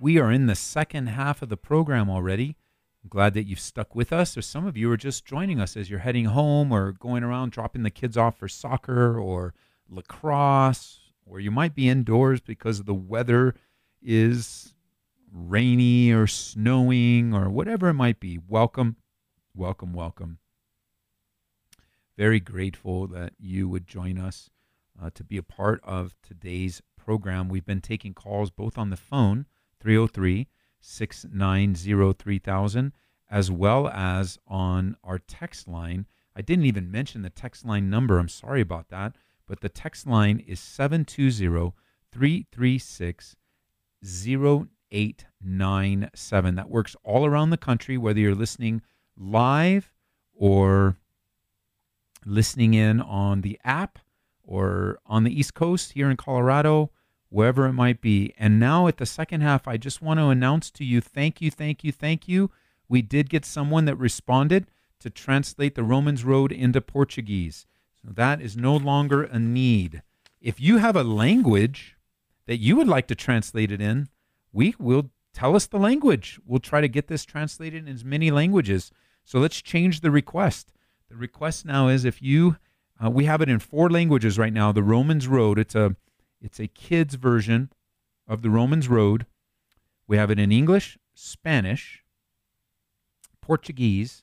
we 0.00 0.18
are 0.18 0.32
in 0.32 0.46
the 0.46 0.54
second 0.54 1.08
half 1.08 1.42
of 1.42 1.50
the 1.50 1.58
program 1.58 2.08
already. 2.08 2.56
I'm 3.02 3.10
glad 3.10 3.34
that 3.34 3.44
you've 3.44 3.60
stuck 3.60 3.94
with 3.94 4.10
us. 4.10 4.38
Or 4.38 4.40
some 4.40 4.66
of 4.66 4.78
you 4.78 4.90
are 4.90 4.96
just 4.96 5.26
joining 5.26 5.60
us 5.60 5.76
as 5.76 5.90
you're 5.90 5.98
heading 5.98 6.24
home 6.24 6.72
or 6.72 6.92
going 6.92 7.22
around 7.22 7.52
dropping 7.52 7.82
the 7.82 7.90
kids 7.90 8.16
off 8.16 8.38
for 8.38 8.48
soccer 8.48 9.20
or 9.20 9.52
lacrosse, 9.90 11.00
or 11.26 11.40
you 11.40 11.50
might 11.50 11.74
be 11.74 11.90
indoors 11.90 12.40
because 12.40 12.84
the 12.84 12.94
weather 12.94 13.54
is 14.00 14.73
rainy 15.34 16.12
or 16.12 16.26
snowing 16.26 17.34
or 17.34 17.50
whatever 17.50 17.88
it 17.88 17.94
might 17.94 18.20
be. 18.20 18.38
Welcome, 18.38 18.96
welcome, 19.54 19.92
welcome. 19.92 20.38
Very 22.16 22.38
grateful 22.38 23.08
that 23.08 23.32
you 23.38 23.68
would 23.68 23.86
join 23.86 24.18
us 24.18 24.48
uh, 25.02 25.10
to 25.14 25.24
be 25.24 25.36
a 25.36 25.42
part 25.42 25.80
of 25.82 26.14
today's 26.22 26.80
program. 26.96 27.48
We've 27.48 27.66
been 27.66 27.80
taking 27.80 28.14
calls 28.14 28.50
both 28.50 28.78
on 28.78 28.90
the 28.90 28.96
phone 28.96 29.46
303 29.80 30.46
690 30.80 32.12
3000, 32.12 32.92
as 33.30 33.50
well 33.50 33.88
as 33.88 34.38
on 34.46 34.96
our 35.02 35.18
text 35.18 35.66
line. 35.66 36.06
I 36.36 36.42
didn't 36.42 36.66
even 36.66 36.90
mention 36.90 37.22
the 37.22 37.30
text 37.30 37.64
line 37.64 37.90
number. 37.90 38.18
I'm 38.18 38.28
sorry 38.28 38.60
about 38.60 38.88
that. 38.90 39.16
But 39.46 39.60
the 39.60 39.68
text 39.68 40.06
line 40.06 40.38
is 40.38 40.60
720 40.60 41.72
336 42.12 43.36
0897. 44.94 46.54
That 46.54 46.70
works 46.70 46.96
all 47.02 47.26
around 47.26 47.50
the 47.50 47.56
country, 47.56 47.98
whether 47.98 48.20
you're 48.20 48.34
listening 48.34 48.82
live 49.16 49.92
or 50.34 50.96
listening 52.24 52.74
in 52.74 53.00
on 53.00 53.42
the 53.42 53.58
app 53.64 53.98
or 54.42 54.98
on 55.06 55.24
the 55.24 55.38
East 55.38 55.54
Coast 55.54 55.92
here 55.92 56.10
in 56.10 56.16
Colorado, 56.16 56.90
wherever 57.28 57.66
it 57.66 57.72
might 57.72 58.00
be. 58.00 58.32
And 58.38 58.60
now 58.60 58.86
at 58.86 58.98
the 58.98 59.06
second 59.06 59.40
half, 59.40 59.66
I 59.66 59.76
just 59.76 60.02
want 60.02 60.20
to 60.20 60.28
announce 60.28 60.70
to 60.72 60.84
you 60.84 61.00
thank 61.00 61.40
you, 61.40 61.50
thank 61.50 61.82
you, 61.82 61.92
thank 61.92 62.28
you. 62.28 62.50
We 62.88 63.02
did 63.02 63.30
get 63.30 63.44
someone 63.44 63.86
that 63.86 63.96
responded 63.96 64.66
to 65.00 65.10
translate 65.10 65.74
the 65.74 65.82
Romans 65.82 66.24
Road 66.24 66.52
into 66.52 66.80
Portuguese. 66.80 67.66
So 68.02 68.08
that 68.12 68.40
is 68.40 68.56
no 68.56 68.76
longer 68.76 69.24
a 69.24 69.38
need. 69.38 70.02
If 70.40 70.60
you 70.60 70.78
have 70.78 70.96
a 70.96 71.04
language 71.04 71.96
that 72.46 72.58
you 72.58 72.76
would 72.76 72.88
like 72.88 73.06
to 73.08 73.14
translate 73.14 73.72
it 73.72 73.80
in, 73.80 74.08
we 74.54 74.74
will 74.78 75.10
tell 75.34 75.56
us 75.56 75.66
the 75.66 75.78
language. 75.78 76.40
We'll 76.46 76.60
try 76.60 76.80
to 76.80 76.88
get 76.88 77.08
this 77.08 77.24
translated 77.24 77.86
in 77.86 77.92
as 77.92 78.04
many 78.04 78.30
languages. 78.30 78.90
So 79.24 79.40
let's 79.40 79.60
change 79.60 80.00
the 80.00 80.10
request. 80.10 80.72
The 81.10 81.16
request 81.16 81.66
now 81.66 81.88
is 81.88 82.04
if 82.04 82.22
you 82.22 82.56
uh, 83.04 83.10
we 83.10 83.24
have 83.24 83.40
it 83.40 83.48
in 83.48 83.58
four 83.58 83.90
languages 83.90 84.38
right 84.38 84.52
now. 84.52 84.70
The 84.70 84.82
Romans 84.82 85.26
Road. 85.26 85.58
It's 85.58 85.74
a 85.74 85.96
it's 86.40 86.60
a 86.60 86.68
kids 86.68 87.16
version 87.16 87.70
of 88.28 88.42
the 88.42 88.50
Romans 88.50 88.88
Road. 88.88 89.26
We 90.06 90.16
have 90.16 90.30
it 90.30 90.38
in 90.38 90.52
English, 90.52 90.98
Spanish, 91.14 92.04
Portuguese, 93.40 94.22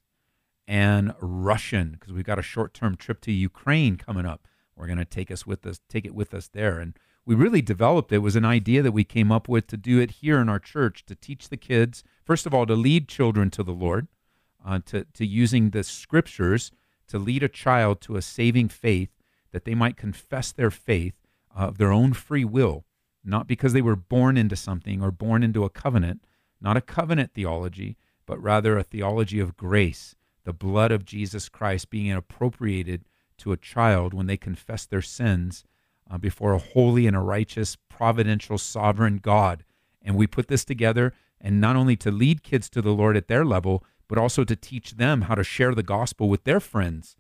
and 0.67 1.13
Russian 1.20 1.91
because 1.91 2.13
we've 2.13 2.24
got 2.24 2.39
a 2.39 2.44
short-term 2.44 2.96
trip 2.96 3.20
to 3.22 3.32
Ukraine 3.32 3.98
coming 3.98 4.26
up. 4.26 4.48
We're 4.76 4.88
going 4.88 5.00
to 5.00 5.06
take 5.06 5.32
us 5.32 5.46
with 5.46 5.65
us, 5.65 5.82
take 5.89 6.06
it 6.06 6.15
with 6.15 6.34
us 6.34 6.48
there, 6.48 6.80
and 6.80 6.98
we 7.26 7.36
really 7.36 7.62
developed 7.62 8.12
it. 8.12 8.20
was 8.20 8.36
an 8.36 8.46
idea 8.46 8.82
that 8.82 8.92
we 8.92 9.04
came 9.04 9.32
up 9.32 9.48
with 9.48 9.68
to 9.68 9.78
do 9.78 10.00
it 10.00 10.12
here 10.12 10.40
in 10.40 10.50
our 10.50 10.60
church 10.60 11.06
to 11.06 11.16
teach 11.16 11.50
the 11.50 11.58
kids 11.58 12.04
first 12.24 12.46
of 12.46 12.54
all 12.54 12.66
to 12.66 12.76
lead 12.76 13.08
children 13.08 13.50
to 13.52 13.64
the 13.64 13.74
Lord, 13.74 14.08
uh, 14.66 14.80
to 14.86 15.06
to 15.14 15.26
using 15.26 15.70
the 15.70 15.84
scriptures 15.84 16.72
to 17.08 17.20
lead 17.20 17.44
a 17.44 17.50
child 17.50 18.00
to 18.02 18.16
a 18.16 18.22
saving 18.22 18.70
faith 18.70 19.10
that 19.52 19.66
they 19.66 19.76
might 19.76 19.98
confess 19.98 20.52
their 20.52 20.72
faith 20.72 21.16
of 21.54 21.78
their 21.78 21.92
own 21.92 22.14
free 22.14 22.46
will, 22.46 22.86
not 23.24 23.48
because 23.48 23.74
they 23.74 23.82
were 23.82 23.98
born 23.98 24.38
into 24.38 24.56
something 24.56 25.02
or 25.02 25.12
born 25.12 25.44
into 25.44 25.66
a 25.66 25.70
covenant, 25.70 26.26
not 26.62 26.78
a 26.78 26.82
covenant 26.82 27.34
theology, 27.34 27.98
but 28.26 28.42
rather 28.42 28.78
a 28.78 28.84
theology 28.84 29.42
of 29.42 29.58
grace, 29.58 30.16
the 30.46 30.54
blood 30.54 30.92
of 30.92 31.04
Jesus 31.04 31.50
Christ 31.50 31.90
being 31.90 32.12
appropriated 32.12 33.04
to 33.40 33.52
a 33.52 33.58
child 33.58 34.14
when 34.14 34.28
they 34.28 34.38
confess 34.38 34.86
their 34.86 35.02
sins 35.02 35.66
uh, 36.12 36.17
before 36.17 36.54
a 36.54 36.60
holy 36.60 37.08
and 37.08 37.15
a 37.15 37.19
righteous, 37.19 37.78
providential, 37.89 38.58
sovereign 38.58 39.17
God. 39.17 39.63
And 40.02 40.15
we 40.15 40.28
put 40.28 40.47
this 40.47 40.65
together, 40.65 41.13
and 41.39 41.62
not 41.62 41.76
only 41.76 41.95
to 41.97 42.12
lead 42.12 42.43
kids 42.43 42.69
to 42.71 42.82
the 42.82 42.91
Lord 42.91 43.15
at 43.15 43.28
their 43.28 43.45
level, 43.45 43.84
but 44.08 44.17
also 44.17 44.43
to 44.43 44.56
teach 44.56 44.91
them 44.97 45.21
how 45.21 45.36
to 45.36 45.43
share 45.43 45.74
the 45.74 45.84
gospel 45.84 46.28
with 46.28 46.43
their 46.43 46.60
friends. 46.60 47.15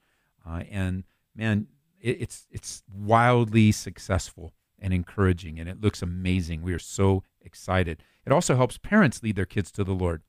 Uh, 0.45 0.63
and 0.69 1.03
man, 1.35 1.67
it, 2.01 2.21
it's 2.21 2.47
it's 2.51 2.83
wildly 2.93 3.71
successful 3.71 4.53
and 4.77 4.93
encouraging, 4.93 5.59
and 5.59 5.69
it 5.69 5.79
looks 5.79 6.01
amazing. 6.01 6.63
We 6.63 6.73
are 6.73 6.79
so 6.79 7.23
excited. 7.39 8.03
It 8.25 8.33
also 8.33 8.55
helps 8.55 8.77
parents 8.77 9.23
lead 9.23 9.35
their 9.35 9.45
kids 9.45 9.71
to 9.73 9.83
the 9.83 9.93
Lord. 9.93 10.23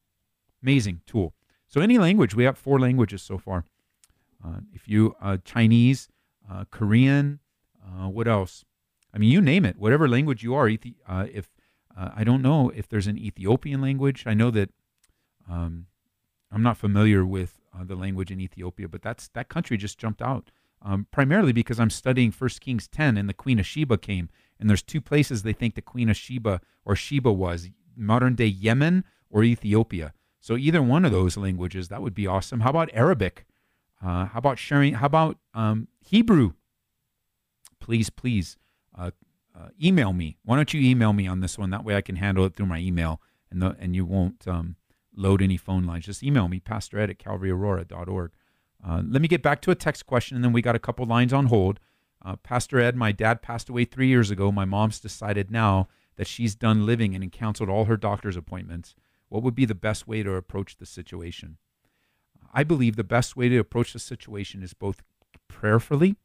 Amazing 0.62 1.00
tool. 1.06 1.34
So 1.66 1.80
any 1.80 1.98
language, 1.98 2.34
we 2.34 2.44
have 2.44 2.58
four 2.58 2.78
languages 2.78 3.22
so 3.22 3.38
far. 3.38 3.64
Uh, 4.44 4.58
if 4.72 4.86
you 4.86 5.16
uh, 5.20 5.38
Chinese, 5.44 6.08
uh, 6.50 6.64
Korean, 6.70 7.40
uh, 7.84 8.08
what 8.08 8.28
else? 8.28 8.64
I 9.14 9.18
mean, 9.18 9.30
you 9.30 9.40
name 9.40 9.64
it. 9.64 9.78
Whatever 9.78 10.08
language 10.08 10.42
you 10.42 10.54
are. 10.54 10.70
Uh, 11.06 11.26
if 11.32 11.50
uh, 11.96 12.10
I 12.14 12.24
don't 12.24 12.42
know 12.42 12.70
if 12.70 12.88
there's 12.88 13.06
an 13.06 13.18
Ethiopian 13.18 13.80
language. 13.80 14.24
I 14.26 14.34
know 14.34 14.50
that 14.50 14.70
um, 15.50 15.86
I'm 16.50 16.62
not 16.62 16.76
familiar 16.76 17.24
with 17.24 17.60
uh, 17.78 17.84
the 17.84 17.96
language 17.96 18.30
in 18.30 18.40
Ethiopia, 18.40 18.88
but 18.88 19.02
that's 19.02 19.28
that 19.28 19.48
country 19.48 19.76
just 19.76 19.98
jumped 19.98 20.22
out. 20.22 20.50
Um, 20.84 21.06
primarily 21.12 21.52
because 21.52 21.78
I'm 21.78 21.90
studying 21.90 22.32
First 22.32 22.60
Kings 22.60 22.88
10, 22.88 23.16
and 23.16 23.28
the 23.28 23.34
Queen 23.34 23.60
of 23.60 23.66
Sheba 23.66 23.98
came, 23.98 24.28
and 24.58 24.68
there's 24.68 24.82
two 24.82 25.00
places 25.00 25.42
they 25.42 25.52
think 25.52 25.74
the 25.74 25.82
Queen 25.82 26.08
of 26.08 26.16
Sheba 26.16 26.60
or 26.84 26.96
Sheba 26.96 27.32
was 27.32 27.70
modern 27.96 28.34
day 28.34 28.46
Yemen 28.46 29.04
or 29.30 29.44
Ethiopia. 29.44 30.12
So 30.40 30.56
either 30.56 30.82
one 30.82 31.04
of 31.04 31.12
those 31.12 31.36
languages, 31.36 31.88
that 31.88 32.02
would 32.02 32.14
be 32.14 32.26
awesome. 32.26 32.60
How 32.60 32.70
about 32.70 32.90
Arabic? 32.92 33.46
Uh, 34.04 34.26
how 34.26 34.38
about 34.38 34.58
sharing? 34.58 34.94
How 34.94 35.06
about 35.06 35.38
um, 35.54 35.86
Hebrew? 36.00 36.54
Please, 37.82 38.10
please 38.10 38.56
uh, 38.96 39.10
uh, 39.58 39.68
email 39.82 40.12
me. 40.12 40.38
Why 40.44 40.54
don't 40.54 40.72
you 40.72 40.80
email 40.80 41.12
me 41.12 41.26
on 41.26 41.40
this 41.40 41.58
one? 41.58 41.70
That 41.70 41.84
way 41.84 41.96
I 41.96 42.00
can 42.00 42.14
handle 42.14 42.44
it 42.44 42.54
through 42.54 42.66
my 42.66 42.78
email, 42.78 43.20
and 43.50 43.60
the, 43.60 43.76
and 43.80 43.96
you 43.96 44.04
won't 44.04 44.46
um, 44.46 44.76
load 45.16 45.42
any 45.42 45.56
phone 45.56 45.84
lines. 45.84 46.06
Just 46.06 46.22
email 46.22 46.46
me, 46.46 46.60
Pastor 46.60 47.00
Ed 47.00 47.10
at 47.10 47.18
CalvaryAurora.org. 47.18 48.30
Uh, 48.86 49.02
let 49.04 49.20
me 49.20 49.26
get 49.26 49.42
back 49.42 49.60
to 49.62 49.72
a 49.72 49.74
text 49.74 50.06
question, 50.06 50.36
and 50.36 50.44
then 50.44 50.52
we 50.52 50.62
got 50.62 50.76
a 50.76 50.78
couple 50.78 51.04
lines 51.06 51.32
on 51.32 51.46
hold. 51.46 51.80
Uh, 52.24 52.36
Pastor 52.36 52.78
Ed, 52.78 52.94
my 52.94 53.10
dad 53.10 53.42
passed 53.42 53.68
away 53.68 53.84
three 53.84 54.06
years 54.06 54.30
ago. 54.30 54.52
My 54.52 54.64
mom's 54.64 55.00
decided 55.00 55.50
now 55.50 55.88
that 56.16 56.28
she's 56.28 56.54
done 56.54 56.86
living 56.86 57.16
and 57.16 57.32
canceled 57.32 57.68
all 57.68 57.86
her 57.86 57.96
doctor's 57.96 58.36
appointments. 58.36 58.94
What 59.28 59.42
would 59.42 59.56
be 59.56 59.64
the 59.64 59.74
best 59.74 60.06
way 60.06 60.22
to 60.22 60.34
approach 60.34 60.76
the 60.76 60.86
situation? 60.86 61.58
I 62.54 62.62
believe 62.62 62.94
the 62.94 63.02
best 63.02 63.36
way 63.36 63.48
to 63.48 63.58
approach 63.58 63.92
the 63.92 63.98
situation 63.98 64.62
is 64.62 64.72
both 64.72 65.02
prayerfully 65.48 66.16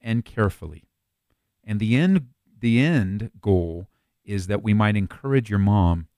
and 0.00 0.24
carefully. 0.24 0.84
And 1.64 1.80
the 1.80 1.96
end 1.96 2.28
the 2.60 2.80
end 2.80 3.30
goal 3.40 3.88
is 4.24 4.46
that 4.46 4.62
we 4.62 4.74
might 4.74 4.96
encourage 4.96 5.48
your 5.48 5.58
mom 5.58 6.08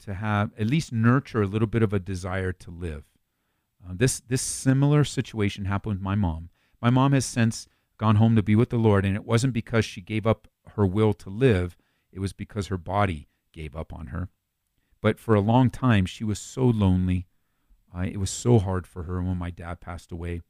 to 0.00 0.14
have 0.14 0.50
at 0.58 0.66
least 0.66 0.92
nurture 0.92 1.42
a 1.42 1.46
little 1.46 1.68
bit 1.68 1.82
of 1.82 1.92
a 1.92 1.98
desire 1.98 2.52
to 2.52 2.70
live. 2.70 3.04
Uh, 3.86 3.92
this 3.94 4.20
this 4.20 4.42
similar 4.42 5.04
situation 5.04 5.64
happened 5.64 5.96
with 5.96 6.02
my 6.02 6.14
mom. 6.14 6.50
My 6.80 6.90
mom 6.90 7.12
has 7.12 7.24
since 7.24 7.66
gone 7.98 8.16
home 8.16 8.36
to 8.36 8.42
be 8.42 8.56
with 8.56 8.70
the 8.70 8.76
Lord, 8.76 9.04
and 9.04 9.14
it 9.14 9.24
wasn't 9.24 9.52
because 9.52 9.84
she 9.84 10.00
gave 10.00 10.26
up 10.26 10.48
her 10.74 10.86
will 10.86 11.12
to 11.14 11.30
live; 11.30 11.76
it 12.12 12.20
was 12.20 12.32
because 12.32 12.66
her 12.66 12.78
body 12.78 13.28
gave 13.52 13.76
up 13.76 13.92
on 13.92 14.08
her. 14.08 14.28
But 15.00 15.18
for 15.18 15.34
a 15.34 15.40
long 15.40 15.70
time, 15.70 16.06
she 16.06 16.24
was 16.24 16.38
so 16.38 16.64
lonely. 16.64 17.26
Uh, 17.94 18.02
it 18.02 18.18
was 18.18 18.30
so 18.30 18.58
hard 18.58 18.86
for 18.86 19.04
her 19.04 19.22
when 19.22 19.36
my 19.36 19.50
dad 19.50 19.80
passed 19.80 20.12
away. 20.12 20.42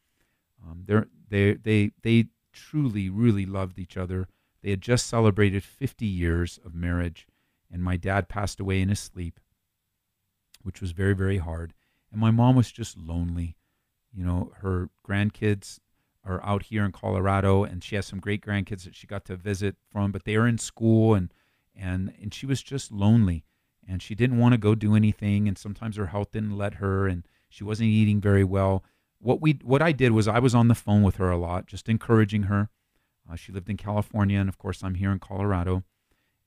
Um, 0.62 0.84
they 1.28 1.54
they 1.54 1.90
they 2.02 2.26
truly 2.52 3.08
really 3.08 3.46
loved 3.46 3.78
each 3.78 3.96
other. 3.96 4.28
They 4.62 4.70
had 4.70 4.80
just 4.80 5.06
celebrated 5.06 5.64
50 5.64 6.04
years 6.06 6.58
of 6.64 6.74
marriage, 6.74 7.26
and 7.70 7.82
my 7.82 7.96
dad 7.96 8.28
passed 8.28 8.60
away 8.60 8.80
in 8.80 8.88
his 8.88 9.00
sleep, 9.00 9.40
which 10.62 10.80
was 10.80 10.92
very, 10.92 11.14
very 11.14 11.38
hard. 11.38 11.74
And 12.12 12.20
my 12.20 12.30
mom 12.30 12.56
was 12.56 12.70
just 12.70 12.98
lonely. 12.98 13.56
You 14.12 14.24
know, 14.24 14.52
her 14.60 14.90
grandkids 15.06 15.78
are 16.24 16.44
out 16.44 16.64
here 16.64 16.84
in 16.84 16.92
Colorado, 16.92 17.64
and 17.64 17.82
she 17.82 17.96
has 17.96 18.06
some 18.06 18.20
great 18.20 18.44
grandkids 18.44 18.84
that 18.84 18.94
she 18.94 19.06
got 19.06 19.24
to 19.26 19.36
visit 19.36 19.76
from, 19.90 20.12
but 20.12 20.24
they 20.24 20.36
are 20.36 20.46
in 20.46 20.58
school, 20.58 21.14
and 21.14 21.32
and 21.74 22.12
and 22.20 22.34
she 22.34 22.46
was 22.46 22.62
just 22.62 22.92
lonely, 22.92 23.44
and 23.88 24.02
she 24.02 24.14
didn't 24.14 24.38
want 24.38 24.52
to 24.52 24.58
go 24.58 24.74
do 24.74 24.94
anything, 24.94 25.48
and 25.48 25.56
sometimes 25.56 25.96
her 25.96 26.06
health 26.06 26.32
didn't 26.32 26.58
let 26.58 26.74
her, 26.74 27.06
and 27.06 27.26
she 27.48 27.64
wasn't 27.64 27.88
eating 27.88 28.20
very 28.20 28.44
well. 28.44 28.84
What 29.20 29.40
we 29.40 29.58
what 29.62 29.82
I 29.82 29.92
did 29.92 30.12
was 30.12 30.26
I 30.26 30.38
was 30.38 30.54
on 30.54 30.68
the 30.68 30.74
phone 30.74 31.02
with 31.02 31.16
her 31.16 31.30
a 31.30 31.38
lot, 31.38 31.66
just 31.66 31.88
encouraging 31.88 32.44
her. 32.44 32.70
Uh, 33.30 33.36
she 33.36 33.52
lived 33.52 33.68
in 33.68 33.76
California, 33.76 34.38
and 34.38 34.48
of 34.48 34.58
course 34.58 34.82
I'm 34.82 34.94
here 34.96 35.12
in 35.12 35.18
Colorado 35.18 35.84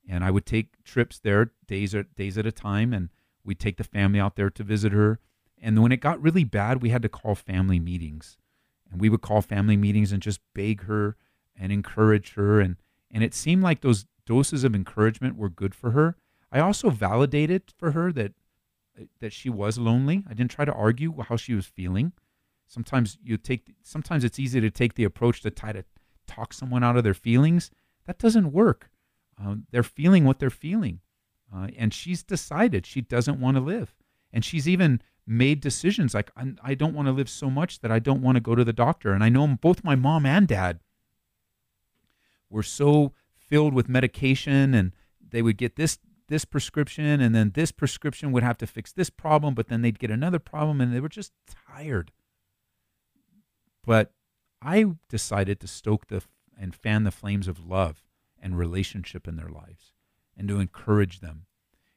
and 0.08 0.24
I 0.24 0.32
would 0.32 0.46
take 0.46 0.84
trips 0.84 1.20
there 1.20 1.52
days 1.68 1.96
at 1.96 2.16
days 2.16 2.38
at 2.38 2.46
a 2.46 2.52
time, 2.52 2.94
and 2.94 3.10
we'd 3.44 3.60
take 3.60 3.78
the 3.78 3.84
family 3.84 4.20
out 4.20 4.36
there 4.36 4.50
to 4.50 4.64
visit 4.64 4.92
her. 4.92 5.20
And 5.62 5.82
when 5.82 5.92
it 5.92 6.02
got 6.02 6.22
really 6.22 6.44
bad, 6.44 6.82
we 6.82 6.90
had 6.90 7.02
to 7.04 7.10
call 7.10 7.36
family 7.36 7.80
meetings, 7.80 8.38
and 8.92 9.00
we 9.00 9.10
would 9.10 9.22
call 9.22 9.42
family 9.42 9.78
meetings 9.78 10.12
and 10.12 10.22
just 10.22 10.42
beg 10.54 10.84
her 10.84 11.16
and 11.56 11.72
encourage 11.72 12.34
her, 12.34 12.60
and 12.60 12.78
and 13.12 13.24
it 13.24 13.34
seemed 13.34 13.64
like 13.64 13.82
those 13.82 14.06
doses 14.26 14.64
of 14.64 14.76
encouragement 14.76 15.38
were 15.38 15.50
good 15.50 15.76
for 15.76 15.92
her. 15.92 16.16
I 16.52 16.60
also 16.60 16.90
validated 16.90 17.64
for 17.78 17.92
her 17.92 18.12
that 18.14 18.34
that 19.20 19.34
she 19.34 19.50
was 19.50 19.78
lonely. 19.78 20.24
I 20.30 20.34
didn't 20.34 20.52
try 20.52 20.66
to 20.66 20.74
argue 20.74 21.16
how 21.22 21.38
she 21.38 21.54
was 21.54 21.66
feeling. 21.66 22.14
Sometimes 22.68 23.18
you 23.24 23.38
take 23.38 23.74
sometimes 23.84 24.24
it's 24.24 24.40
easy 24.40 24.60
to 24.62 24.72
take 24.72 24.96
the 24.96 25.04
approach 25.04 25.42
to 25.42 25.52
try 25.52 25.72
to 25.72 25.84
talk 26.28 26.54
someone 26.54 26.84
out 26.84 26.98
of 26.98 27.04
their 27.04 27.14
feelings. 27.14 27.72
That 28.06 28.18
doesn't 28.18 28.52
work. 28.52 28.90
Uh, 29.42 29.56
they're 29.72 29.84
feeling 29.84 30.26
what 30.26 30.40
they're 30.40 30.50
feeling. 30.50 31.00
Uh, 31.54 31.68
and 31.78 31.94
she's 31.94 32.24
decided 32.24 32.86
she 32.86 33.02
doesn't 33.02 33.40
want 33.40 33.58
to 33.58 33.62
live. 33.62 33.94
And 34.32 34.44
she's 34.44 34.68
even 34.68 35.02
made 35.26 35.62
decisions 35.62 36.14
like, 36.14 36.32
I, 36.36 36.54
I 36.64 36.74
don't 36.74 36.96
want 36.96 37.08
to 37.08 37.12
live 37.12 37.30
so 37.30 37.50
much 37.50 37.80
that 37.80 37.92
I 37.92 38.00
don't 38.00 38.22
want 38.22 38.36
to 38.36 38.42
go 38.42 38.56
to 38.56 38.64
the 38.64 38.74
doctor. 38.74 39.14
And 39.14 39.24
I 39.24 39.30
know 39.30 39.48
both 39.48 39.84
my 39.84 39.96
mom 39.96 40.26
and 40.26 40.48
dad 40.48 40.80
were 42.50 42.64
so 42.64 43.14
filled 43.36 43.74
with 43.74 43.90
medication 43.90 44.74
and 44.74 44.92
they 45.28 45.42
would 45.42 45.58
get 45.58 45.76
this 45.76 45.98
this 46.30 46.46
prescription 46.46 47.20
and 47.20 47.36
then 47.36 47.52
this 47.54 47.72
prescription 47.72 48.32
would 48.32 48.44
have 48.44 48.58
to 48.58 48.66
fix 48.66 48.92
this 48.92 49.10
problem 49.10 49.54
but 49.54 49.68
then 49.68 49.82
they'd 49.82 50.00
get 50.00 50.10
another 50.10 50.40
problem 50.40 50.80
and 50.80 50.94
they 50.94 51.02
were 51.02 51.10
just 51.10 51.34
tired 51.68 52.12
but 53.86 54.12
i 54.62 54.86
decided 55.10 55.60
to 55.60 55.68
stoke 55.68 56.08
the 56.08 56.22
and 56.58 56.76
fan 56.76 57.04
the 57.04 57.12
flames 57.12 57.48
of 57.48 57.66
love 57.66 58.04
and 58.42 58.58
relationship 58.58 59.28
in 59.28 59.36
their 59.36 59.50
lives 59.50 59.94
and 60.38 60.48
to 60.48 60.60
encourage 60.60 61.20
them 61.20 61.46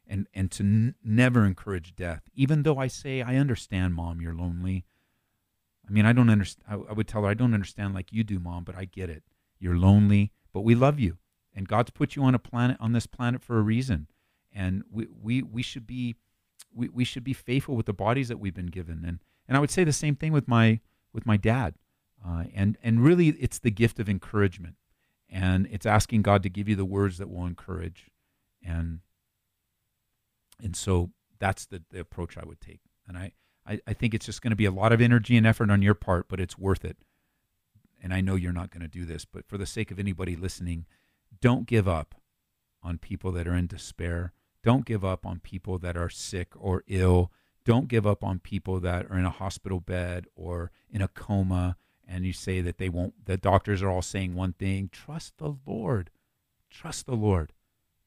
and, 0.06 0.28
and 0.34 0.50
to 0.52 0.62
n- 0.62 0.94
never 1.02 1.44
encourage 1.44 1.96
death. 1.96 2.22
Even 2.34 2.62
though 2.62 2.78
I 2.78 2.86
say, 2.86 3.22
I 3.22 3.36
understand, 3.36 3.94
mom, 3.94 4.20
you're 4.20 4.34
lonely. 4.34 4.84
I 5.86 5.92
mean, 5.92 6.06
I 6.06 6.12
don't 6.12 6.30
understand. 6.30 6.64
I, 6.68 6.90
I 6.90 6.92
would 6.92 7.08
tell 7.08 7.22
her, 7.22 7.28
I 7.28 7.34
don't 7.34 7.54
understand 7.54 7.94
like 7.94 8.12
you 8.12 8.24
do, 8.24 8.38
mom, 8.38 8.64
but 8.64 8.76
I 8.76 8.84
get 8.84 9.10
it. 9.10 9.24
You're 9.58 9.76
lonely, 9.76 10.32
but 10.52 10.60
we 10.60 10.74
love 10.74 11.00
you. 11.00 11.18
And 11.54 11.66
God's 11.66 11.90
put 11.90 12.16
you 12.16 12.22
on 12.22 12.34
a 12.34 12.38
planet, 12.38 12.76
on 12.80 12.92
this 12.92 13.06
planet 13.06 13.42
for 13.42 13.58
a 13.58 13.62
reason. 13.62 14.08
And 14.54 14.84
we, 14.90 15.06
we, 15.22 15.42
we 15.42 15.62
should 15.62 15.86
be, 15.86 16.16
we, 16.72 16.88
we 16.88 17.04
should 17.04 17.24
be 17.24 17.32
faithful 17.32 17.76
with 17.76 17.86
the 17.86 17.92
bodies 17.92 18.28
that 18.28 18.38
we've 18.38 18.54
been 18.54 18.66
given. 18.66 19.04
And, 19.06 19.20
and 19.48 19.56
I 19.56 19.60
would 19.60 19.70
say 19.70 19.84
the 19.84 19.92
same 19.92 20.16
thing 20.16 20.32
with 20.32 20.46
my, 20.46 20.80
with 21.16 21.26
my 21.26 21.36
dad. 21.36 21.74
Uh, 22.24 22.44
and, 22.54 22.78
and 22.82 23.02
really, 23.02 23.28
it's 23.30 23.58
the 23.58 23.72
gift 23.72 23.98
of 23.98 24.08
encouragement. 24.08 24.76
And 25.28 25.66
it's 25.72 25.86
asking 25.86 26.22
God 26.22 26.44
to 26.44 26.48
give 26.48 26.68
you 26.68 26.76
the 26.76 26.84
words 26.84 27.18
that 27.18 27.28
will 27.28 27.46
encourage. 27.46 28.10
And, 28.64 29.00
and 30.62 30.76
so 30.76 31.10
that's 31.40 31.66
the, 31.66 31.82
the 31.90 31.98
approach 31.98 32.36
I 32.38 32.44
would 32.44 32.60
take. 32.60 32.80
And 33.08 33.16
I, 33.16 33.32
I, 33.66 33.80
I 33.88 33.92
think 33.92 34.14
it's 34.14 34.26
just 34.26 34.42
going 34.42 34.50
to 34.50 34.56
be 34.56 34.66
a 34.66 34.70
lot 34.70 34.92
of 34.92 35.00
energy 35.00 35.36
and 35.36 35.46
effort 35.46 35.70
on 35.70 35.82
your 35.82 35.94
part, 35.94 36.28
but 36.28 36.38
it's 36.38 36.58
worth 36.58 36.84
it. 36.84 36.98
And 38.02 38.14
I 38.14 38.20
know 38.20 38.36
you're 38.36 38.52
not 38.52 38.70
going 38.70 38.82
to 38.82 38.88
do 38.88 39.04
this, 39.04 39.24
but 39.24 39.48
for 39.48 39.58
the 39.58 39.66
sake 39.66 39.90
of 39.90 39.98
anybody 39.98 40.36
listening, 40.36 40.86
don't 41.40 41.66
give 41.66 41.88
up 41.88 42.14
on 42.82 42.98
people 42.98 43.32
that 43.32 43.48
are 43.48 43.54
in 43.54 43.66
despair. 43.66 44.32
Don't 44.62 44.84
give 44.84 45.04
up 45.04 45.24
on 45.26 45.40
people 45.40 45.78
that 45.78 45.96
are 45.96 46.10
sick 46.10 46.52
or 46.56 46.84
ill. 46.86 47.32
Don't 47.66 47.88
give 47.88 48.06
up 48.06 48.22
on 48.22 48.38
people 48.38 48.78
that 48.78 49.10
are 49.10 49.18
in 49.18 49.24
a 49.24 49.30
hospital 49.30 49.80
bed 49.80 50.26
or 50.36 50.70
in 50.88 51.02
a 51.02 51.08
coma 51.08 51.76
and 52.06 52.24
you 52.24 52.32
say 52.32 52.60
that 52.60 52.78
they 52.78 52.88
won't, 52.88 53.24
the 53.24 53.36
doctors 53.36 53.82
are 53.82 53.90
all 53.90 54.02
saying 54.02 54.36
one 54.36 54.52
thing. 54.52 54.88
Trust 54.92 55.38
the 55.38 55.56
Lord. 55.66 56.10
Trust 56.70 57.06
the 57.06 57.16
Lord. 57.16 57.52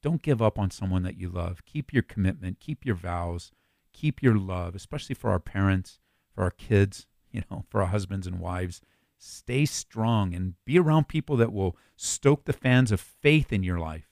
Don't 0.01 0.21
give 0.21 0.41
up 0.41 0.57
on 0.57 0.71
someone 0.71 1.03
that 1.03 1.17
you 1.17 1.27
love. 1.27 1.65
Keep 1.65 1.91
your 1.91 2.03
commitment, 2.03 2.61
keep 2.61 2.85
your 2.85 2.95
vows, 2.95 3.51
keep 3.91 4.23
your 4.23 4.37
love, 4.37 4.75
especially 4.75 5.13
for 5.15 5.29
our 5.29 5.41
parents, 5.41 5.99
for 6.33 6.45
our 6.45 6.51
kids, 6.51 7.05
you 7.31 7.43
know, 7.51 7.65
for 7.67 7.81
our 7.81 7.87
husbands 7.87 8.27
and 8.27 8.39
wives. 8.39 8.79
Stay 9.17 9.65
strong 9.65 10.33
and 10.33 10.53
be 10.63 10.79
around 10.79 11.09
people 11.09 11.35
that 11.35 11.51
will 11.51 11.75
stoke 11.97 12.45
the 12.45 12.53
fans 12.53 12.93
of 12.93 13.01
faith 13.01 13.51
in 13.51 13.63
your 13.63 13.77
life, 13.77 14.07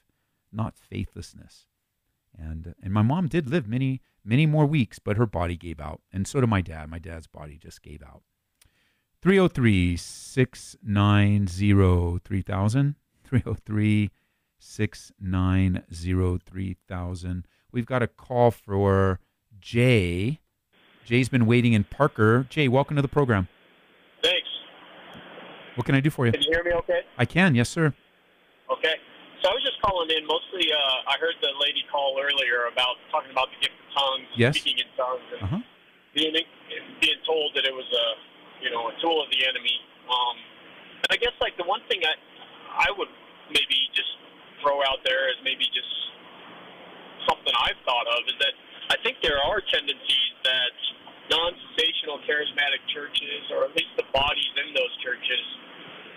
not 0.52 0.76
faithlessness. 0.76 1.64
And 2.38 2.74
and 2.82 2.92
my 2.92 3.00
mom 3.00 3.26
did 3.26 3.48
live 3.48 3.66
many 3.66 4.02
many 4.28 4.46
more 4.46 4.66
weeks, 4.66 4.98
but 4.98 5.16
her 5.16 5.26
body 5.26 5.56
gave 5.56 5.80
out, 5.80 6.00
and 6.12 6.28
so 6.28 6.40
did 6.40 6.48
my 6.48 6.60
dad. 6.60 6.90
My 6.90 6.98
dad's 6.98 7.26
body 7.26 7.56
just 7.56 7.82
gave 7.82 8.02
out. 8.02 8.22
303 9.22 9.96
690 9.96 12.20
3000. 12.24 12.94
303 13.24 14.10
690 14.58 16.38
3000. 16.44 17.46
We've 17.72 17.86
got 17.86 18.02
a 18.02 18.06
call 18.06 18.50
for 18.50 19.20
Jay. 19.58 20.40
Jay's 21.04 21.28
been 21.28 21.46
waiting 21.46 21.72
in 21.72 21.84
Parker. 21.84 22.46
Jay, 22.50 22.68
welcome 22.68 22.96
to 22.96 23.02
the 23.02 23.08
program. 23.08 23.48
Thanks. 24.22 24.48
What 25.74 25.86
can 25.86 25.94
I 25.94 26.00
do 26.00 26.10
for 26.10 26.26
you? 26.26 26.32
Can 26.32 26.42
you 26.42 26.50
hear 26.52 26.64
me 26.64 26.72
okay? 26.72 27.00
I 27.16 27.24
can, 27.24 27.54
yes, 27.54 27.68
sir. 27.68 27.94
Okay. 28.70 28.94
So 29.42 29.50
I 29.50 29.54
was 29.54 29.62
just 29.62 29.78
calling 29.82 30.10
in. 30.10 30.26
Mostly, 30.26 30.66
uh, 30.72 31.10
I 31.10 31.14
heard 31.22 31.38
the 31.38 31.54
lady 31.62 31.86
call 31.90 32.18
earlier 32.18 32.66
about 32.66 32.98
talking 33.14 33.30
about 33.30 33.48
the 33.54 33.58
gift 33.62 33.78
of 33.78 33.88
tongues, 33.94 34.28
Yes. 34.34 34.58
speaking 34.58 34.82
in 34.82 34.88
tongues, 34.98 35.22
and 35.32 35.42
Uh-huh. 35.42 35.60
being 36.14 36.34
being 37.00 37.20
told 37.24 37.54
that 37.54 37.64
it 37.64 37.74
was 37.74 37.86
a 37.86 38.06
you 38.64 38.70
know 38.70 38.88
a 38.90 38.94
tool 39.00 39.22
of 39.22 39.30
the 39.30 39.46
enemy. 39.46 39.78
Um, 40.10 40.36
and 41.06 41.10
I 41.10 41.16
guess 41.16 41.32
like 41.40 41.56
the 41.56 41.64
one 41.64 41.82
thing 41.86 42.02
I 42.04 42.14
I 42.88 42.90
would 42.98 43.08
maybe 43.50 43.78
just 43.94 44.10
throw 44.60 44.82
out 44.90 45.04
there 45.04 45.30
is 45.30 45.36
maybe 45.44 45.64
just 45.70 45.94
something 47.28 47.54
I've 47.62 47.78
thought 47.86 48.06
of 48.18 48.26
is 48.26 48.34
that 48.42 48.54
I 48.90 48.96
think 49.06 49.22
there 49.22 49.38
are 49.38 49.60
tendencies 49.60 50.32
that 50.42 50.72
non-sensational 51.30 52.18
charismatic 52.24 52.80
churches, 52.88 53.44
or 53.52 53.64
at 53.68 53.76
least 53.76 53.92
the 53.96 54.04
bodies 54.16 54.52
in 54.64 54.72
those 54.74 54.90
churches, 55.04 55.44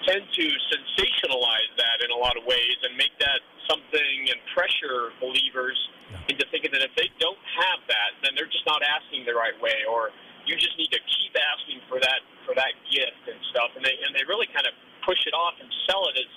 tend 0.06 0.26
to 0.34 0.46
sensationalize 0.72 1.72
that 1.78 2.02
in 2.04 2.10
a 2.12 2.20
lot 2.20 2.38
of 2.38 2.44
ways 2.46 2.78
and 2.84 2.98
make 2.98 3.14
that 3.20 3.42
something 3.70 4.18
and 4.30 4.40
pressure 4.54 5.14
believers 5.20 5.78
Yeah. 6.12 6.18
into 6.36 6.46
thinking 6.52 6.72
that 6.72 6.84
if 6.84 6.94
they 6.96 7.08
don't 7.20 7.40
have 7.56 7.80
that, 7.88 8.12
then 8.22 8.36
they're 8.36 8.52
just 8.52 8.66
not 8.66 8.84
asking 8.84 9.24
the 9.26 9.34
right 9.34 9.58
way, 9.62 9.86
or 9.88 10.12
you 10.46 10.58
just 10.58 10.76
need 10.78 10.92
to 10.92 11.00
keep 11.00 11.32
asking 11.38 11.80
for 11.88 12.00
that 12.00 12.22
for 12.46 12.56
that 12.56 12.74
gift 12.90 13.24
and 13.30 13.40
stuff. 13.52 13.72
And 13.76 13.86
they 13.86 13.96
and 14.04 14.14
they 14.16 14.26
really 14.26 14.48
kind 14.48 14.68
of 14.68 14.74
push 15.06 15.22
it 15.26 15.34
off 15.34 15.56
and 15.62 15.72
sell 15.88 16.08
it 16.10 16.18
as 16.20 16.32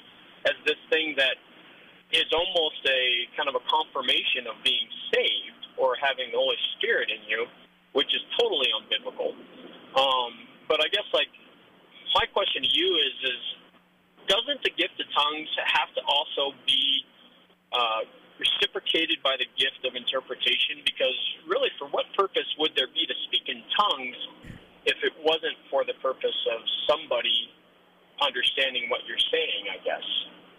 as 0.53 0.57
this 0.65 0.79
thing 0.91 1.17
that 1.17 1.37
is 2.13 2.31
almost 2.33 2.85
a 2.87 3.27
kind 3.37 3.49
of 3.49 3.57
a 3.57 3.65
confirmation 3.67 4.47
of 4.47 4.55
being 4.63 4.87
saved 5.11 5.67
or 5.77 5.97
having 5.97 6.31
the 6.31 6.39
Holy 6.39 6.59
Spirit 6.79 7.11
in 7.11 7.19
you, 7.27 7.47
which 7.93 8.15
is 8.15 8.23
totally 8.39 8.69
unbiblical. 8.79 9.35
Um, 9.99 10.47
but 10.69 10.79
I 10.85 10.89
guess 10.89 11.09
like 11.13 11.33
my 12.15 12.27
question 12.31 12.63
to 12.63 12.69
you 12.71 12.95
is 13.03 13.31
is 13.31 13.43
doesn't 14.29 14.63
the 14.63 14.71
gift 14.71 14.97
of 15.01 15.07
tongues 15.13 15.49
have 15.65 15.93
to 15.95 16.03
also 16.07 16.57
be 16.67 17.05
uh, 17.73 18.09
reciprocated 18.39 19.23
by 19.23 19.37
the 19.39 19.49
gift 19.57 19.85
of 19.85 19.95
interpretation? 19.95 20.83
Because 20.85 21.19
really, 21.47 21.71
for 21.79 21.89
what 21.89 22.07
purpose 22.17 22.49
would 22.59 22.73
there 22.77 22.89
be 22.89 23.07
to 23.07 23.17
speak 23.29 23.49
in 23.49 23.63
tongues 23.77 24.17
if 24.87 24.97
it 25.03 25.13
wasn't 25.23 25.57
for 25.71 25.85
the 25.85 25.95
purpose 26.03 26.39
of 26.53 26.61
somebody 26.89 27.51
understanding 28.21 28.89
what 28.89 29.01
you're 29.07 29.25
saying? 29.31 29.73
I 29.73 29.79
guess. 29.85 30.07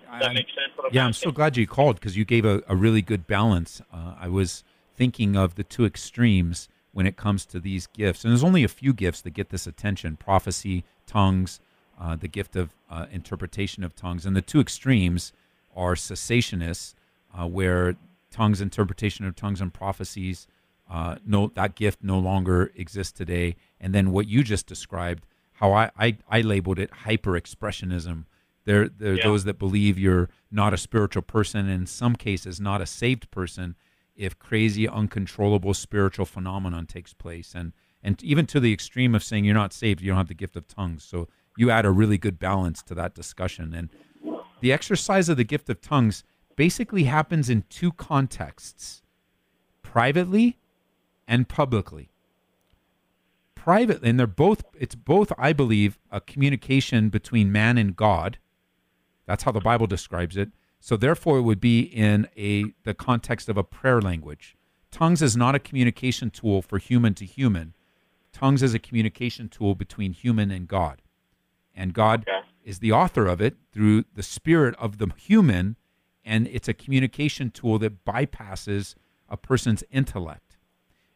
Does 0.06 0.20
that 0.20 0.24
I'm- 0.24 0.36
make 0.36 0.50
sense? 0.50 0.72
What 0.76 0.94
Yeah, 0.94 1.06
I'm 1.06 1.14
so 1.14 1.32
glad 1.32 1.58
you 1.58 1.66
called 1.66 1.98
because 1.98 2.16
you 2.16 2.26
gave 2.26 2.46
a, 2.46 2.62
a 2.68 2.76
really 2.76 3.02
good 3.02 3.28
balance. 3.28 3.82
Uh, 3.92 4.16
I 4.20 4.28
was 4.28 4.64
thinking 4.96 5.36
of 5.36 5.56
the 5.56 5.64
two 5.64 5.86
extremes 5.86 6.70
when 6.94 7.06
it 7.06 7.18
comes 7.18 7.46
to 7.46 7.60
these 7.60 7.88
gifts. 7.88 8.24
And 8.24 8.32
there's 8.32 8.44
only 8.44 8.64
a 8.64 8.70
few 8.70 8.94
gifts 8.94 9.22
that 9.22 9.32
get 9.32 9.50
this 9.50 9.68
attention 9.68 10.16
prophecy, 10.16 10.86
tongues, 11.06 11.60
uh, 12.00 12.16
the 12.16 12.28
gift 12.28 12.56
of 12.56 12.70
uh, 12.90 13.06
interpretation 13.12 13.84
of 13.84 13.96
tongues. 13.96 14.26
And 14.26 14.36
the 14.36 14.42
two 14.42 14.60
extremes 14.60 15.34
are 15.76 15.96
cessationists, 15.96 16.94
uh, 17.38 17.48
where 17.48 17.96
tongues, 18.32 18.62
interpretation 18.62 19.26
of 19.26 19.36
tongues, 19.36 19.62
and 19.62 19.74
prophecies, 19.74 20.48
uh, 20.90 21.16
no, 21.26 21.52
that 21.56 21.76
gift 21.76 22.00
no 22.04 22.20
longer 22.20 22.72
exists 22.76 23.12
today. 23.14 23.56
And 23.80 23.94
then 23.94 24.12
what 24.12 24.28
you 24.28 24.44
just 24.44 24.68
described, 24.68 25.26
how 25.54 25.74
I, 25.74 25.92
I, 25.98 26.18
I 26.30 26.42
labeled 26.42 26.80
it 26.80 26.92
hyper 26.92 27.32
expressionism. 27.32 28.26
There, 28.66 28.90
there 28.90 29.14
are 29.14 29.18
Yeah. 29.18 29.24
those 29.24 29.44
that 29.46 29.60
believe 29.60 29.98
you're 30.00 30.30
not 30.52 30.74
a 30.74 30.78
spiritual 30.78 31.22
person, 31.24 31.62
and 31.62 31.82
in 31.82 31.88
some 31.88 32.16
cases, 32.16 32.60
not 32.60 32.82
a 32.82 32.86
saved 32.86 33.30
person, 33.32 33.76
if 34.16 34.38
crazy, 34.40 34.88
uncontrollable 34.88 35.74
spiritual 35.74 36.26
phenomenon 36.26 36.86
takes 36.86 37.14
place, 37.14 37.54
and 37.54 37.74
and 38.02 38.22
even 38.24 38.46
to 38.46 38.60
the 38.60 38.72
extreme 38.72 39.16
of 39.16 39.24
saying 39.24 39.46
you're 39.46 39.56
not 39.56 39.74
saved, 39.74 40.00
you 40.00 40.10
don't 40.10 40.18
have 40.18 40.28
the 40.28 40.36
gift 40.36 40.56
of 40.56 40.68
tongues. 40.68 41.04
So 41.04 41.28
you 41.56 41.70
add 41.70 41.86
a 41.86 41.92
really 41.92 42.18
good 42.18 42.40
balance 42.40 42.82
to 42.84 42.96
that 42.96 43.14
discussion. 43.14 43.74
And 43.74 43.90
the 44.60 44.74
exercise 44.74 45.30
of 45.30 45.38
the 45.38 45.44
gift 45.44 45.70
of 45.70 45.82
tongues 45.82 46.24
basically 46.56 47.06
happens 47.06 47.50
in 47.50 47.64
two 47.70 47.92
contexts: 47.92 49.02
privately 49.82 50.58
and 51.28 51.48
publicly. 51.48 52.10
Private 53.56 54.04
and 54.04 54.20
they're 54.20 54.28
both 54.28 54.64
it's 54.80 54.94
both 54.94 55.32
i 55.40 55.52
believe 55.52 55.98
a 56.12 56.22
communication 56.22 57.10
between 57.10 57.52
man 57.52 57.78
and 57.78 57.96
god. 57.96 58.38
That's 59.26 59.44
how 59.44 59.52
the 59.52 59.60
bible 59.60 59.88
describes 59.88 60.38
it. 60.38 60.50
So 60.80 60.96
therefore 60.96 61.40
it 61.40 61.44
would 61.44 61.60
be 61.60 61.82
in 61.82 62.28
a 62.38 62.66
the 62.84 62.94
context 62.94 63.50
of 63.50 63.58
a 63.58 63.64
prayer 63.64 64.02
language. 64.02 64.56
Tongues 64.92 65.22
is 65.22 65.36
not 65.36 65.56
a 65.56 65.60
communication 65.60 66.30
tool 66.30 66.62
for 66.62 66.78
human 66.78 67.16
to 67.16 67.26
human. 67.26 67.74
Tongues 68.32 68.62
is 68.62 68.74
a 68.74 68.80
communication 68.80 69.50
tool 69.50 69.74
between 69.74 70.14
human 70.14 70.52
and 70.52 70.68
god 70.68 71.02
and 71.76 71.94
god 71.94 72.22
Okay. 72.28 72.48
is 72.64 72.80
the 72.80 72.92
author 72.92 73.28
of 73.28 73.42
it 73.42 73.58
through 73.72 74.06
the 74.14 74.24
spirit 74.24 74.76
of 74.80 74.98
the 74.98 75.12
human 75.18 75.76
and 76.24 76.48
it's 76.48 76.68
a 76.68 76.74
communication 76.74 77.52
tool 77.52 77.78
that 77.80 78.04
bypasses 78.06 78.96
a 79.30 79.38
person's 79.38 79.84
intellect 79.92 80.46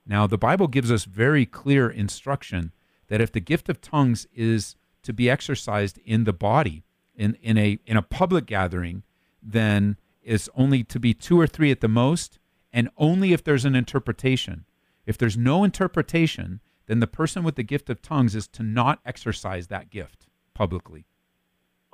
now, 0.09 0.25
the 0.25 0.39
Bible 0.39 0.67
gives 0.67 0.91
us 0.91 1.05
very 1.05 1.45
clear 1.45 1.87
instruction 1.87 2.73
that 3.07 3.21
if 3.21 3.31
the 3.31 3.39
gift 3.39 3.69
of 3.69 3.79
tongues 3.79 4.25
is 4.33 4.75
to 5.03 5.13
be 5.13 5.29
exercised 5.29 5.99
in 6.03 6.23
the 6.23 6.33
body, 6.33 6.83
in, 7.15 7.35
in 7.43 7.57
a 7.59 7.77
in 7.85 7.95
a 7.95 8.01
public 8.01 8.47
gathering, 8.47 9.03
then 9.41 9.97
is 10.23 10.49
only 10.55 10.83
to 10.83 10.99
be 10.99 11.13
two 11.13 11.39
or 11.39 11.45
three 11.45 11.69
at 11.69 11.81
the 11.81 11.87
most, 11.87 12.39
and 12.73 12.89
only 12.97 13.33
if 13.33 13.43
there's 13.43 13.65
an 13.65 13.75
interpretation. 13.75 14.65
If 15.05 15.17
there's 15.17 15.37
no 15.37 15.63
interpretation, 15.63 16.59
then 16.87 16.99
the 16.99 17.07
person 17.07 17.43
with 17.43 17.55
the 17.55 17.63
gift 17.63 17.89
of 17.89 18.01
tongues 18.01 18.35
is 18.35 18.47
to 18.49 18.63
not 18.63 18.99
exercise 19.05 19.67
that 19.67 19.91
gift 19.91 20.27
publicly. 20.59 21.05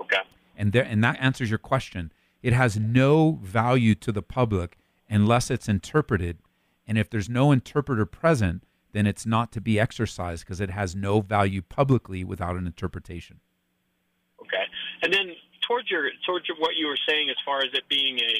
Okay. 0.01 0.23
And 0.57 0.73
there 0.73 0.83
and 0.83 1.03
that 1.03 1.17
answers 1.21 1.51
your 1.51 1.59
question. 1.59 2.11
It 2.41 2.53
has 2.53 2.79
no 2.79 3.39
value 3.43 3.93
to 4.05 4.11
the 4.11 4.23
public 4.23 4.77
unless 5.07 5.51
it's 5.51 5.69
interpreted. 5.69 6.39
And 6.87 6.97
if 6.97 7.07
there's 7.11 7.29
no 7.29 7.51
interpreter 7.51 8.07
present, 8.07 8.63
then 8.91 9.05
it's 9.05 9.25
not 9.25 9.51
to 9.51 9.61
be 9.61 9.79
exercised 9.79 10.43
because 10.43 10.59
it 10.59 10.71
has 10.71 10.95
no 10.95 11.21
value 11.21 11.61
publicly 11.61 12.23
without 12.23 12.55
an 12.55 12.65
interpretation. 12.65 13.39
Okay. 14.41 14.65
And 15.03 15.13
then 15.13 15.27
towards 15.67 15.91
your 15.91 16.09
towards 16.25 16.47
your, 16.47 16.57
what 16.57 16.75
you 16.75 16.87
were 16.87 17.01
saying 17.07 17.29
as 17.29 17.37
far 17.45 17.59
as 17.59 17.69
it 17.73 17.83
being 17.87 18.17
a 18.17 18.33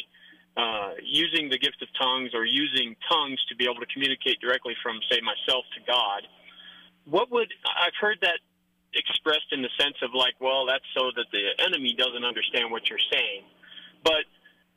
uh, 0.59 0.91
using 1.03 1.49
the 1.49 1.59
gift 1.59 1.83
of 1.83 1.89
tongues 2.01 2.31
or 2.33 2.45
using 2.45 2.95
tongues 3.11 3.39
to 3.49 3.55
be 3.55 3.65
able 3.65 3.81
to 3.85 3.91
communicate 3.93 4.39
directly 4.39 4.73
from, 4.81 4.95
say, 5.11 5.19
myself 5.19 5.65
to 5.75 5.81
God. 5.85 6.21
What 7.03 7.29
would 7.29 7.51
I've 7.67 7.97
heard 7.99 8.17
that 8.21 8.39
expressed 8.95 9.51
in 9.51 9.61
the 9.61 9.69
sense 9.79 9.95
of 10.01 10.15
like, 10.15 10.35
well, 10.39 10.65
that's 10.65 10.85
so 10.97 11.11
that 11.15 11.27
the 11.31 11.45
enemy 11.63 11.93
doesn't 11.93 12.23
understand 12.23 12.71
what 12.71 12.89
you're 12.89 13.07
saying. 13.11 13.43
But 14.03 14.25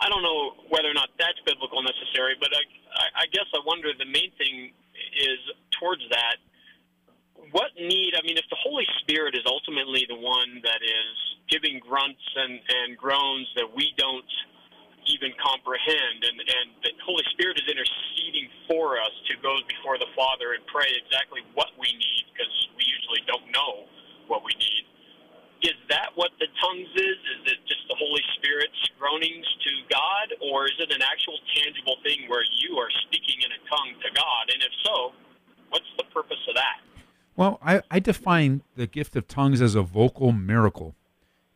I 0.01 0.09
don't 0.09 0.23
know 0.23 0.55
whether 0.71 0.91
or 0.91 0.95
not 0.95 1.11
that's 1.19 1.39
biblical 1.47 1.83
necessary. 1.83 2.35
But 2.39 2.51
I, 2.55 3.25
I 3.25 3.27
guess 3.31 3.47
I 3.55 3.61
wonder 3.67 3.91
the 3.95 4.07
main 4.07 4.31
thing 4.39 4.71
is 5.19 5.41
towards 5.79 6.03
that. 6.11 6.39
What 7.51 7.71
need? 7.79 8.15
I 8.19 8.23
mean, 8.27 8.37
if 8.37 8.47
the 8.51 8.59
Holy 8.61 8.87
Spirit 9.03 9.35
is 9.35 9.47
ultimately 9.47 10.05
the 10.07 10.19
one 10.19 10.61
that 10.63 10.83
is 10.83 11.17
giving 11.49 11.81
grunts 11.81 12.23
and, 12.37 12.61
and 12.61 12.99
groans 12.99 13.49
that 13.57 13.67
we 13.73 13.95
don't 13.97 14.29
even 15.09 15.33
comprehend. 15.41 16.21
And, 16.21 16.37
and 16.37 16.67
the 16.85 16.93
Holy 17.01 17.25
Spirit 17.33 17.57
is 17.57 17.65
interceding 17.65 18.53
for 18.69 19.01
us 19.01 19.15
to 19.33 19.41
go 19.41 19.57
before 19.65 19.97
the 19.97 20.11
Father 20.13 20.53
and 20.53 20.61
pray 20.69 20.89
exactly 20.93 21.41
what 21.57 21.73
we 21.81 21.89
need 21.97 22.29
because 22.29 22.53
we 22.77 22.85
usually 22.85 23.25
don't 23.25 23.49
know 23.49 23.89
what 24.29 24.45
we 24.45 24.53
need. 24.57 24.85
Is 25.61 25.75
that 25.91 26.15
what 26.15 26.31
the 26.39 26.47
tongues 26.63 26.93
is? 26.95 27.19
Is 27.35 27.43
it 27.51 27.59
just 27.67 27.83
the 27.89 27.99
Holy 27.99 28.23
Spirit's 28.39 28.79
groanings 28.99 29.47
to 29.67 29.73
God, 29.91 30.39
or 30.39 30.67
is 30.67 30.79
it 30.79 30.95
an 30.95 31.03
actual 31.03 31.35
tangible 31.57 31.97
thing 32.05 32.31
where 32.31 32.45
you 32.63 32.79
are 32.79 32.91
speaking 33.09 33.43
in 33.43 33.51
a 33.51 33.61
tongue 33.67 33.99
to 33.99 34.09
God? 34.15 34.45
And 34.55 34.63
if 34.63 34.71
so, 34.87 35.13
what's 35.71 35.91
the 35.99 36.05
purpose 36.15 36.39
of 36.49 36.55
that? 36.55 36.79
Well, 37.35 37.59
I, 37.63 37.83
I 37.91 37.99
define 37.99 38.63
the 38.77 38.87
gift 38.87 39.17
of 39.17 39.27
tongues 39.27 39.61
as 39.61 39.75
a 39.75 39.83
vocal 39.83 40.31
miracle. 40.31 40.95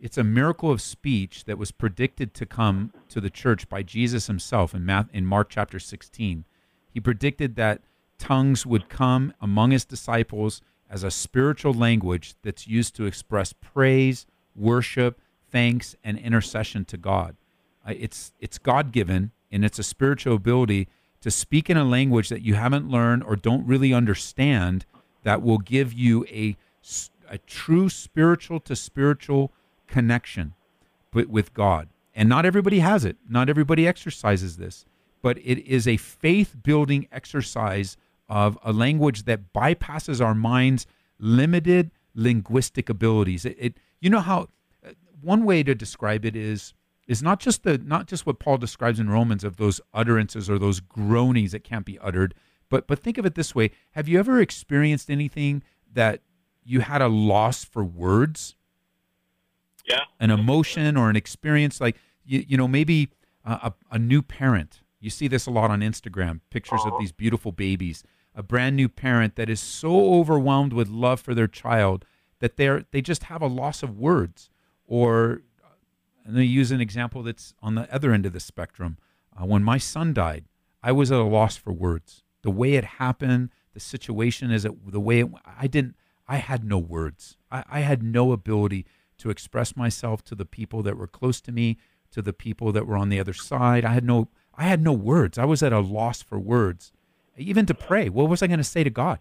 It's 0.00 0.18
a 0.18 0.24
miracle 0.24 0.72
of 0.72 0.80
speech 0.80 1.44
that 1.44 1.58
was 1.58 1.70
predicted 1.70 2.34
to 2.34 2.46
come 2.46 2.92
to 3.08 3.20
the 3.20 3.30
church 3.30 3.68
by 3.68 3.84
Jesus 3.84 4.26
himself 4.26 4.74
in, 4.74 4.84
Math, 4.84 5.08
in 5.12 5.26
Mark 5.26 5.48
chapter 5.48 5.78
16. 5.78 6.44
He 6.90 7.00
predicted 7.00 7.54
that 7.54 7.82
tongues 8.18 8.66
would 8.66 8.88
come 8.88 9.32
among 9.40 9.70
his 9.70 9.84
disciples 9.84 10.60
as 10.92 11.02
a 11.02 11.10
spiritual 11.10 11.72
language 11.72 12.34
that's 12.42 12.68
used 12.68 12.94
to 12.94 13.06
express 13.06 13.54
praise, 13.54 14.26
worship, 14.54 15.18
thanks, 15.50 15.96
and 16.04 16.18
intercession 16.18 16.84
to 16.84 16.98
God. 16.98 17.34
Uh, 17.86 17.94
it's, 17.98 18.32
it's 18.40 18.58
God 18.58 18.92
given, 18.92 19.30
and 19.50 19.64
it's 19.64 19.78
a 19.78 19.82
spiritual 19.82 20.36
ability 20.36 20.88
to 21.22 21.30
speak 21.30 21.70
in 21.70 21.78
a 21.78 21.84
language 21.84 22.28
that 22.28 22.42
you 22.42 22.54
haven't 22.54 22.90
learned 22.90 23.24
or 23.24 23.36
don't 23.36 23.66
really 23.66 23.94
understand 23.94 24.84
that 25.22 25.40
will 25.40 25.58
give 25.58 25.94
you 25.94 26.26
a, 26.26 26.56
a 27.30 27.38
true 27.38 27.88
spiritual 27.88 28.60
to 28.60 28.76
spiritual 28.76 29.50
connection 29.86 30.52
with 31.14 31.54
God. 31.54 31.88
And 32.14 32.28
not 32.28 32.44
everybody 32.44 32.80
has 32.80 33.06
it, 33.06 33.16
not 33.26 33.48
everybody 33.48 33.86
exercises 33.86 34.58
this, 34.58 34.84
but 35.22 35.38
it 35.38 35.64
is 35.66 35.88
a 35.88 35.96
faith 35.96 36.54
building 36.62 37.08
exercise 37.10 37.96
of 38.32 38.58
a 38.64 38.72
language 38.72 39.24
that 39.24 39.52
bypasses 39.52 40.24
our 40.24 40.34
mind's 40.34 40.86
limited 41.18 41.90
linguistic 42.14 42.88
abilities. 42.88 43.44
It, 43.44 43.56
it 43.58 43.74
you 44.00 44.08
know 44.08 44.20
how 44.20 44.48
uh, 44.86 44.92
one 45.20 45.44
way 45.44 45.62
to 45.62 45.74
describe 45.74 46.24
it 46.24 46.34
is 46.34 46.72
is 47.06 47.22
not 47.22 47.40
just 47.40 47.62
the 47.62 47.76
not 47.76 48.06
just 48.06 48.24
what 48.24 48.38
Paul 48.38 48.56
describes 48.56 48.98
in 48.98 49.10
Romans 49.10 49.44
of 49.44 49.56
those 49.58 49.80
utterances 49.92 50.48
or 50.48 50.58
those 50.58 50.80
groanings 50.80 51.52
that 51.52 51.62
can't 51.62 51.84
be 51.84 51.98
uttered, 51.98 52.34
but 52.70 52.86
but 52.86 52.98
think 52.98 53.18
of 53.18 53.26
it 53.26 53.34
this 53.34 53.54
way: 53.54 53.70
Have 53.90 54.08
you 54.08 54.18
ever 54.18 54.40
experienced 54.40 55.10
anything 55.10 55.62
that 55.92 56.22
you 56.64 56.80
had 56.80 57.02
a 57.02 57.08
loss 57.08 57.64
for 57.64 57.84
words? 57.84 58.56
yeah. 59.84 60.00
an 60.20 60.30
emotion 60.30 60.96
or 60.96 61.10
an 61.10 61.16
experience 61.16 61.80
like 61.80 61.96
you, 62.24 62.44
you 62.46 62.56
know 62.56 62.68
maybe 62.68 63.10
a, 63.44 63.72
a 63.90 63.98
new 63.98 64.22
parent 64.22 64.80
you 65.00 65.10
see 65.10 65.28
this 65.28 65.46
a 65.46 65.50
lot 65.50 65.70
on 65.70 65.80
instagram 65.80 66.40
pictures 66.50 66.80
of 66.84 66.92
these 66.98 67.12
beautiful 67.12 67.52
babies 67.52 68.04
a 68.34 68.42
brand 68.42 68.76
new 68.76 68.88
parent 68.88 69.36
that 69.36 69.50
is 69.50 69.60
so 69.60 70.14
overwhelmed 70.14 70.72
with 70.72 70.88
love 70.88 71.20
for 71.20 71.34
their 71.34 71.48
child 71.48 72.04
that 72.40 72.56
they're 72.56 72.84
they 72.90 73.00
just 73.00 73.24
have 73.24 73.42
a 73.42 73.46
loss 73.46 73.82
of 73.82 73.98
words. 73.98 74.50
Or 74.86 75.42
and 76.24 76.36
they 76.36 76.44
use 76.44 76.70
an 76.70 76.80
example 76.80 77.22
that's 77.22 77.54
on 77.62 77.74
the 77.74 77.92
other 77.94 78.12
end 78.12 78.26
of 78.26 78.32
the 78.32 78.40
spectrum. 78.40 78.98
Uh, 79.34 79.46
when 79.46 79.62
my 79.62 79.78
son 79.78 80.12
died 80.12 80.44
i 80.82 80.92
was 80.92 81.12
at 81.12 81.18
a 81.18 81.24
loss 81.24 81.56
for 81.56 81.72
words. 81.72 82.22
The 82.42 82.50
way 82.50 82.74
it 82.74 82.84
happened 82.84 83.50
the 83.72 83.80
situation 83.80 84.50
is 84.50 84.64
it 84.64 84.92
the 84.92 85.00
way 85.00 85.20
it, 85.20 85.28
i 85.58 85.66
didn't 85.66 85.96
i 86.28 86.36
had 86.36 86.64
no 86.64 86.78
words. 86.78 87.36
I, 87.50 87.64
I 87.68 87.80
had 87.80 88.02
no 88.02 88.32
ability 88.32 88.86
to 89.18 89.30
express 89.30 89.76
myself 89.76 90.24
to 90.24 90.34
the 90.34 90.44
people 90.44 90.82
that 90.82 90.96
were 90.96 91.06
close 91.06 91.40
to 91.42 91.52
me, 91.52 91.78
to 92.10 92.22
the 92.22 92.32
people 92.32 92.72
that 92.72 92.86
were 92.86 92.96
on 92.96 93.08
the 93.08 93.20
other 93.20 93.32
side. 93.32 93.84
I 93.84 93.92
had 93.94 94.04
no 94.04 94.28
I 94.54 94.64
had 94.64 94.82
no 94.82 94.92
words. 94.92 95.38
I 95.38 95.44
was 95.44 95.62
at 95.62 95.72
a 95.72 95.80
loss 95.80 96.22
for 96.22 96.38
words, 96.38 96.92
even 97.36 97.66
to 97.66 97.74
pray. 97.74 98.08
What 98.08 98.28
was 98.28 98.42
I 98.42 98.46
going 98.46 98.58
to 98.58 98.64
say 98.64 98.84
to 98.84 98.90
God? 98.90 99.18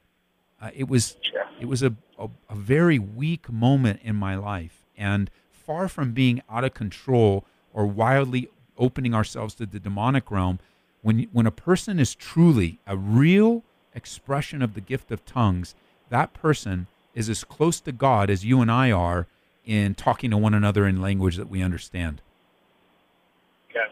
Uh, 0.61 0.69
it 0.75 0.87
was 0.87 1.17
it 1.59 1.65
was 1.65 1.81
a, 1.83 1.95
a, 2.19 2.29
a 2.49 2.55
very 2.55 2.99
weak 2.99 3.51
moment 3.51 3.99
in 4.03 4.15
my 4.15 4.35
life, 4.35 4.85
and 4.97 5.29
far 5.51 5.87
from 5.87 6.11
being 6.11 6.41
out 6.49 6.63
of 6.63 6.73
control 6.73 7.45
or 7.73 7.85
wildly 7.85 8.49
opening 8.77 9.13
ourselves 9.13 9.55
to 9.55 9.65
the 9.65 9.79
demonic 9.79 10.29
realm. 10.31 10.59
When 11.01 11.27
when 11.31 11.45
a 11.47 11.51
person 11.51 11.99
is 11.99 12.13
truly 12.13 12.79
a 12.85 12.95
real 12.95 13.63
expression 13.95 14.61
of 14.61 14.73
the 14.73 14.81
gift 14.81 15.11
of 15.11 15.25
tongues, 15.25 15.73
that 16.09 16.33
person 16.33 16.87
is 17.13 17.27
as 17.29 17.43
close 17.43 17.79
to 17.81 17.91
God 17.91 18.29
as 18.29 18.45
you 18.45 18.61
and 18.61 18.71
I 18.71 18.91
are 18.91 19.27
in 19.65 19.95
talking 19.95 20.31
to 20.31 20.37
one 20.37 20.53
another 20.53 20.87
in 20.87 21.01
language 21.01 21.37
that 21.37 21.49
we 21.49 21.61
understand. 21.61 22.21
Okay. 23.69 23.91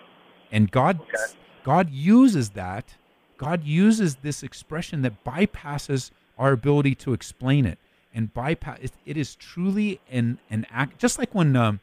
And 0.52 0.72
God 0.72 1.00
Okay. 1.02 1.34
God 1.64 1.90
uses 1.90 2.52
that. 2.52 2.96
God 3.40 3.64
uses 3.64 4.18
this 4.18 4.44
expression 4.44 5.02
that 5.02 5.24
bypasses 5.24 6.12
our 6.38 6.52
ability 6.52 6.94
to 6.96 7.14
explain 7.14 7.66
it 7.66 7.80
and 8.14 8.34
bypass 8.34 8.80
it, 8.82 8.92
it 9.06 9.18
is 9.18 9.36
truly 9.36 10.00
an 10.12 10.40
an 10.50 10.66
act 10.70 11.00
just 11.00 11.18
like 11.18 11.34
when 11.34 11.56
um, 11.56 11.80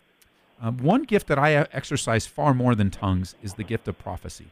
um, 0.61 0.79
one 0.79 1.03
gift 1.03 1.27
that 1.29 1.39
I 1.39 1.55
exercise 1.73 2.27
far 2.27 2.55
more 2.55 2.75
than 2.75 2.91
tongues 2.91 3.35
is 3.43 3.55
the 3.55 3.65
gift 3.65 3.89
of 3.89 3.99
prophecy. 3.99 4.47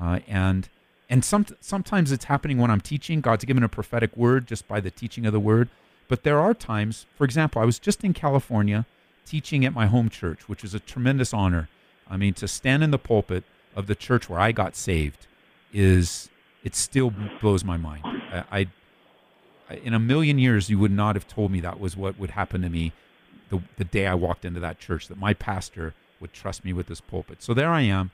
Uh, 0.00 0.20
and 0.28 0.68
and 1.10 1.24
some, 1.24 1.46
sometimes 1.60 2.12
it's 2.12 2.26
happening 2.26 2.58
when 2.58 2.70
I'm 2.70 2.82
teaching. 2.82 3.22
God's 3.22 3.46
given 3.46 3.62
a 3.62 3.68
prophetic 3.68 4.14
word 4.14 4.46
just 4.46 4.68
by 4.68 4.80
the 4.80 4.90
teaching 4.90 5.24
of 5.24 5.32
the 5.32 5.40
word. 5.40 5.70
But 6.06 6.22
there 6.22 6.38
are 6.38 6.52
times, 6.52 7.06
for 7.16 7.24
example, 7.24 7.62
I 7.62 7.64
was 7.64 7.78
just 7.78 8.04
in 8.04 8.12
California 8.12 8.84
teaching 9.24 9.64
at 9.64 9.72
my 9.72 9.86
home 9.86 10.10
church, 10.10 10.48
which 10.48 10.64
is 10.64 10.74
a 10.74 10.80
tremendous 10.80 11.32
honor. 11.32 11.70
I 12.10 12.18
mean, 12.18 12.34
to 12.34 12.48
stand 12.48 12.82
in 12.82 12.90
the 12.90 12.98
pulpit 12.98 13.44
of 13.74 13.86
the 13.86 13.94
church 13.94 14.28
where 14.28 14.40
I 14.40 14.52
got 14.52 14.76
saved 14.76 15.27
is 15.72 16.28
it 16.64 16.74
still 16.74 17.12
blows 17.40 17.64
my 17.64 17.76
mind. 17.76 18.04
I, 18.04 18.66
I 19.70 19.74
in 19.74 19.94
a 19.94 19.98
million 19.98 20.38
years 20.38 20.70
you 20.70 20.78
would 20.78 20.90
not 20.90 21.14
have 21.14 21.28
told 21.28 21.50
me 21.50 21.60
that 21.60 21.78
was 21.78 21.96
what 21.96 22.18
would 22.18 22.30
happen 22.30 22.62
to 22.62 22.68
me 22.68 22.92
the 23.50 23.60
the 23.76 23.84
day 23.84 24.06
I 24.06 24.14
walked 24.14 24.44
into 24.44 24.60
that 24.60 24.78
church 24.78 25.08
that 25.08 25.18
my 25.18 25.34
pastor 25.34 25.94
would 26.20 26.32
trust 26.32 26.64
me 26.64 26.72
with 26.72 26.86
this 26.86 27.00
pulpit. 27.00 27.42
So 27.42 27.54
there 27.54 27.70
I 27.70 27.82
am. 27.82 28.10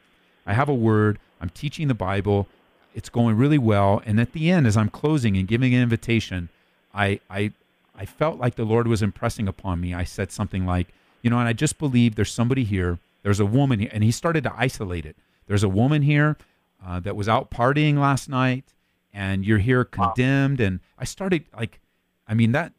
I 0.47 0.53
have 0.53 0.69
a 0.69 0.75
word. 0.75 1.19
I'm 1.41 1.49
teaching 1.51 1.89
the 1.89 1.95
Bible. 1.95 2.49
It's 2.95 3.09
going 3.09 3.37
really 3.37 3.59
well. 3.59 4.03
And 4.05 4.21
at 4.21 4.33
the 4.33 4.51
end, 4.51 4.67
as 4.67 4.77
I'm 4.77 4.91
closing 4.91 5.37
and 5.37 5.49
giving 5.49 5.75
an 5.75 5.83
invitation, 5.83 6.49
I 6.93 7.21
I 7.31 7.53
I 7.97 8.05
felt 8.07 8.39
like 8.39 8.57
the 8.57 8.65
Lord 8.65 8.89
was 8.89 9.03
impressing 9.03 9.49
upon 9.49 9.81
me. 9.81 9.95
I 9.95 10.05
said 10.05 10.33
something 10.33 10.67
like, 10.67 10.89
you 11.23 11.31
know, 11.31 11.39
and 11.39 11.49
I 11.49 11.53
just 11.53 11.79
believe 11.79 12.15
there's 12.15 12.33
somebody 12.33 12.65
here. 12.65 12.99
There's 13.23 13.41
a 13.41 13.47
woman 13.47 13.79
here, 13.79 13.91
and 13.93 14.05
he 14.05 14.11
started 14.11 14.45
to 14.45 14.53
isolate 14.55 15.07
it. 15.07 15.17
There's 15.47 15.63
a 15.63 15.69
woman 15.69 16.03
here 16.03 16.37
uh, 16.85 17.01
that 17.01 17.17
was 17.17 17.29
out 17.29 17.51
partying 17.51 17.99
last 17.99 18.29
night, 18.29 18.75
and 19.13 19.45
you're 19.45 19.59
here 19.59 19.85
condemned. 19.85 20.61
And 20.61 20.81
I 20.99 21.05
started 21.05 21.45
like, 21.57 21.81
I 22.27 22.35
mean 22.35 22.53
that 22.53 22.73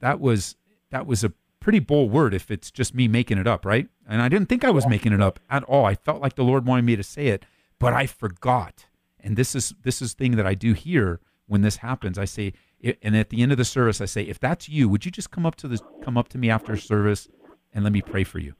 that 0.00 0.20
was 0.20 0.56
that 0.90 1.06
was 1.06 1.24
a 1.24 1.32
pretty 1.60 1.78
bold 1.78 2.10
word 2.10 2.34
if 2.34 2.50
it's 2.50 2.70
just 2.70 2.94
me 2.94 3.06
making 3.08 3.38
it 3.38 3.46
up, 3.46 3.64
right? 3.64 3.88
And 4.06 4.20
I 4.20 4.28
didn't 4.28 4.48
think 4.48 4.64
I 4.64 4.70
was 4.70 4.86
making 4.86 5.12
it 5.12 5.22
up 5.22 5.38
at 5.48 5.62
all. 5.64 5.84
I 5.84 5.94
felt 5.94 6.20
like 6.20 6.34
the 6.34 6.44
Lord 6.44 6.66
wanted 6.66 6.84
me 6.84 6.96
to 6.96 7.02
say 7.02 7.28
it, 7.28 7.44
but 7.78 7.92
I 7.92 8.06
forgot. 8.06 8.86
And 9.20 9.36
this 9.36 9.54
is 9.54 9.74
this 9.82 10.02
is 10.02 10.12
thing 10.12 10.36
that 10.36 10.46
I 10.46 10.54
do 10.54 10.72
here 10.72 11.20
when 11.46 11.62
this 11.62 11.76
happens. 11.76 12.18
I 12.18 12.24
say, 12.24 12.52
and 13.02 13.16
at 13.16 13.30
the 13.30 13.42
end 13.42 13.52
of 13.52 13.58
the 13.58 13.64
service, 13.64 14.00
I 14.00 14.06
say, 14.06 14.22
if 14.22 14.40
that's 14.40 14.68
you, 14.68 14.88
would 14.88 15.04
you 15.04 15.10
just 15.10 15.30
come 15.30 15.46
up 15.46 15.54
to 15.56 15.68
this, 15.68 15.82
come 16.02 16.18
up 16.18 16.28
to 16.30 16.38
me 16.38 16.50
after 16.50 16.76
service, 16.76 17.28
and 17.72 17.84
let 17.84 17.92
me 17.92 18.02
pray 18.02 18.24
for 18.24 18.40
you? 18.40 18.54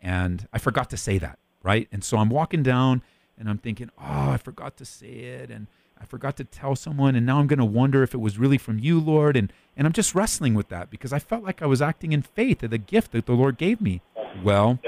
And 0.00 0.46
I 0.52 0.58
forgot 0.58 0.90
to 0.90 0.96
say 0.96 1.18
that, 1.18 1.38
right? 1.62 1.88
And 1.90 2.04
so 2.04 2.18
I'm 2.18 2.28
walking 2.28 2.62
down, 2.62 3.02
and 3.38 3.48
I'm 3.48 3.58
thinking, 3.58 3.90
oh, 3.98 4.30
I 4.30 4.36
forgot 4.36 4.76
to 4.78 4.84
say 4.84 5.06
it, 5.06 5.50
and 5.50 5.66
I 6.00 6.04
forgot 6.04 6.36
to 6.38 6.44
tell 6.44 6.76
someone, 6.76 7.14
and 7.14 7.24
now 7.24 7.38
I'm 7.38 7.46
going 7.46 7.58
to 7.58 7.64
wonder 7.64 8.02
if 8.02 8.14
it 8.14 8.20
was 8.20 8.38
really 8.38 8.58
from 8.58 8.78
you, 8.78 9.00
Lord, 9.00 9.36
and 9.36 9.52
and 9.76 9.86
I'm 9.86 9.92
just 9.92 10.14
wrestling 10.14 10.54
with 10.54 10.68
that 10.68 10.88
because 10.90 11.12
I 11.12 11.18
felt 11.18 11.42
like 11.42 11.60
I 11.60 11.66
was 11.66 11.82
acting 11.82 12.12
in 12.12 12.22
faith 12.22 12.62
of 12.62 12.70
the 12.70 12.78
gift 12.78 13.12
that 13.12 13.26
the 13.26 13.32
Lord 13.32 13.58
gave 13.58 13.80
me. 13.80 14.02
Well, 14.42 14.78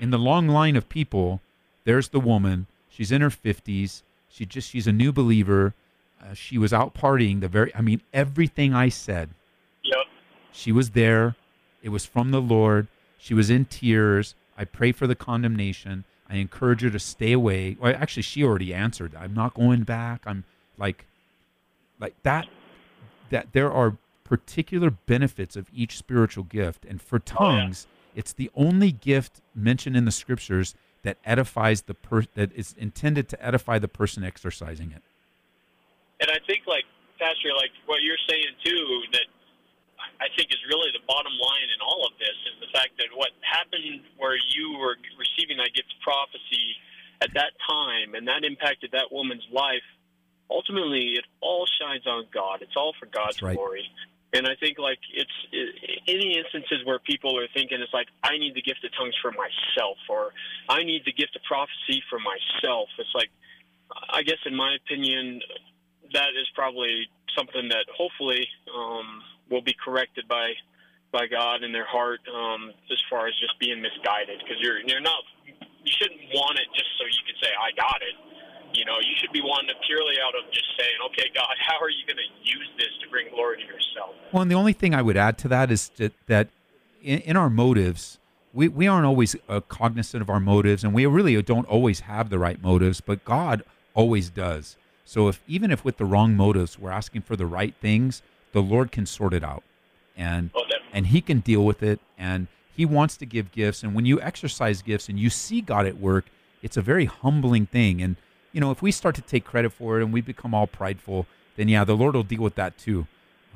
in 0.00 0.10
the 0.10 0.18
long 0.18 0.48
line 0.48 0.74
of 0.74 0.88
people, 0.88 1.40
there's 1.84 2.08
the 2.08 2.20
woman. 2.20 2.66
She's 2.88 3.12
in 3.12 3.20
her 3.20 3.30
50s. 3.30 4.02
She 4.28 4.44
just 4.44 4.70
she's 4.70 4.86
a 4.88 4.92
new 4.92 5.12
believer 5.12 5.74
uh, 6.22 6.34
she 6.34 6.58
was 6.58 6.72
out 6.72 6.94
partying 6.94 7.40
the 7.40 7.48
very, 7.48 7.74
I 7.74 7.80
mean, 7.80 8.00
everything 8.12 8.74
I 8.74 8.88
said. 8.88 9.30
Yep. 9.84 10.06
She 10.52 10.72
was 10.72 10.90
there. 10.90 11.36
It 11.82 11.90
was 11.90 12.04
from 12.04 12.30
the 12.30 12.40
Lord. 12.40 12.88
She 13.18 13.34
was 13.34 13.50
in 13.50 13.64
tears. 13.64 14.34
I 14.56 14.64
pray 14.64 14.92
for 14.92 15.06
the 15.06 15.14
condemnation. 15.14 16.04
I 16.30 16.36
encourage 16.36 16.82
her 16.82 16.90
to 16.90 16.98
stay 16.98 17.32
away. 17.32 17.76
Well, 17.80 17.94
actually, 17.96 18.22
she 18.22 18.44
already 18.44 18.74
answered. 18.74 19.14
I'm 19.14 19.34
not 19.34 19.54
going 19.54 19.82
back. 19.82 20.22
I'm 20.26 20.44
like, 20.76 21.06
like 21.98 22.14
that. 22.22 22.46
That 23.30 23.52
there 23.52 23.72
are 23.72 23.96
particular 24.24 24.90
benefits 24.90 25.56
of 25.56 25.68
each 25.74 25.96
spiritual 25.96 26.44
gift, 26.44 26.84
and 26.84 27.00
for 27.00 27.18
tongues, 27.18 27.86
oh, 27.88 27.92
yeah. 28.14 28.18
it's 28.20 28.32
the 28.32 28.50
only 28.54 28.92
gift 28.92 29.40
mentioned 29.54 29.96
in 29.96 30.04
the 30.04 30.12
scriptures 30.12 30.74
that 31.02 31.16
edifies 31.24 31.82
the 31.82 31.94
per 31.94 32.24
that 32.34 32.52
is 32.52 32.74
intended 32.78 33.28
to 33.30 33.44
edify 33.44 33.78
the 33.78 33.88
person 33.88 34.24
exercising 34.24 34.92
it. 34.92 35.02
And 36.20 36.30
I 36.30 36.38
think, 36.46 36.66
like 36.66 36.84
Pastor, 37.18 37.48
like 37.56 37.70
what 37.86 38.02
you're 38.02 38.20
saying 38.28 38.52
too, 38.64 39.02
that 39.12 39.26
I 40.20 40.26
think 40.34 40.50
is 40.50 40.62
really 40.66 40.90
the 40.90 41.04
bottom 41.06 41.30
line 41.30 41.68
in 41.70 41.78
all 41.78 42.02
of 42.06 42.18
this 42.18 42.34
is 42.50 42.58
the 42.58 42.70
fact 42.74 42.98
that 42.98 43.14
what 43.14 43.30
happened 43.42 44.02
where 44.18 44.34
you 44.34 44.74
were 44.78 44.98
receiving 45.14 45.58
that 45.62 45.70
gift 45.74 45.94
of 45.94 46.00
prophecy 46.02 46.74
at 47.22 47.30
that 47.34 47.54
time, 47.66 48.14
and 48.14 48.26
that 48.26 48.42
impacted 48.42 48.90
that 48.92 49.10
woman's 49.10 49.46
life. 49.50 49.86
Ultimately, 50.50 51.14
it 51.18 51.24
all 51.40 51.66
shines 51.66 52.06
on 52.06 52.26
God. 52.32 52.62
It's 52.62 52.74
all 52.76 52.94
for 52.98 53.06
God's 53.06 53.42
right. 53.42 53.54
glory. 53.54 53.86
And 54.32 54.46
I 54.46 54.56
think 54.60 54.78
like 54.78 54.98
it's 55.14 55.38
it, 55.52 56.02
any 56.06 56.36
instances 56.36 56.84
where 56.84 56.98
people 56.98 57.38
are 57.38 57.48
thinking 57.54 57.80
it's 57.80 57.94
like 57.94 58.08
I 58.22 58.36
need 58.36 58.54
the 58.54 58.62
gift 58.62 58.84
of 58.84 58.90
tongues 58.98 59.14
for 59.22 59.32
myself, 59.32 59.96
or 60.08 60.32
I 60.68 60.84
need 60.84 61.02
the 61.06 61.12
gift 61.12 61.34
of 61.36 61.42
prophecy 61.48 62.02
for 62.10 62.18
myself. 62.18 62.88
It's 62.98 63.14
like 63.14 63.30
I 64.10 64.22
guess 64.22 64.38
in 64.44 64.54
my 64.54 64.76
opinion, 64.76 65.40
that 66.12 66.36
is 66.36 66.46
probably 66.54 67.08
something 67.36 67.68
that 67.68 67.86
hopefully 67.96 68.46
um, 68.74 69.22
will 69.50 69.62
be 69.62 69.74
corrected 69.74 70.28
by 70.28 70.52
by 71.10 71.26
God 71.26 71.62
in 71.62 71.72
their 71.72 71.86
heart 71.86 72.20
um, 72.28 72.72
as 72.92 73.00
far 73.08 73.26
as 73.26 73.34
just 73.40 73.58
being 73.58 73.80
misguided 73.80 74.40
because 74.40 74.60
you're 74.60 74.80
you're 74.80 75.00
not 75.00 75.24
you 75.84 75.92
shouldn't 75.96 76.20
want 76.34 76.58
it 76.58 76.68
just 76.74 76.90
so 76.98 77.04
you 77.04 77.22
can 77.24 77.36
say 77.40 77.48
I 77.48 77.72
got 77.76 78.00
it. 78.02 78.16
You 78.76 78.84
know, 78.84 79.00
you 79.00 79.14
should 79.16 79.32
be 79.32 79.40
wanting 79.40 79.70
it 79.70 79.76
purely 79.86 80.16
out 80.20 80.36
of 80.36 80.52
just 80.52 80.68
saying, 80.78 80.98
okay, 81.06 81.32
God, 81.34 81.56
how 81.66 81.80
are 81.80 81.88
you 81.88 82.04
going 82.06 82.20
to 82.20 82.30
use 82.44 82.68
this 82.76 82.92
to 83.02 83.08
bring 83.10 83.30
glory 83.30 83.56
to 83.56 83.64
yourself? 83.64 84.14
Well, 84.30 84.42
and 84.42 84.50
the 84.50 84.56
only 84.56 84.74
thing 84.74 84.94
I 84.94 85.00
would 85.00 85.16
add 85.16 85.38
to 85.38 85.48
that 85.48 85.70
is 85.70 85.88
that, 85.96 86.12
that 86.26 86.48
in, 87.02 87.20
in 87.20 87.36
our 87.36 87.48
motives, 87.48 88.18
we, 88.52 88.68
we 88.68 88.86
aren't 88.86 89.06
always 89.06 89.34
uh, 89.48 89.60
cognizant 89.60 90.20
of 90.20 90.28
our 90.28 90.40
motives, 90.40 90.84
and 90.84 90.92
we 90.92 91.06
really 91.06 91.40
don't 91.42 91.66
always 91.66 92.00
have 92.00 92.28
the 92.28 92.38
right 92.38 92.62
motives, 92.62 93.00
but 93.00 93.24
God 93.24 93.62
always 93.94 94.28
does. 94.28 94.76
So 95.04 95.28
if 95.28 95.40
even 95.48 95.70
if 95.70 95.84
with 95.84 95.96
the 95.96 96.04
wrong 96.04 96.36
motives, 96.36 96.78
we're 96.78 96.90
asking 96.90 97.22
for 97.22 97.36
the 97.36 97.46
right 97.46 97.74
things, 97.80 98.20
the 98.52 98.62
Lord 98.62 98.92
can 98.92 99.06
sort 99.06 99.34
it 99.34 99.44
out, 99.44 99.62
and 100.16 100.50
oh, 100.54 100.64
and 100.92 101.08
He 101.08 101.20
can 101.20 101.40
deal 101.40 101.64
with 101.64 101.82
it, 101.82 102.00
and 102.16 102.46
He 102.74 102.84
wants 102.84 103.16
to 103.18 103.26
give 103.26 103.52
gifts. 103.52 103.82
And 103.82 103.94
when 103.94 104.06
you 104.06 104.20
exercise 104.20 104.82
gifts 104.82 105.08
and 105.08 105.18
you 105.18 105.30
see 105.30 105.60
God 105.60 105.86
at 105.86 105.98
work, 105.98 106.26
it's 106.62 106.76
a 106.76 106.82
very 106.82 107.04
humbling 107.04 107.66
thing. 107.66 108.02
And 108.02 108.16
you 108.52 108.60
know, 108.60 108.70
if 108.70 108.82
we 108.82 108.90
start 108.90 109.14
to 109.16 109.22
take 109.22 109.44
credit 109.44 109.72
for 109.72 109.98
it 109.98 110.04
and 110.04 110.12
we 110.12 110.20
become 110.20 110.54
all 110.54 110.66
prideful, 110.66 111.26
then 111.56 111.68
yeah, 111.68 111.84
the 111.84 111.96
Lord 111.96 112.14
will 112.14 112.22
deal 112.22 112.42
with 112.42 112.54
that 112.54 112.78
too. 112.78 113.06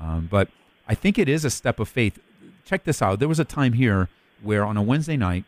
Um, 0.01 0.29
but 0.31 0.49
I 0.89 0.95
think 0.95 1.19
it 1.19 1.29
is 1.29 1.45
a 1.45 1.51
step 1.51 1.79
of 1.81 1.89
faith. 1.89 2.19
Check 2.65 2.85
this 2.85 3.01
out. 3.01 3.19
There 3.19 3.29
was 3.29 3.41
a 3.41 3.45
time 3.45 3.75
here 3.75 4.09
where 4.43 4.65
on 4.65 4.77
a 4.77 4.83
Wednesday 4.83 5.17
night, 5.17 5.45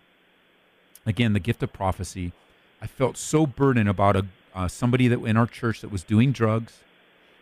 again, 1.04 1.32
the 1.32 1.40
gift 1.40 1.62
of 1.62 1.72
prophecy, 1.72 2.32
I 2.80 2.86
felt 2.86 3.16
so 3.16 3.46
burdened 3.46 3.88
about 3.88 4.16
a 4.16 4.26
uh, 4.54 4.68
somebody 4.68 5.08
that 5.08 5.20
in 5.24 5.36
our 5.36 5.48
church 5.48 5.80
that 5.80 5.90
was 5.90 6.04
doing 6.04 6.30
drugs, 6.30 6.78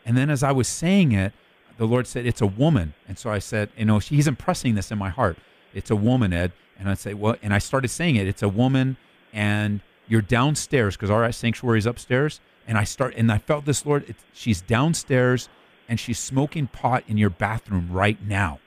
and 0.07 0.17
then 0.17 0.31
as 0.31 0.43
I 0.43 0.51
was 0.51 0.67
saying 0.67 1.13
it, 1.13 1.35
the 1.83 1.89
Lord 1.89 2.07
said, 2.07 2.27
It's 2.27 2.41
a 2.41 2.47
woman. 2.47 2.95
And 3.09 3.19
so 3.19 3.29
I 3.29 3.41
said, 3.41 3.71
You 3.77 3.85
know, 3.85 3.99
he's 3.99 4.29
impressing 4.29 4.77
this 4.77 4.93
in 4.93 4.99
my 4.99 5.09
heart. 5.09 5.37
It's 5.75 5.91
a 5.91 5.97
woman, 5.97 6.33
Ed. 6.33 6.53
And 6.79 6.89
I'd 6.89 7.01
say, 7.01 7.13
Well, 7.13 7.35
and 7.43 7.53
I 7.53 7.59
started 7.59 7.89
saying 7.89 8.15
it, 8.15 8.29
It's 8.29 8.43
a 8.43 8.49
woman, 8.49 8.97
and 9.33 9.81
you're 10.07 10.23
downstairs 10.23 10.97
because 10.97 11.11
our 11.11 11.31
sanctuary 11.33 11.81
is 11.81 11.87
upstairs. 11.87 12.41
And 12.69 12.79
I 12.79 12.85
start, 12.85 13.15
and 13.17 13.33
I 13.33 13.39
felt 13.39 13.65
this, 13.65 13.85
Lord, 13.85 14.15
she's 14.33 14.61
downstairs 14.61 15.49
and 15.89 15.99
she's 15.99 16.21
smoking 16.21 16.69
pot 16.69 17.03
in 17.09 17.19
your 17.19 17.31
bathroom 17.31 17.89
right 17.91 18.25
now. 18.25 18.61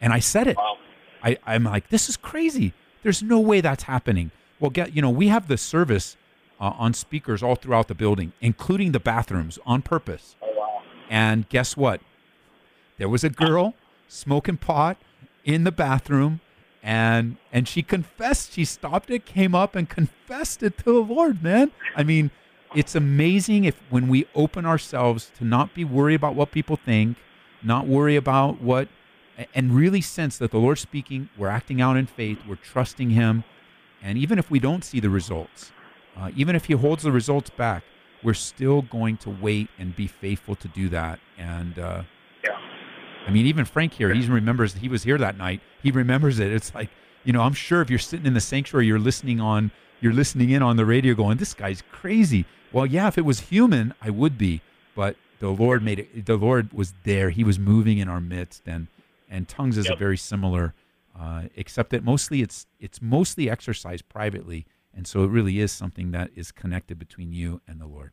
And 0.00 0.12
I 0.12 0.20
said 0.20 0.46
it. 0.46 0.56
Wow. 0.56 0.78
I, 1.24 1.38
I'm 1.44 1.64
like, 1.64 1.88
This 1.88 2.08
is 2.08 2.16
crazy. 2.16 2.72
There's 3.02 3.20
no 3.20 3.40
way 3.40 3.60
that's 3.60 3.82
happening. 3.82 4.30
Well, 4.60 4.70
get, 4.70 4.94
you 4.94 5.02
know, 5.02 5.10
we 5.10 5.26
have 5.26 5.48
the 5.48 5.58
service 5.58 6.16
uh, 6.60 6.72
on 6.78 6.94
speakers 6.94 7.42
all 7.42 7.56
throughout 7.56 7.88
the 7.88 7.96
building, 7.96 8.32
including 8.40 8.92
the 8.92 9.00
bathrooms 9.00 9.58
on 9.66 9.82
purpose. 9.82 10.36
Oh, 10.40 10.52
wow. 10.56 10.82
And 11.08 11.48
guess 11.48 11.76
what? 11.76 12.00
There 13.00 13.08
was 13.08 13.24
a 13.24 13.30
girl 13.30 13.74
smoking 14.08 14.58
pot 14.58 14.98
in 15.42 15.64
the 15.64 15.72
bathroom 15.72 16.40
and 16.82 17.38
and 17.50 17.66
she 17.66 17.82
confessed 17.82 18.52
she 18.52 18.64
stopped 18.64 19.10
it 19.10 19.24
came 19.24 19.54
up 19.54 19.74
and 19.74 19.88
confessed 19.88 20.62
it 20.62 20.76
to 20.78 20.84
the 20.84 20.92
lord 20.92 21.42
man. 21.42 21.72
I 21.96 22.02
mean 22.02 22.30
it's 22.74 22.94
amazing 22.94 23.64
if 23.64 23.80
when 23.88 24.06
we 24.08 24.26
open 24.34 24.66
ourselves 24.66 25.32
to 25.38 25.44
not 25.44 25.74
be 25.74 25.82
worried 25.82 26.16
about 26.16 26.34
what 26.34 26.50
people 26.50 26.76
think 26.76 27.16
not 27.62 27.86
worry 27.86 28.16
about 28.16 28.60
what 28.60 28.88
and 29.54 29.72
really 29.72 30.02
sense 30.02 30.36
that 30.36 30.50
the 30.50 30.58
lord's 30.58 30.82
speaking 30.82 31.30
we're 31.38 31.48
acting 31.48 31.80
out 31.80 31.96
in 31.96 32.06
faith 32.06 32.38
we're 32.46 32.54
trusting 32.56 33.10
him 33.10 33.44
and 34.02 34.18
even 34.18 34.38
if 34.38 34.50
we 34.50 34.58
don't 34.58 34.84
see 34.84 35.00
the 35.00 35.10
results 35.10 35.72
uh, 36.16 36.30
even 36.36 36.54
if 36.54 36.66
he 36.66 36.74
holds 36.74 37.02
the 37.02 37.12
results 37.12 37.50
back 37.50 37.82
we're 38.22 38.34
still 38.34 38.82
going 38.82 39.16
to 39.18 39.30
wait 39.30 39.68
and 39.78 39.96
be 39.96 40.06
faithful 40.06 40.54
to 40.56 40.68
do 40.68 40.88
that. 40.90 41.18
And 41.38 41.78
uh, 41.78 42.02
I 43.26 43.30
mean, 43.30 43.46
even 43.46 43.64
Frank 43.64 43.92
here, 43.94 44.12
he 44.12 44.26
remembers 44.26 44.74
he 44.74 44.88
was 44.88 45.02
here 45.02 45.18
that 45.18 45.36
night. 45.36 45.60
He 45.82 45.90
remembers 45.90 46.38
it. 46.38 46.52
It's 46.52 46.74
like, 46.74 46.90
you 47.24 47.32
know, 47.32 47.42
I'm 47.42 47.52
sure 47.52 47.82
if 47.82 47.90
you're 47.90 47.98
sitting 47.98 48.26
in 48.26 48.34
the 48.34 48.40
sanctuary, 48.40 48.86
you're 48.86 48.98
listening 48.98 49.40
on, 49.40 49.70
you're 50.00 50.12
listening 50.12 50.50
in 50.50 50.62
on 50.62 50.76
the 50.76 50.86
radio, 50.86 51.14
going, 51.14 51.36
"This 51.36 51.54
guy's 51.54 51.82
crazy." 51.92 52.46
Well, 52.72 52.86
yeah, 52.86 53.08
if 53.08 53.18
it 53.18 53.24
was 53.24 53.40
human, 53.40 53.94
I 54.00 54.10
would 54.10 54.38
be, 54.38 54.62
but 54.94 55.16
the 55.38 55.50
Lord 55.50 55.82
made 55.82 55.98
it. 55.98 56.26
The 56.26 56.36
Lord 56.36 56.72
was 56.72 56.94
there. 57.04 57.30
He 57.30 57.44
was 57.44 57.58
moving 57.58 57.98
in 57.98 58.08
our 58.08 58.20
midst, 58.20 58.62
and 58.66 58.86
and 59.28 59.46
tongues 59.48 59.76
is 59.76 59.86
yep. 59.86 59.94
a 59.94 59.98
very 59.98 60.16
similar, 60.16 60.74
uh, 61.18 61.44
except 61.56 61.90
that 61.90 62.02
mostly 62.02 62.40
it's 62.40 62.66
it's 62.78 63.02
mostly 63.02 63.50
exercised 63.50 64.08
privately, 64.08 64.66
and 64.94 65.06
so 65.06 65.24
it 65.24 65.28
really 65.28 65.60
is 65.60 65.72
something 65.72 66.10
that 66.12 66.30
is 66.34 66.52
connected 66.52 66.98
between 66.98 67.32
you 67.32 67.60
and 67.68 67.80
the 67.80 67.86
Lord 67.86 68.12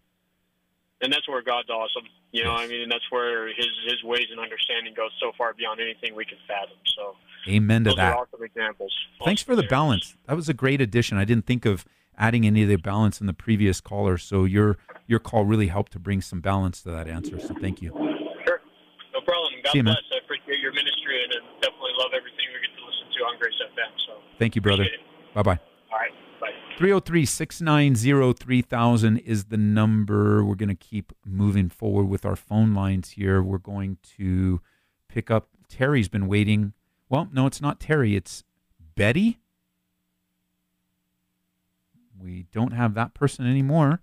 and 1.02 1.14
that's 1.14 1.28
where 1.28 1.42
God's 1.42 1.70
awesome. 1.70 2.04
You 2.32 2.44
know, 2.44 2.52
yes. 2.52 2.62
I 2.62 2.68
mean, 2.68 2.82
and 2.82 2.92
that's 2.92 3.10
where 3.10 3.48
His 3.48 3.68
His 3.86 4.04
ways 4.04 4.26
and 4.32 4.40
understanding 4.40 4.94
goes 4.96 5.12
so 5.20 5.32
far 5.38 5.54
beyond 5.54 5.80
anything 5.80 6.16
we 6.16 6.26
can 6.26 6.38
fathom. 6.48 6.78
So, 6.96 7.16
amen 7.48 7.84
to 7.84 7.92
those 7.92 7.98
that. 7.98 8.14
Are 8.14 8.24
awesome 8.24 8.44
examples. 8.44 8.94
Thanks 9.24 9.42
for 9.42 9.56
the 9.56 9.64
balance. 9.64 10.16
That 10.26 10.36
was 10.36 10.50
a 10.50 10.54
great 10.54 10.82
addition. 10.82 11.18
I 11.18 11.26
didn't 11.26 11.46
think 11.46 11.66
of 11.66 11.86
adding 12.18 12.48
any 12.48 12.64
of 12.64 12.70
the 12.70 12.78
balance 12.78 13.22
in 13.22 13.28
the 13.28 13.34
previous 13.34 13.80
caller, 13.82 14.18
so 14.18 14.46
your 14.46 14.78
your 15.08 15.20
call 15.20 15.46
really 15.46 15.68
helped 15.68 15.92
to 15.94 16.00
bring 16.00 16.22
some 16.22 16.42
balance 16.42 16.82
to 16.84 16.92
that 16.92 17.08
answer. 17.08 17.40
So, 17.40 17.54
thank 17.62 17.82
you. 17.82 17.92
Sure, 18.46 18.62
no 19.14 19.22
problem. 19.22 19.54
God 19.64 19.72
See 19.72 19.82
bless. 19.82 19.98
You, 20.10 20.18
I 20.18 20.24
appreciate 20.24 20.60
your 20.60 20.74
ministry 20.74 21.24
and 21.24 21.34
definitely 21.62 21.92
love 21.98 22.12
everything 22.16 22.46
we 22.54 22.68
get 22.68 22.76
to 22.78 22.86
listen 22.86 23.08
to 23.18 23.20
on 23.26 23.40
Grace 23.40 23.54
FM. 23.62 23.92
So, 24.08 24.14
thank 24.40 24.56
you, 24.56 24.62
brother. 24.62 24.86
Bye 25.34 25.44
bye. 25.44 25.60
All 26.80 26.88
right. 26.88 27.04
303 27.04 27.26
690 27.26 28.34
3000 28.34 29.18
is 29.20 29.46
the 29.46 29.58
number. 29.58 30.44
We're 30.44 30.56
going 30.56 30.70
to 30.70 30.76
keep 30.76 31.14
moving 31.26 31.70
forward 31.70 32.06
with 32.06 32.26
our 32.26 32.36
phone 32.36 32.74
lines 32.74 33.12
here. 33.12 33.42
We're 33.42 33.58
going 33.58 33.98
to 34.18 34.62
pick 35.08 35.32
up. 35.32 35.50
Terry's 35.70 36.10
been 36.10 36.28
waiting. 36.28 36.74
Well, 37.10 37.30
no, 37.32 37.46
it's 37.46 37.62
not 37.62 37.80
Terry, 37.80 38.16
it's 38.16 38.44
Betty. 38.96 39.40
We 42.20 42.48
don't 42.52 42.72
have 42.72 42.94
that 42.96 43.14
person 43.14 43.46
anymore. 43.48 44.02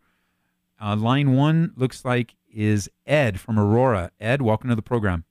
Uh, 0.80 0.96
line 0.96 1.34
one 1.34 1.72
looks 1.76 2.04
like 2.04 2.34
is 2.52 2.88
Ed 3.06 3.40
from 3.40 3.58
Aurora. 3.58 4.10
Ed, 4.20 4.42
welcome 4.42 4.70
to 4.70 4.76
the 4.76 4.82
program. 4.82 5.24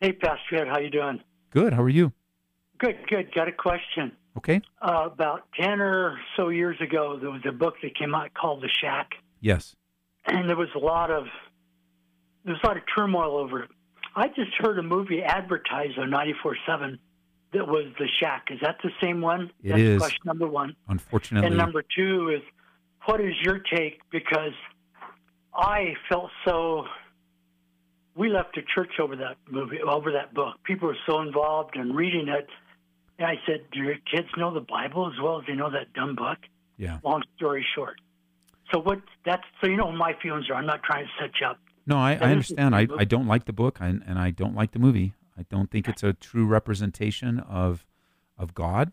Hey, 0.00 0.12
Pastor 0.12 0.56
Ed, 0.56 0.68
how 0.68 0.78
you 0.78 0.90
doing? 0.90 1.20
Good. 1.50 1.72
How 1.72 1.82
are 1.82 1.88
you? 1.88 2.12
Good, 2.78 2.96
good. 3.08 3.32
Got 3.34 3.48
a 3.48 3.52
question. 3.52 4.12
Okay. 4.36 4.60
Uh, 4.82 5.08
about 5.12 5.42
10 5.60 5.80
or 5.80 6.18
so 6.36 6.48
years 6.48 6.76
ago, 6.80 7.18
there 7.20 7.30
was 7.30 7.42
a 7.48 7.52
book 7.52 7.74
that 7.82 7.96
came 7.96 8.14
out 8.14 8.34
called 8.34 8.62
The 8.62 8.68
Shack. 8.80 9.12
Yes. 9.40 9.76
And 10.26 10.48
there 10.48 10.56
was 10.56 10.68
a 10.74 10.78
lot 10.78 11.10
of 11.10 11.24
there 12.44 12.52
was 12.52 12.60
a 12.62 12.66
lot 12.66 12.76
of 12.76 12.82
turmoil 12.94 13.38
over 13.38 13.62
it. 13.62 13.70
I 14.16 14.28
just 14.28 14.52
heard 14.58 14.78
a 14.78 14.82
movie 14.82 15.22
advertised 15.22 15.98
on 15.98 16.10
94.7 16.10 16.98
that 17.52 17.66
was 17.66 17.86
The 17.98 18.06
Shack. 18.20 18.48
Is 18.50 18.58
that 18.62 18.76
the 18.82 18.90
same 19.02 19.20
one? 19.20 19.50
It 19.62 19.70
That's 19.70 19.80
is. 19.80 19.98
question 19.98 20.22
number 20.24 20.46
one. 20.46 20.76
Unfortunately. 20.88 21.46
And 21.46 21.56
number 21.56 21.82
two 21.96 22.30
is, 22.30 22.42
what 23.06 23.20
is 23.20 23.34
your 23.42 23.58
take? 23.58 24.00
Because 24.10 24.52
I 25.54 25.94
felt 26.08 26.30
so. 26.46 26.84
We 28.16 28.28
left 28.28 28.54
the 28.54 28.62
church 28.74 28.92
over 29.00 29.16
that 29.16 29.36
movie, 29.50 29.80
over 29.80 30.12
that 30.12 30.34
book. 30.34 30.56
People 30.64 30.88
were 30.88 30.96
so 31.06 31.20
involved 31.20 31.76
in 31.76 31.94
reading 31.94 32.28
it 32.28 32.48
and 33.18 33.26
I 33.26 33.34
said, 33.46 33.62
Do 33.72 33.80
your 33.80 33.96
kids 34.10 34.28
know 34.36 34.52
the 34.52 34.60
Bible 34.60 35.06
as 35.12 35.20
well 35.22 35.38
as 35.40 35.46
they 35.46 35.54
know 35.54 35.70
that 35.70 35.92
dumb 35.92 36.14
book? 36.16 36.38
Yeah. 36.76 36.98
Long 37.04 37.22
story 37.36 37.64
short. 37.74 38.00
So 38.72 38.80
what 38.80 39.00
that's 39.24 39.42
so 39.62 39.68
you 39.70 39.76
know 39.76 39.92
my 39.92 40.14
feelings 40.22 40.48
are. 40.50 40.54
I'm 40.54 40.66
not 40.66 40.82
trying 40.82 41.04
to 41.04 41.10
set 41.20 41.30
you 41.40 41.46
up. 41.46 41.58
No, 41.86 41.96
I, 41.98 42.12
I 42.12 42.30
understand. 42.30 42.74
I, 42.74 42.86
I 42.98 43.04
don't 43.04 43.26
like 43.26 43.44
the 43.44 43.52
book 43.52 43.76
and, 43.80 44.02
and 44.06 44.18
I 44.18 44.30
don't 44.30 44.54
like 44.54 44.72
the 44.72 44.78
movie. 44.78 45.12
I 45.38 45.44
don't 45.50 45.70
think 45.70 45.86
it's 45.88 46.02
a 46.02 46.12
true 46.14 46.46
representation 46.46 47.40
of 47.40 47.86
of 48.38 48.54
God. 48.54 48.92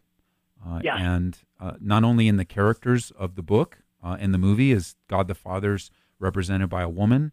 Uh, 0.65 0.79
Yeah. 0.83 0.97
And 0.97 1.37
uh, 1.59 1.73
not 1.79 2.03
only 2.03 2.27
in 2.27 2.37
the 2.37 2.45
characters 2.45 3.11
of 3.11 3.35
the 3.35 3.41
book 3.41 3.77
uh, 4.03 4.17
and 4.19 4.33
the 4.33 4.37
movie 4.37 4.71
is 4.71 4.95
God 5.07 5.27
the 5.27 5.35
Father's 5.35 5.89
represented 6.19 6.69
by 6.69 6.81
a 6.83 6.89
woman, 6.89 7.31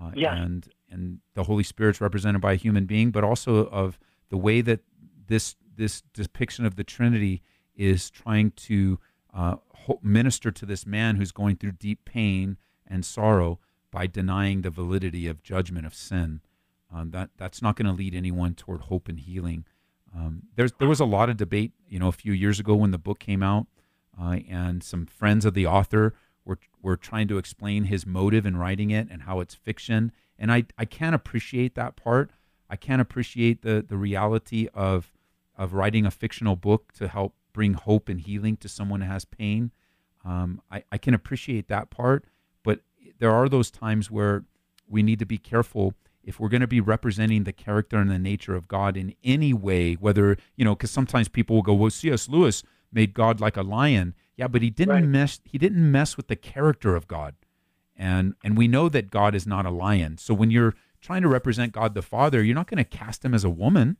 uh, 0.00 0.12
Yeah. 0.14 0.36
and 0.36 0.68
and 0.90 1.20
the 1.34 1.44
Holy 1.44 1.64
Spirit's 1.64 2.00
represented 2.00 2.40
by 2.40 2.52
a 2.52 2.56
human 2.56 2.84
being, 2.86 3.10
but 3.10 3.24
also 3.24 3.66
of 3.68 3.98
the 4.28 4.36
way 4.36 4.60
that 4.60 4.80
this 5.26 5.56
this 5.78 6.02
depiction 6.12 6.66
of 6.66 6.76
the 6.76 6.84
Trinity 6.84 7.42
is 7.74 8.10
trying 8.10 8.50
to 8.50 8.98
uh, 9.32 9.56
minister 10.02 10.50
to 10.50 10.66
this 10.66 10.84
man 10.84 11.16
who's 11.16 11.32
going 11.32 11.56
through 11.56 11.72
deep 11.72 12.04
pain 12.04 12.58
and 12.86 13.04
sorrow 13.06 13.60
by 13.90 14.06
denying 14.06 14.60
the 14.60 14.70
validity 14.70 15.26
of 15.26 15.42
judgment 15.42 15.86
of 15.86 15.94
sin. 15.94 16.40
Um, 16.92 17.10
that 17.12 17.30
that's 17.36 17.62
not 17.62 17.76
going 17.76 17.86
to 17.86 17.92
lead 17.92 18.14
anyone 18.14 18.54
toward 18.54 18.82
hope 18.82 19.08
and 19.08 19.20
healing. 19.20 19.64
Um, 20.14 20.42
there's 20.56 20.72
there 20.72 20.88
was 20.88 21.00
a 21.00 21.04
lot 21.04 21.30
of 21.30 21.36
debate, 21.36 21.72
you 21.88 21.98
know, 21.98 22.08
a 22.08 22.12
few 22.12 22.32
years 22.32 22.58
ago 22.58 22.74
when 22.74 22.90
the 22.90 22.98
book 22.98 23.18
came 23.18 23.42
out, 23.42 23.66
uh, 24.20 24.38
and 24.48 24.82
some 24.82 25.06
friends 25.06 25.44
of 25.44 25.54
the 25.54 25.66
author 25.66 26.14
were 26.44 26.58
were 26.82 26.96
trying 26.96 27.28
to 27.28 27.38
explain 27.38 27.84
his 27.84 28.06
motive 28.06 28.46
in 28.46 28.56
writing 28.56 28.90
it 28.90 29.08
and 29.10 29.22
how 29.22 29.40
it's 29.40 29.54
fiction. 29.54 30.12
And 30.38 30.50
I 30.50 30.64
I 30.78 30.86
can't 30.86 31.14
appreciate 31.14 31.74
that 31.74 31.94
part. 31.94 32.30
I 32.70 32.76
can't 32.76 33.02
appreciate 33.02 33.62
the 33.62 33.84
the 33.86 33.98
reality 33.98 34.68
of 34.72 35.12
of 35.58 35.74
writing 35.74 36.06
a 36.06 36.10
fictional 36.10 36.56
book 36.56 36.92
to 36.92 37.08
help 37.08 37.34
bring 37.52 37.74
hope 37.74 38.08
and 38.08 38.20
healing 38.20 38.56
to 38.58 38.68
someone 38.68 39.00
who 39.02 39.08
has 39.10 39.24
pain. 39.24 39.72
Um, 40.24 40.62
I, 40.70 40.84
I 40.92 40.98
can 40.98 41.12
appreciate 41.14 41.68
that 41.68 41.90
part, 41.90 42.24
but 42.62 42.80
there 43.18 43.32
are 43.32 43.48
those 43.48 43.70
times 43.70 44.10
where 44.10 44.44
we 44.86 45.02
need 45.02 45.18
to 45.18 45.26
be 45.26 45.38
careful 45.38 45.94
if 46.22 46.38
we're 46.38 46.48
going 46.48 46.60
to 46.60 46.66
be 46.66 46.80
representing 46.80 47.44
the 47.44 47.52
character 47.52 47.96
and 47.96 48.10
the 48.10 48.18
nature 48.18 48.54
of 48.54 48.68
God 48.68 48.96
in 48.96 49.14
any 49.24 49.52
way, 49.54 49.94
whether, 49.94 50.36
you 50.56 50.64
know, 50.64 50.74
because 50.74 50.90
sometimes 50.90 51.28
people 51.28 51.56
will 51.56 51.62
go, 51.62 51.72
well, 51.74 51.90
C.S. 51.90 52.28
Lewis 52.28 52.62
made 52.92 53.14
God 53.14 53.40
like 53.40 53.56
a 53.56 53.62
lion. 53.62 54.14
Yeah, 54.36 54.46
but 54.48 54.60
he 54.62 54.70
didn't 54.70 54.94
Right. 54.94 55.04
mess 55.04 55.40
he 55.44 55.58
didn't 55.58 55.90
mess 55.90 56.16
with 56.16 56.28
the 56.28 56.36
character 56.36 56.94
of 56.94 57.08
God. 57.08 57.34
And 57.96 58.34
and 58.44 58.56
we 58.56 58.68
know 58.68 58.88
that 58.88 59.10
God 59.10 59.34
is 59.34 59.46
not 59.46 59.66
a 59.66 59.70
lion. 59.70 60.18
So 60.18 60.32
when 60.34 60.50
you're 60.50 60.74
trying 61.00 61.22
to 61.22 61.28
represent 61.28 61.72
God 61.72 61.94
the 61.94 62.02
Father, 62.02 62.42
you're 62.42 62.54
not 62.54 62.68
going 62.68 62.78
to 62.78 62.84
cast 62.84 63.24
him 63.24 63.34
as 63.34 63.42
a 63.44 63.50
woman. 63.50 63.96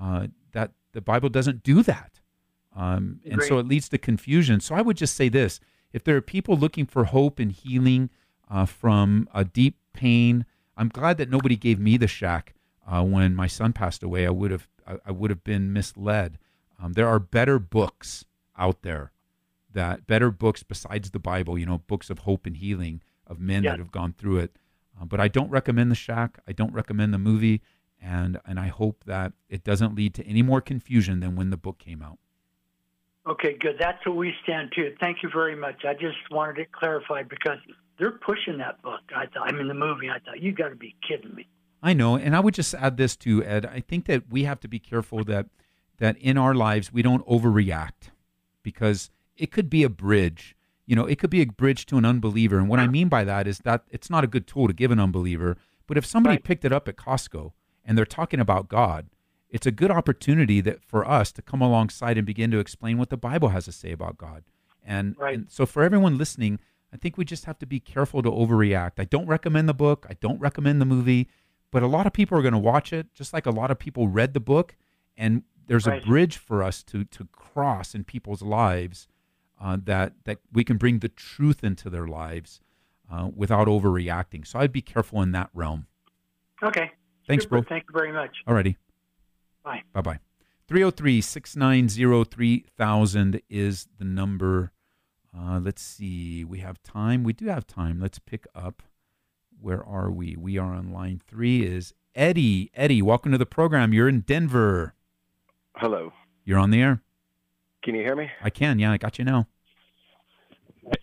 Uh, 0.00 0.26
that 0.56 0.72
the 0.92 1.00
Bible 1.00 1.28
doesn't 1.28 1.62
do 1.62 1.82
that. 1.82 2.20
Um, 2.74 3.20
and 3.30 3.42
so 3.42 3.58
it 3.58 3.66
leads 3.66 3.88
to 3.90 3.98
confusion. 3.98 4.60
So 4.60 4.74
I 4.74 4.82
would 4.82 4.96
just 4.96 5.14
say 5.16 5.28
this: 5.28 5.60
if 5.92 6.02
there 6.04 6.16
are 6.16 6.20
people 6.22 6.56
looking 6.56 6.86
for 6.86 7.04
hope 7.04 7.38
and 7.38 7.52
healing 7.52 8.10
uh, 8.50 8.66
from 8.66 9.28
a 9.34 9.44
deep 9.44 9.76
pain, 9.92 10.44
I'm 10.76 10.88
glad 10.88 11.16
that 11.18 11.30
nobody 11.30 11.56
gave 11.56 11.78
me 11.78 11.96
the 11.96 12.06
shack 12.08 12.54
uh, 12.90 13.02
when 13.04 13.34
my 13.34 13.46
son 13.46 13.72
passed 13.72 14.02
away. 14.02 14.26
I 14.26 14.30
would 14.30 14.50
have 14.50 14.68
I, 14.86 14.96
I 15.06 15.12
would 15.12 15.30
have 15.30 15.44
been 15.44 15.72
misled. 15.72 16.38
Um, 16.82 16.92
there 16.94 17.08
are 17.08 17.18
better 17.18 17.58
books 17.58 18.24
out 18.58 18.82
there 18.82 19.12
that 19.72 20.06
better 20.06 20.30
books 20.30 20.62
besides 20.62 21.10
the 21.10 21.18
Bible. 21.18 21.58
You 21.58 21.66
know, 21.66 21.78
books 21.86 22.10
of 22.10 22.20
hope 22.20 22.46
and 22.46 22.56
healing 22.56 23.02
of 23.26 23.40
men 23.40 23.62
Yeah. 23.64 23.72
that 23.72 23.78
have 23.78 23.92
gone 23.92 24.14
through 24.16 24.38
it. 24.38 24.56
Uh, 25.00 25.04
but 25.04 25.20
I 25.20 25.28
don't 25.28 25.50
recommend 25.50 25.90
the 25.90 25.94
shack. 25.96 26.38
I 26.48 26.52
don't 26.52 26.72
recommend 26.72 27.12
the 27.12 27.18
movie, 27.18 27.60
and 28.00 28.38
and 28.44 28.58
I 28.60 28.68
hope 28.68 29.04
that 29.04 29.32
it 29.48 29.64
doesn't 29.64 29.94
lead 29.94 30.14
to 30.14 30.26
any 30.26 30.42
more 30.42 30.60
confusion 30.60 31.20
than 31.20 31.36
when 31.36 31.50
the 31.50 31.56
book 31.56 31.78
came 31.78 32.02
out. 32.02 32.18
Okay, 33.26 33.56
good. 33.58 33.76
That's 33.80 34.04
where 34.06 34.14
we 34.14 34.32
stand 34.44 34.72
too. 34.74 34.94
Thank 35.00 35.22
you 35.22 35.28
very 35.32 35.56
much. 35.56 35.84
I 35.84 35.94
just 35.94 36.16
wanted 36.30 36.58
it 36.58 36.70
clarified 36.72 37.28
because 37.28 37.58
they're 37.98 38.12
pushing 38.12 38.58
that 38.58 38.80
book. 38.82 39.00
I 39.14 39.26
thought, 39.26 39.48
I 39.48 39.52
mean, 39.52 39.66
the 39.66 39.74
movie. 39.74 40.08
I 40.08 40.18
thought 40.20 40.40
you 40.40 40.52
got 40.52 40.68
to 40.68 40.76
be 40.76 40.94
kidding 41.06 41.34
me. 41.34 41.48
I 41.82 41.92
know, 41.92 42.16
and 42.16 42.34
I 42.36 42.40
would 42.40 42.54
just 42.54 42.74
add 42.74 42.96
this 42.96 43.16
too, 43.16 43.42
Ed. 43.44 43.66
I 43.66 43.80
think 43.80 44.06
that 44.06 44.24
we 44.30 44.44
have 44.44 44.60
to 44.60 44.68
be 44.68 44.78
careful 44.78 45.24
that 45.24 45.46
that 45.98 46.16
in 46.18 46.36
our 46.38 46.54
lives 46.54 46.92
we 46.92 47.02
don't 47.02 47.26
overreact 47.26 48.10
because 48.62 49.10
it 49.36 49.50
could 49.50 49.68
be 49.70 49.82
a 49.82 49.88
bridge. 49.88 50.54
You 50.86 50.94
know, 50.94 51.06
it 51.06 51.18
could 51.18 51.30
be 51.30 51.42
a 51.42 51.46
bridge 51.46 51.84
to 51.86 51.98
an 51.98 52.04
unbeliever. 52.04 52.58
And 52.58 52.68
what 52.68 52.78
I 52.78 52.86
mean 52.86 53.08
by 53.08 53.24
that 53.24 53.48
is 53.48 53.58
that 53.60 53.82
it's 53.90 54.08
not 54.08 54.22
a 54.22 54.28
good 54.28 54.46
tool 54.46 54.68
to 54.68 54.72
give 54.72 54.90
an 54.92 55.00
unbeliever. 55.00 55.56
But 55.88 55.96
if 55.98 56.06
somebody 56.06 56.34
Right. 56.34 56.44
picked 56.44 56.64
it 56.64 56.72
up 56.72 56.86
at 56.86 56.96
Costco 56.96 57.52
and 57.86 57.96
they're 57.96 58.04
talking 58.04 58.40
about 58.40 58.68
God, 58.68 59.06
it's 59.48 59.66
a 59.66 59.70
good 59.70 59.90
opportunity 59.90 60.60
that 60.60 60.82
for 60.82 61.08
us 61.08 61.32
to 61.32 61.40
come 61.40 61.62
alongside 61.62 62.18
and 62.18 62.26
begin 62.26 62.50
to 62.50 62.58
explain 62.58 62.98
what 62.98 63.08
the 63.08 63.16
Bible 63.16 63.50
has 63.50 63.64
to 63.66 63.72
say 63.72 63.92
about 63.92 64.18
God. 64.18 64.44
And, 64.84 65.16
Right. 65.18 65.34
and 65.38 65.50
so 65.50 65.64
for 65.64 65.82
everyone 65.82 66.18
listening, 66.18 66.58
I 66.92 66.96
think 66.98 67.16
we 67.16 67.24
just 67.24 67.44
have 67.46 67.58
to 67.60 67.66
be 67.66 67.80
careful 67.80 68.22
to 68.22 68.30
overreact. 68.30 68.92
I 68.98 69.04
don't 69.04 69.26
recommend 69.26 69.68
the 69.68 69.74
book. 69.74 70.06
I 70.10 70.14
don't 70.20 70.40
recommend 70.40 70.80
the 70.80 70.84
movie, 70.86 71.28
but 71.70 71.82
a 71.82 71.86
lot 71.86 72.06
of 72.06 72.12
people 72.12 72.36
are 72.38 72.42
going 72.42 72.52
to 72.52 72.58
watch 72.58 72.92
it, 72.92 73.14
just 73.14 73.32
like 73.32 73.46
a 73.46 73.50
lot 73.50 73.70
of 73.70 73.78
people 73.78 74.08
read 74.08 74.34
the 74.34 74.40
book. 74.40 74.76
And 75.16 75.44
there's 75.66 75.86
Right. 75.86 76.02
a 76.02 76.06
bridge 76.06 76.36
for 76.36 76.62
us 76.62 76.82
to 76.84 77.04
to 77.04 77.24
cross 77.32 77.94
in 77.94 78.04
people's 78.04 78.42
lives 78.42 79.08
uh, 79.60 79.76
that 79.84 80.12
that 80.24 80.38
we 80.52 80.62
can 80.64 80.76
bring 80.76 80.98
the 81.00 81.08
truth 81.08 81.64
into 81.64 81.88
their 81.90 82.06
lives 82.06 82.60
uh, 83.10 83.30
without 83.34 83.66
overreacting. 83.68 84.46
So 84.46 84.58
I'd 84.60 84.72
be 84.72 84.82
careful 84.82 85.22
in 85.22 85.32
that 85.32 85.50
realm. 85.54 85.86
Okay. 86.62 86.92
Thanks, 87.26 87.44
Super. 87.44 87.60
bro. 87.60 87.68
Thank 87.68 87.84
you 87.88 87.98
very 87.98 88.12
much. 88.12 88.30
Alrighty. 88.46 88.76
Bye. 89.64 89.82
Bye 89.92 90.00
bye. 90.00 90.18
303 90.68 91.20
690 91.20 92.24
3000 92.24 93.40
is 93.48 93.88
the 93.98 94.04
number. 94.04 94.72
Uh, 95.36 95.60
let's 95.62 95.82
see. 95.82 96.44
We 96.44 96.60
have 96.60 96.82
time. 96.82 97.24
We 97.24 97.32
do 97.32 97.46
have 97.46 97.66
time. 97.66 98.00
Let's 98.00 98.18
pick 98.18 98.46
up. 98.54 98.82
Where 99.60 99.84
are 99.84 100.10
we? 100.10 100.36
We 100.36 100.58
are 100.58 100.72
on 100.74 100.92
line 100.92 101.20
three. 101.26 101.62
Is 101.64 101.94
Eddie. 102.14 102.70
Eddie, 102.74 103.02
welcome 103.02 103.32
to 103.32 103.38
the 103.38 103.46
program. 103.46 103.92
You're 103.92 104.08
in 104.08 104.20
Denver. 104.20 104.94
Hello. 105.76 106.12
You're 106.44 106.58
on 106.58 106.70
the 106.70 106.80
air. 106.80 107.02
Can 107.82 107.94
you 107.94 108.02
hear 108.02 108.16
me? 108.16 108.30
I 108.42 108.50
can. 108.50 108.78
Yeah, 108.78 108.92
I 108.92 108.96
got 108.96 109.18
you 109.18 109.24
now. 109.24 109.46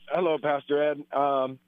Hello, 0.10 0.38
Pastor 0.42 0.92
Ed. 0.92 1.04
Um, 1.16 1.60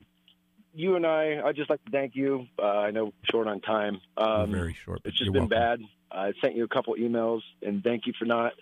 you 0.75 0.95
and 0.95 1.05
I, 1.05 1.41
I'd 1.43 1.55
just 1.55 1.69
like 1.69 1.83
to 1.85 1.91
thank 1.91 2.15
you. 2.15 2.47
Uh, 2.59 2.65
I 2.65 2.91
know 2.91 3.13
short 3.31 3.47
on 3.47 3.61
time. 3.61 3.99
Um, 4.17 4.51
very 4.51 4.75
short. 4.85 5.01
it's 5.05 5.17
just 5.17 5.31
been 5.31 5.49
welcome. 5.49 5.57
bad. 5.57 5.79
I 6.11 6.33
sent 6.41 6.55
you 6.55 6.63
a 6.63 6.67
couple 6.67 6.95
emails, 6.95 7.41
and 7.61 7.83
thank 7.83 8.05
you 8.05 8.13
for 8.17 8.25
not 8.25 8.53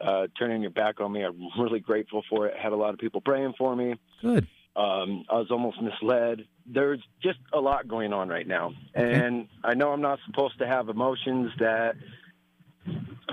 uh, 0.00 0.26
turning 0.38 0.62
your 0.62 0.70
back 0.70 1.00
on 1.00 1.12
me. 1.12 1.22
I'm 1.22 1.38
really 1.58 1.80
grateful 1.80 2.22
for 2.28 2.46
it. 2.46 2.56
Had 2.56 2.72
a 2.72 2.76
lot 2.76 2.94
of 2.94 2.98
people 2.98 3.20
praying 3.20 3.54
for 3.58 3.74
me. 3.74 3.94
Good. 4.22 4.46
Um, 4.76 5.24
I 5.30 5.36
was 5.36 5.50
almost 5.50 5.80
misled. 5.80 6.46
There's 6.66 7.00
just 7.22 7.38
a 7.54 7.58
lot 7.58 7.88
going 7.88 8.12
on 8.12 8.28
right 8.28 8.46
now. 8.46 8.72
Okay. 8.94 9.14
And 9.14 9.48
I 9.64 9.74
know 9.74 9.90
I'm 9.90 10.02
not 10.02 10.18
supposed 10.26 10.58
to 10.58 10.66
have 10.66 10.90
emotions 10.90 11.50
that 11.58 11.94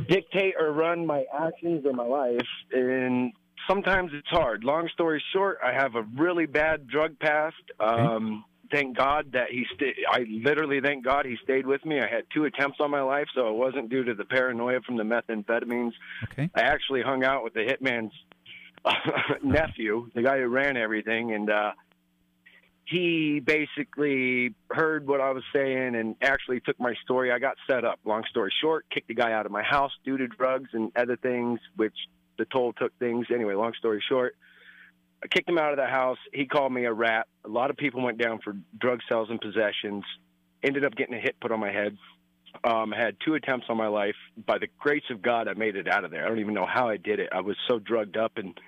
dictate 0.08 0.56
or 0.58 0.72
run 0.72 1.06
my 1.06 1.26
actions 1.38 1.86
or 1.86 1.92
my 1.92 2.06
life. 2.06 2.48
And 2.72 3.34
sometimes 3.68 4.12
it's 4.14 4.28
hard. 4.30 4.64
Long 4.64 4.90
story 4.94 5.24
short, 5.34 5.60
I 5.64 5.74
have 5.74 5.96
a 5.96 6.04
really 6.16 6.46
bad 6.46 6.88
drug 6.88 7.20
past. 7.20 7.56
Um, 7.80 8.46
thank 8.72 8.98
God 8.98 9.32
that 9.34 9.50
he 9.52 9.66
stayed. 9.76 9.96
I 10.10 10.26
literally 10.30 10.82
thank 10.82 11.06
God 11.06 11.26
he 11.26 11.38
stayed 11.44 11.66
with 11.66 11.86
me. 11.86 12.00
I 12.00 12.08
had 12.08 12.24
two 12.34 12.46
attempts 12.46 12.78
on 12.80 12.92
my 12.92 13.02
life, 13.02 13.28
so 13.36 13.50
it 13.50 13.56
wasn't 13.56 13.90
due 13.90 14.04
to 14.04 14.14
the 14.14 14.26
paranoia 14.26 14.82
from 14.82 14.98
the 14.98 15.04
methamphetamines. 15.04 15.94
Okay. 16.32 16.50
I 16.56 16.62
actually 16.62 17.02
hung 17.02 17.24
out 17.24 17.44
with 17.44 17.54
the 17.54 17.62
hitman's 17.62 18.14
nephew, 19.44 20.10
the 20.14 20.24
guy 20.24 20.40
who 20.40 20.48
ran 20.48 20.76
everything, 20.76 21.34
and 21.34 21.50
uh, 21.50 21.72
he 22.86 23.40
basically 23.40 24.56
heard 24.70 25.08
what 25.08 25.22
I 25.22 25.32
was 25.32 25.44
saying 25.54 25.96
and 25.96 26.16
actually 26.22 26.60
took 26.60 26.80
my 26.80 26.94
story. 27.04 27.32
I 27.32 27.40
got 27.40 27.56
set 27.70 27.86
up. 27.86 28.00
Long 28.06 28.24
story 28.30 28.54
short, 28.62 28.86
kicked 28.94 29.08
the 29.08 29.14
guy 29.14 29.32
out 29.32 29.46
of 29.46 29.52
my 29.52 29.64
house 29.64 29.92
due 30.04 30.18
to 30.18 30.28
drugs 30.28 30.70
and 30.74 30.92
other 30.96 31.16
things, 31.16 31.60
which 31.76 31.96
the 32.38 32.46
toll 32.46 32.74
took 32.74 32.98
things. 33.00 33.28
Anyway, 33.34 33.54
long 33.54 33.74
story 33.78 34.04
short, 34.08 34.36
I 35.24 35.28
kicked 35.28 35.48
him 35.48 35.58
out 35.58 35.72
of 35.72 35.78
the 35.78 35.88
house. 35.88 36.18
He 36.34 36.46
called 36.46 36.74
me 36.74 36.86
a 36.86 36.94
rat. 36.94 37.28
A 37.46 37.50
lot 37.50 37.70
of 37.70 37.78
people 37.78 38.02
went 38.02 38.18
down 38.18 38.40
for 38.44 38.56
drug 38.80 39.00
sales 39.10 39.30
and 39.30 39.40
possessions. 39.40 40.04
Ended 40.64 40.86
up 40.86 40.96
getting 40.96 41.16
a 41.16 41.20
hit 41.20 41.40
put 41.40 41.52
on 41.52 41.60
my 41.60 41.72
head. 41.72 41.98
Um, 42.64 42.94
I 42.94 42.98
had 42.98 43.18
two 43.26 43.34
attempts 43.34 43.68
on 43.70 43.78
my 43.78 43.88
life. 43.88 44.16
By 44.46 44.58
the 44.58 44.68
grace 44.80 45.04
of 45.10 45.22
God, 45.22 45.48
I 45.48 45.54
made 45.54 45.76
it 45.76 45.88
out 45.88 46.04
of 46.04 46.12
there. 46.12 46.26
I 46.26 46.30
don't 46.30 46.40
even 46.40 46.54
know 46.54 46.66
how 46.66 46.88
I 46.88 46.98
did 46.98 47.20
it. 47.20 47.30
I 47.32 47.42
was 47.42 47.58
so 47.68 47.80
drugged 47.80 48.18
up 48.18 48.34
and 48.38 48.60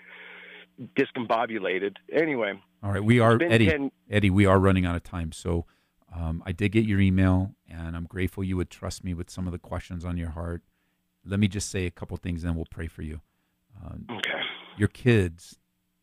discombobulated. 0.97 1.97
Anyway, 2.11 2.53
All 2.83 2.91
right. 2.91 3.03
We 3.03 3.19
are 3.19 3.37
Eddie. 3.41 3.69
10 3.69 3.91
Eddie, 4.09 4.29
we 4.29 4.45
are 4.45 4.59
running 4.59 4.85
out 4.85 4.95
of 4.95 5.03
time. 5.03 5.31
So 5.31 5.65
um, 6.13 6.41
I 6.45 6.51
did 6.51 6.71
get 6.71 6.85
your 6.85 6.99
email, 6.99 7.51
and 7.69 7.95
I'm 7.95 8.05
grateful 8.05 8.43
you 8.43 8.57
would 8.57 8.69
trust 8.69 9.03
me 9.03 9.13
with 9.13 9.29
some 9.29 9.45
of 9.45 9.51
the 9.51 9.59
questions 9.59 10.05
on 10.05 10.17
your 10.17 10.29
heart. 10.29 10.63
Let 11.25 11.39
me 11.39 11.47
just 11.47 11.69
say 11.69 11.85
a 11.85 11.91
couple 11.91 12.15
things, 12.17 12.43
then 12.43 12.55
we'll 12.55 12.67
pray 12.69 12.87
for 12.87 13.01
you. 13.01 13.21
Okay. 14.09 14.41
your 14.77 14.87
kids, 14.87 15.57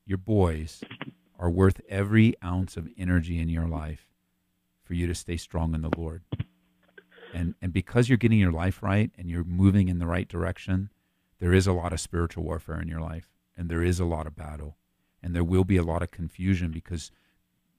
your 0.06 0.18
boys, 0.18 0.82
are 1.38 1.50
worth 1.50 1.80
every 1.88 2.34
ounce 2.44 2.76
of 2.76 2.88
energy 2.96 3.40
in 3.40 3.48
your 3.48 3.66
life 3.66 4.08
for 4.84 4.94
you 4.94 5.06
to 5.06 5.14
stay 5.14 5.36
strong 5.36 5.74
in 5.74 5.82
the 5.82 5.90
Lord. 5.96 6.22
And 7.34 7.54
and 7.62 7.72
because 7.72 8.08
you're 8.08 8.18
getting 8.18 8.38
your 8.38 8.52
life 8.52 8.82
right 8.82 9.10
and 9.16 9.28
you're 9.28 9.44
moving 9.44 9.88
in 9.88 9.98
the 9.98 10.06
right 10.06 10.28
direction, 10.28 10.90
there 11.38 11.52
is 11.52 11.66
a 11.66 11.72
lot 11.72 11.92
of 11.92 12.00
spiritual 12.00 12.44
warfare 12.44 12.80
in 12.80 12.88
your 12.88 13.00
life, 13.00 13.30
and 13.56 13.68
there 13.68 13.82
is 13.82 13.98
a 13.98 14.04
lot 14.04 14.26
of 14.26 14.36
battle, 14.36 14.76
and 15.22 15.34
there 15.34 15.44
will 15.44 15.64
be 15.64 15.76
a 15.76 15.82
lot 15.82 16.02
of 16.02 16.10
confusion 16.10 16.70
because 16.70 17.10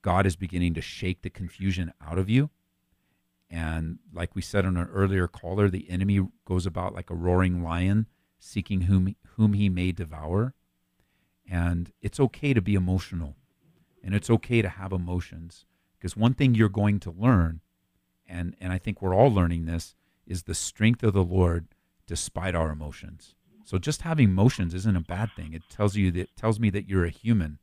God 0.01 0.25
is 0.25 0.35
beginning 0.35 0.73
to 0.73 0.81
shake 0.81 1.21
the 1.21 1.29
confusion 1.29 1.93
out 2.05 2.17
of 2.17 2.29
you. 2.29 2.49
And 3.49 3.99
like 4.11 4.35
we 4.35 4.41
said 4.41 4.65
on 4.65 4.75
an 4.77 4.89
earlier 4.91 5.27
caller, 5.27 5.69
the 5.69 5.89
enemy 5.89 6.19
goes 6.45 6.65
about 6.65 6.95
like 6.95 7.09
a 7.09 7.15
roaring 7.15 7.63
lion, 7.63 8.07
seeking 8.43 8.81
whom 8.81 9.15
whom 9.35 9.53
he 9.53 9.69
may 9.69 9.91
devour. 9.91 10.53
And 11.49 11.91
it's 12.01 12.19
okay 12.19 12.53
to 12.53 12.61
be 12.61 12.75
emotional, 12.75 13.35
and 14.03 14.15
it's 14.15 14.29
okay 14.29 14.61
to 14.61 14.69
have 14.69 14.91
emotions 14.91 15.65
because 15.97 16.15
one 16.15 16.33
thing 16.33 16.55
you're 16.55 16.69
going 16.69 16.99
to 17.01 17.11
learn, 17.11 17.61
and 18.27 18.55
and 18.59 18.71
I 18.71 18.77
think 18.77 19.01
we're 19.01 19.15
all 19.15 19.31
learning 19.31 19.65
this, 19.65 19.95
is 20.25 20.43
the 20.43 20.55
strength 20.55 21.03
of 21.03 21.13
the 21.13 21.23
Lord 21.23 21.67
despite 22.07 22.55
our 22.55 22.71
emotions. 22.71 23.35
So 23.65 23.77
just 23.77 24.01
having 24.01 24.29
emotions 24.29 24.73
isn't 24.73 24.95
a 24.95 25.01
bad 25.01 25.31
thing. 25.35 25.53
It 25.53 25.63
tells 25.69 25.95
you 25.95 26.11
that 26.11 26.35
tells 26.35 26.59
me 26.59 26.69
that 26.71 26.87
you're 26.89 27.05
a 27.05 27.09
human, 27.09 27.59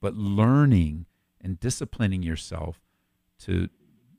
but 0.00 0.14
learning 0.14 1.06
and 1.40 1.58
disciplining 1.60 2.22
yourself 2.22 2.80
to 3.40 3.68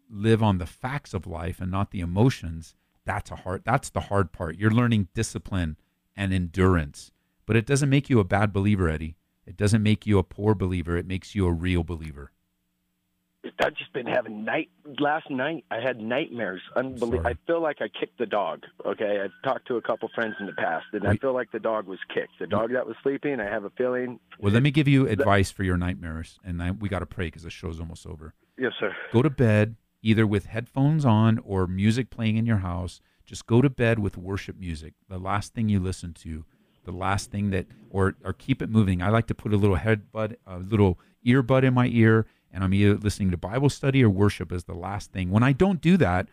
live 0.10 0.42
on 0.42 0.58
the 0.58 0.66
facts 0.66 1.14
of 1.14 1.28
life 1.28 1.60
and 1.62 1.70
not 1.70 1.92
the 1.92 2.00
emotions 2.00 2.76
that's 3.06 3.32
a 3.32 3.36
hard 3.36 3.62
that's 3.64 3.90
the 3.90 4.00
hard 4.02 4.32
part 4.32 4.58
you're 4.58 4.72
learning 4.72 5.08
discipline 5.14 5.78
and 6.20 6.34
endurance 6.34 7.12
but 7.46 7.56
it 7.56 7.66
doesn't 7.66 7.90
make 7.90 8.10
you 8.10 8.20
a 8.20 8.24
bad 8.24 8.54
believer 8.54 8.90
eddie 8.90 9.16
it 9.48 9.58
doesn't 9.58 9.82
make 9.82 10.06
you 10.06 10.20
a 10.20 10.24
poor 10.24 10.54
believer 10.54 10.98
it 10.98 11.08
makes 11.08 11.34
you 11.34 11.48
a 11.48 11.52
real 11.52 11.84
believer 11.84 12.32
I've 13.64 13.76
just 13.76 13.94
been 13.94 14.06
having 14.06 14.44
night. 14.44 14.70
Last 15.00 15.30
night 15.30 15.64
I 15.72 15.80
had 15.80 16.00
nightmares. 16.00 16.62
Unbelievable. 16.76 17.28
I 17.28 17.36
feel 17.48 17.62
like 17.62 17.78
I 17.82 17.88
kicked 17.88 18.18
the 18.18 18.26
dog. 18.26 18.64
Okay, 18.86 19.22
I've 19.24 19.32
talked 19.44 19.68
to 19.68 19.78
a 19.78 19.82
couple 19.82 20.10
friends 20.14 20.36
in 20.40 20.46
the 20.46 20.54
past, 20.54 20.86
and 20.92 21.08
I 21.08 21.16
feel 21.16 21.34
like 21.34 21.52
the 21.52 21.60
dog 21.60 21.88
was 21.88 22.00
kicked. 22.14 22.34
The 22.40 22.48
dog 22.48 22.74
that 22.74 22.86
was 22.86 22.96
sleeping. 23.02 23.40
I 23.40 23.46
have 23.46 23.64
a 23.64 23.70
feeling. 23.72 24.20
Well, 24.40 24.54
let 24.54 24.64
me 24.64 24.72
give 24.72 24.88
you 24.88 25.08
advice 25.08 25.52
for 25.52 25.64
your 25.64 25.78
nightmares, 25.78 26.40
and 26.44 26.62
I, 26.62 26.72
we 26.72 26.90
got 26.90 27.00
to 27.00 27.06
pray 27.06 27.28
because 27.28 27.44
the 27.44 27.50
show's 27.50 27.80
almost 27.80 28.06
over. 28.06 28.34
Yes, 28.58 28.74
sir. 28.80 28.94
Go 29.14 29.22
to 29.22 29.30
bed 29.30 29.76
either 30.02 30.28
with 30.28 30.48
headphones 30.48 31.06
on 31.06 31.40
or 31.40 31.68
music 31.68 32.10
playing 32.10 32.38
in 32.38 32.46
your 32.46 32.58
house. 32.58 33.02
Just 33.30 33.46
go 33.46 33.62
to 33.62 33.70
bed 33.70 34.00
with 34.00 34.18
worship 34.18 34.58
music. 34.60 34.94
The 35.08 35.20
last 35.20 35.54
thing 35.54 35.70
you 35.70 35.80
listen 35.80 36.14
to, 36.16 36.46
the 36.84 36.92
last 36.92 37.30
thing 37.30 37.52
that, 37.52 37.68
or 37.90 38.16
or 38.26 38.34
keep 38.34 38.62
it 38.62 38.70
moving. 38.70 39.02
I 39.02 39.10
like 39.10 39.28
to 39.28 39.36
put 39.36 39.54
a 39.54 39.58
little 39.58 39.76
head 39.76 40.02
headbud, 40.14 40.36
a 40.48 40.58
little 40.58 41.00
earbud 41.26 41.64
in 41.64 41.74
my 41.74 41.88
ear 41.88 42.26
and 42.52 42.64
I'm 42.64 42.74
either 42.74 42.96
listening 42.96 43.32
to 43.32 43.38
Bible 43.38 43.70
study 43.70 44.04
or 44.04 44.10
worship 44.10 44.52
as 44.52 44.64
the 44.64 44.74
last 44.74 45.12
thing. 45.12 45.30
When 45.30 45.44
I 45.44 45.52
don't 45.52 45.82
do 45.82 45.98
that, 45.98 46.30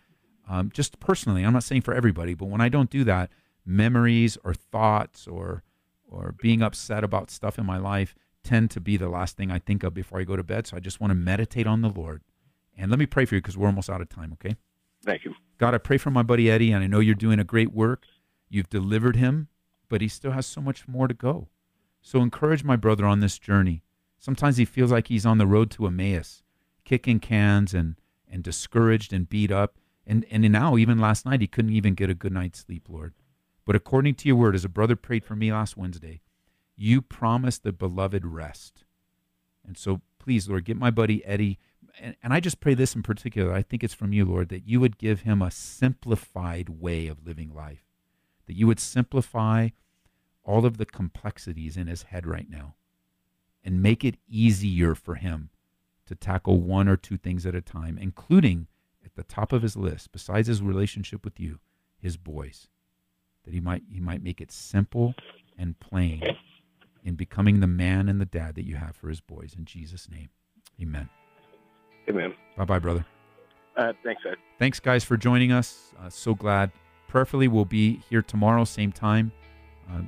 um, 0.48 0.70
just 0.72 0.98
personally, 1.00 1.44
I'm 1.44 1.52
not 1.52 1.64
saying 1.64 1.82
for 1.82 1.94
everybody, 1.94 2.34
but 2.34 2.46
when 2.46 2.60
I 2.60 2.68
don't 2.68 2.90
do 2.90 3.04
that, 3.04 3.30
memories 3.64 4.38
or 4.44 4.54
thoughts 4.54 5.26
or 5.26 5.62
or 6.08 6.34
being 6.40 6.62
upset 6.62 7.02
about 7.02 7.30
stuff 7.32 7.58
in 7.58 7.66
my 7.66 7.78
life 7.78 8.14
tend 8.44 8.70
to 8.70 8.80
be 8.80 8.96
the 8.96 9.08
last 9.08 9.36
thing 9.36 9.50
I 9.50 9.58
think 9.58 9.82
of 9.82 9.92
before 9.92 10.20
I 10.20 10.24
go 10.24 10.36
to 10.36 10.44
bed. 10.44 10.68
So 10.68 10.76
I 10.76 10.80
just 10.80 11.00
want 11.00 11.10
to 11.10 11.16
meditate 11.16 11.66
on 11.66 11.82
the 11.82 11.88
Lord. 11.88 12.22
And 12.78 12.90
let 12.90 13.00
me 13.00 13.06
pray 13.06 13.24
for 13.24 13.34
you 13.34 13.40
because 13.40 13.56
we're 13.58 13.66
almost 13.66 13.90
out 13.90 14.00
of 14.00 14.08
time, 14.08 14.32
okay? 14.34 14.56
Thank 15.06 15.24
you. 15.24 15.34
God, 15.58 15.72
I 15.72 15.78
pray 15.78 15.96
for 15.96 16.10
my 16.10 16.22
buddy 16.22 16.50
Eddie, 16.50 16.72
and 16.72 16.84
I 16.84 16.88
know 16.88 17.00
you're 17.00 17.14
doing 17.14 17.38
a 17.38 17.44
great 17.44 17.72
work. 17.72 18.04
You've 18.50 18.68
delivered 18.68 19.16
him, 19.16 19.48
but 19.88 20.00
he 20.00 20.08
still 20.08 20.32
has 20.32 20.46
so 20.46 20.60
much 20.60 20.86
more 20.86 21.08
to 21.08 21.14
go. 21.14 21.48
So 22.02 22.20
encourage 22.20 22.62
my 22.62 22.76
brother 22.76 23.06
on 23.06 23.20
this 23.20 23.38
journey. 23.38 23.82
Sometimes 24.18 24.56
he 24.56 24.64
feels 24.64 24.92
like 24.92 25.08
he's 25.08 25.26
on 25.26 25.38
the 25.38 25.46
road 25.46 25.70
to 25.72 25.86
Emmaus, 25.86 26.42
kicking 26.84 27.20
cans 27.20 27.72
and, 27.72 27.96
and 28.30 28.42
discouraged 28.42 29.12
and 29.12 29.28
beat 29.28 29.50
up. 29.50 29.78
And, 30.06 30.26
and 30.30 30.42
now, 30.52 30.76
even 30.76 30.98
last 30.98 31.24
night, 31.24 31.40
he 31.40 31.46
couldn't 31.46 31.72
even 31.72 31.94
get 31.94 32.10
a 32.10 32.14
good 32.14 32.32
night's 32.32 32.60
sleep, 32.60 32.88
Lord. 32.88 33.14
But 33.64 33.76
according 33.76 34.14
to 34.16 34.28
your 34.28 34.36
word, 34.36 34.54
as 34.54 34.64
a 34.64 34.68
brother 34.68 34.94
prayed 34.94 35.24
for 35.24 35.34
me 35.34 35.52
last 35.52 35.76
Wednesday, 35.76 36.20
you 36.76 37.00
promised 37.02 37.62
the 37.62 37.72
beloved 37.72 38.24
rest. 38.24 38.84
And 39.66 39.76
so, 39.76 40.02
please, 40.18 40.48
Lord, 40.48 40.64
get 40.64 40.76
my 40.76 40.90
buddy 40.90 41.24
Eddie. 41.24 41.58
And, 42.00 42.16
and 42.22 42.32
I 42.32 42.40
just 42.40 42.60
pray 42.60 42.74
this 42.74 42.94
in 42.94 43.02
particular. 43.02 43.52
I 43.52 43.62
think 43.62 43.82
it's 43.82 43.94
from 43.94 44.12
you, 44.12 44.24
Lord, 44.24 44.48
that 44.50 44.66
you 44.66 44.80
would 44.80 44.98
give 44.98 45.22
him 45.22 45.40
a 45.40 45.50
simplified 45.50 46.68
way 46.68 47.06
of 47.06 47.26
living 47.26 47.54
life, 47.54 47.84
that 48.46 48.56
you 48.56 48.66
would 48.66 48.80
simplify 48.80 49.70
all 50.44 50.64
of 50.64 50.78
the 50.78 50.86
complexities 50.86 51.76
in 51.76 51.86
his 51.86 52.04
head 52.04 52.26
right 52.26 52.48
now 52.48 52.74
and 53.64 53.82
make 53.82 54.04
it 54.04 54.16
easier 54.28 54.94
for 54.94 55.16
him 55.16 55.50
to 56.06 56.14
tackle 56.14 56.60
one 56.60 56.86
or 56.88 56.96
two 56.96 57.16
things 57.16 57.44
at 57.44 57.54
a 57.54 57.60
time, 57.60 57.98
including 57.98 58.68
at 59.04 59.16
the 59.16 59.24
top 59.24 59.52
of 59.52 59.62
his 59.62 59.76
list, 59.76 60.12
besides 60.12 60.46
his 60.46 60.62
relationship 60.62 61.24
with 61.24 61.40
you, 61.40 61.58
his 61.98 62.16
boys. 62.16 62.68
That 63.44 63.54
he 63.54 63.60
might 63.60 63.82
he 63.90 64.00
might 64.00 64.22
make 64.22 64.40
it 64.40 64.50
simple 64.50 65.14
and 65.58 65.78
plain 65.78 66.22
in 67.04 67.14
becoming 67.14 67.60
the 67.60 67.66
man 67.66 68.08
and 68.08 68.20
the 68.20 68.24
dad 68.24 68.56
that 68.56 68.66
you 68.66 68.76
have 68.76 68.96
for 68.96 69.08
his 69.08 69.20
boys. 69.20 69.54
In 69.56 69.64
Jesus' 69.64 70.08
name. 70.08 70.30
Amen. 70.80 71.08
Amen. 72.08 72.34
Bye 72.56 72.64
bye, 72.64 72.78
brother. 72.78 73.04
Uh, 73.76 73.92
thanks, 74.02 74.22
Ed. 74.26 74.36
Thanks, 74.58 74.80
guys, 74.80 75.04
for 75.04 75.16
joining 75.16 75.52
us. 75.52 75.92
Uh, 76.00 76.08
so 76.08 76.34
glad. 76.34 76.70
Prayerfully, 77.08 77.48
we'll 77.48 77.64
be 77.64 78.00
here 78.08 78.22
tomorrow, 78.22 78.64
same 78.64 78.90
time. 78.90 79.32
Uh, 79.90 80.00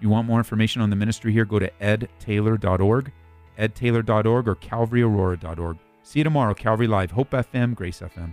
you 0.00 0.08
want 0.08 0.26
more 0.26 0.38
information 0.38 0.82
on 0.82 0.90
the 0.90 0.96
ministry 0.96 1.32
here, 1.32 1.44
go 1.44 1.58
to 1.58 1.70
edtaylor.org, 1.80 3.12
edtaylor.org, 3.58 4.48
or 4.48 4.56
calvaryaurora.org. 4.56 5.78
See 6.02 6.20
you 6.20 6.24
tomorrow, 6.24 6.54
Calvary 6.54 6.88
Live, 6.88 7.12
Hope 7.12 7.30
FM, 7.30 7.74
Grace 7.74 8.00
FM. 8.00 8.32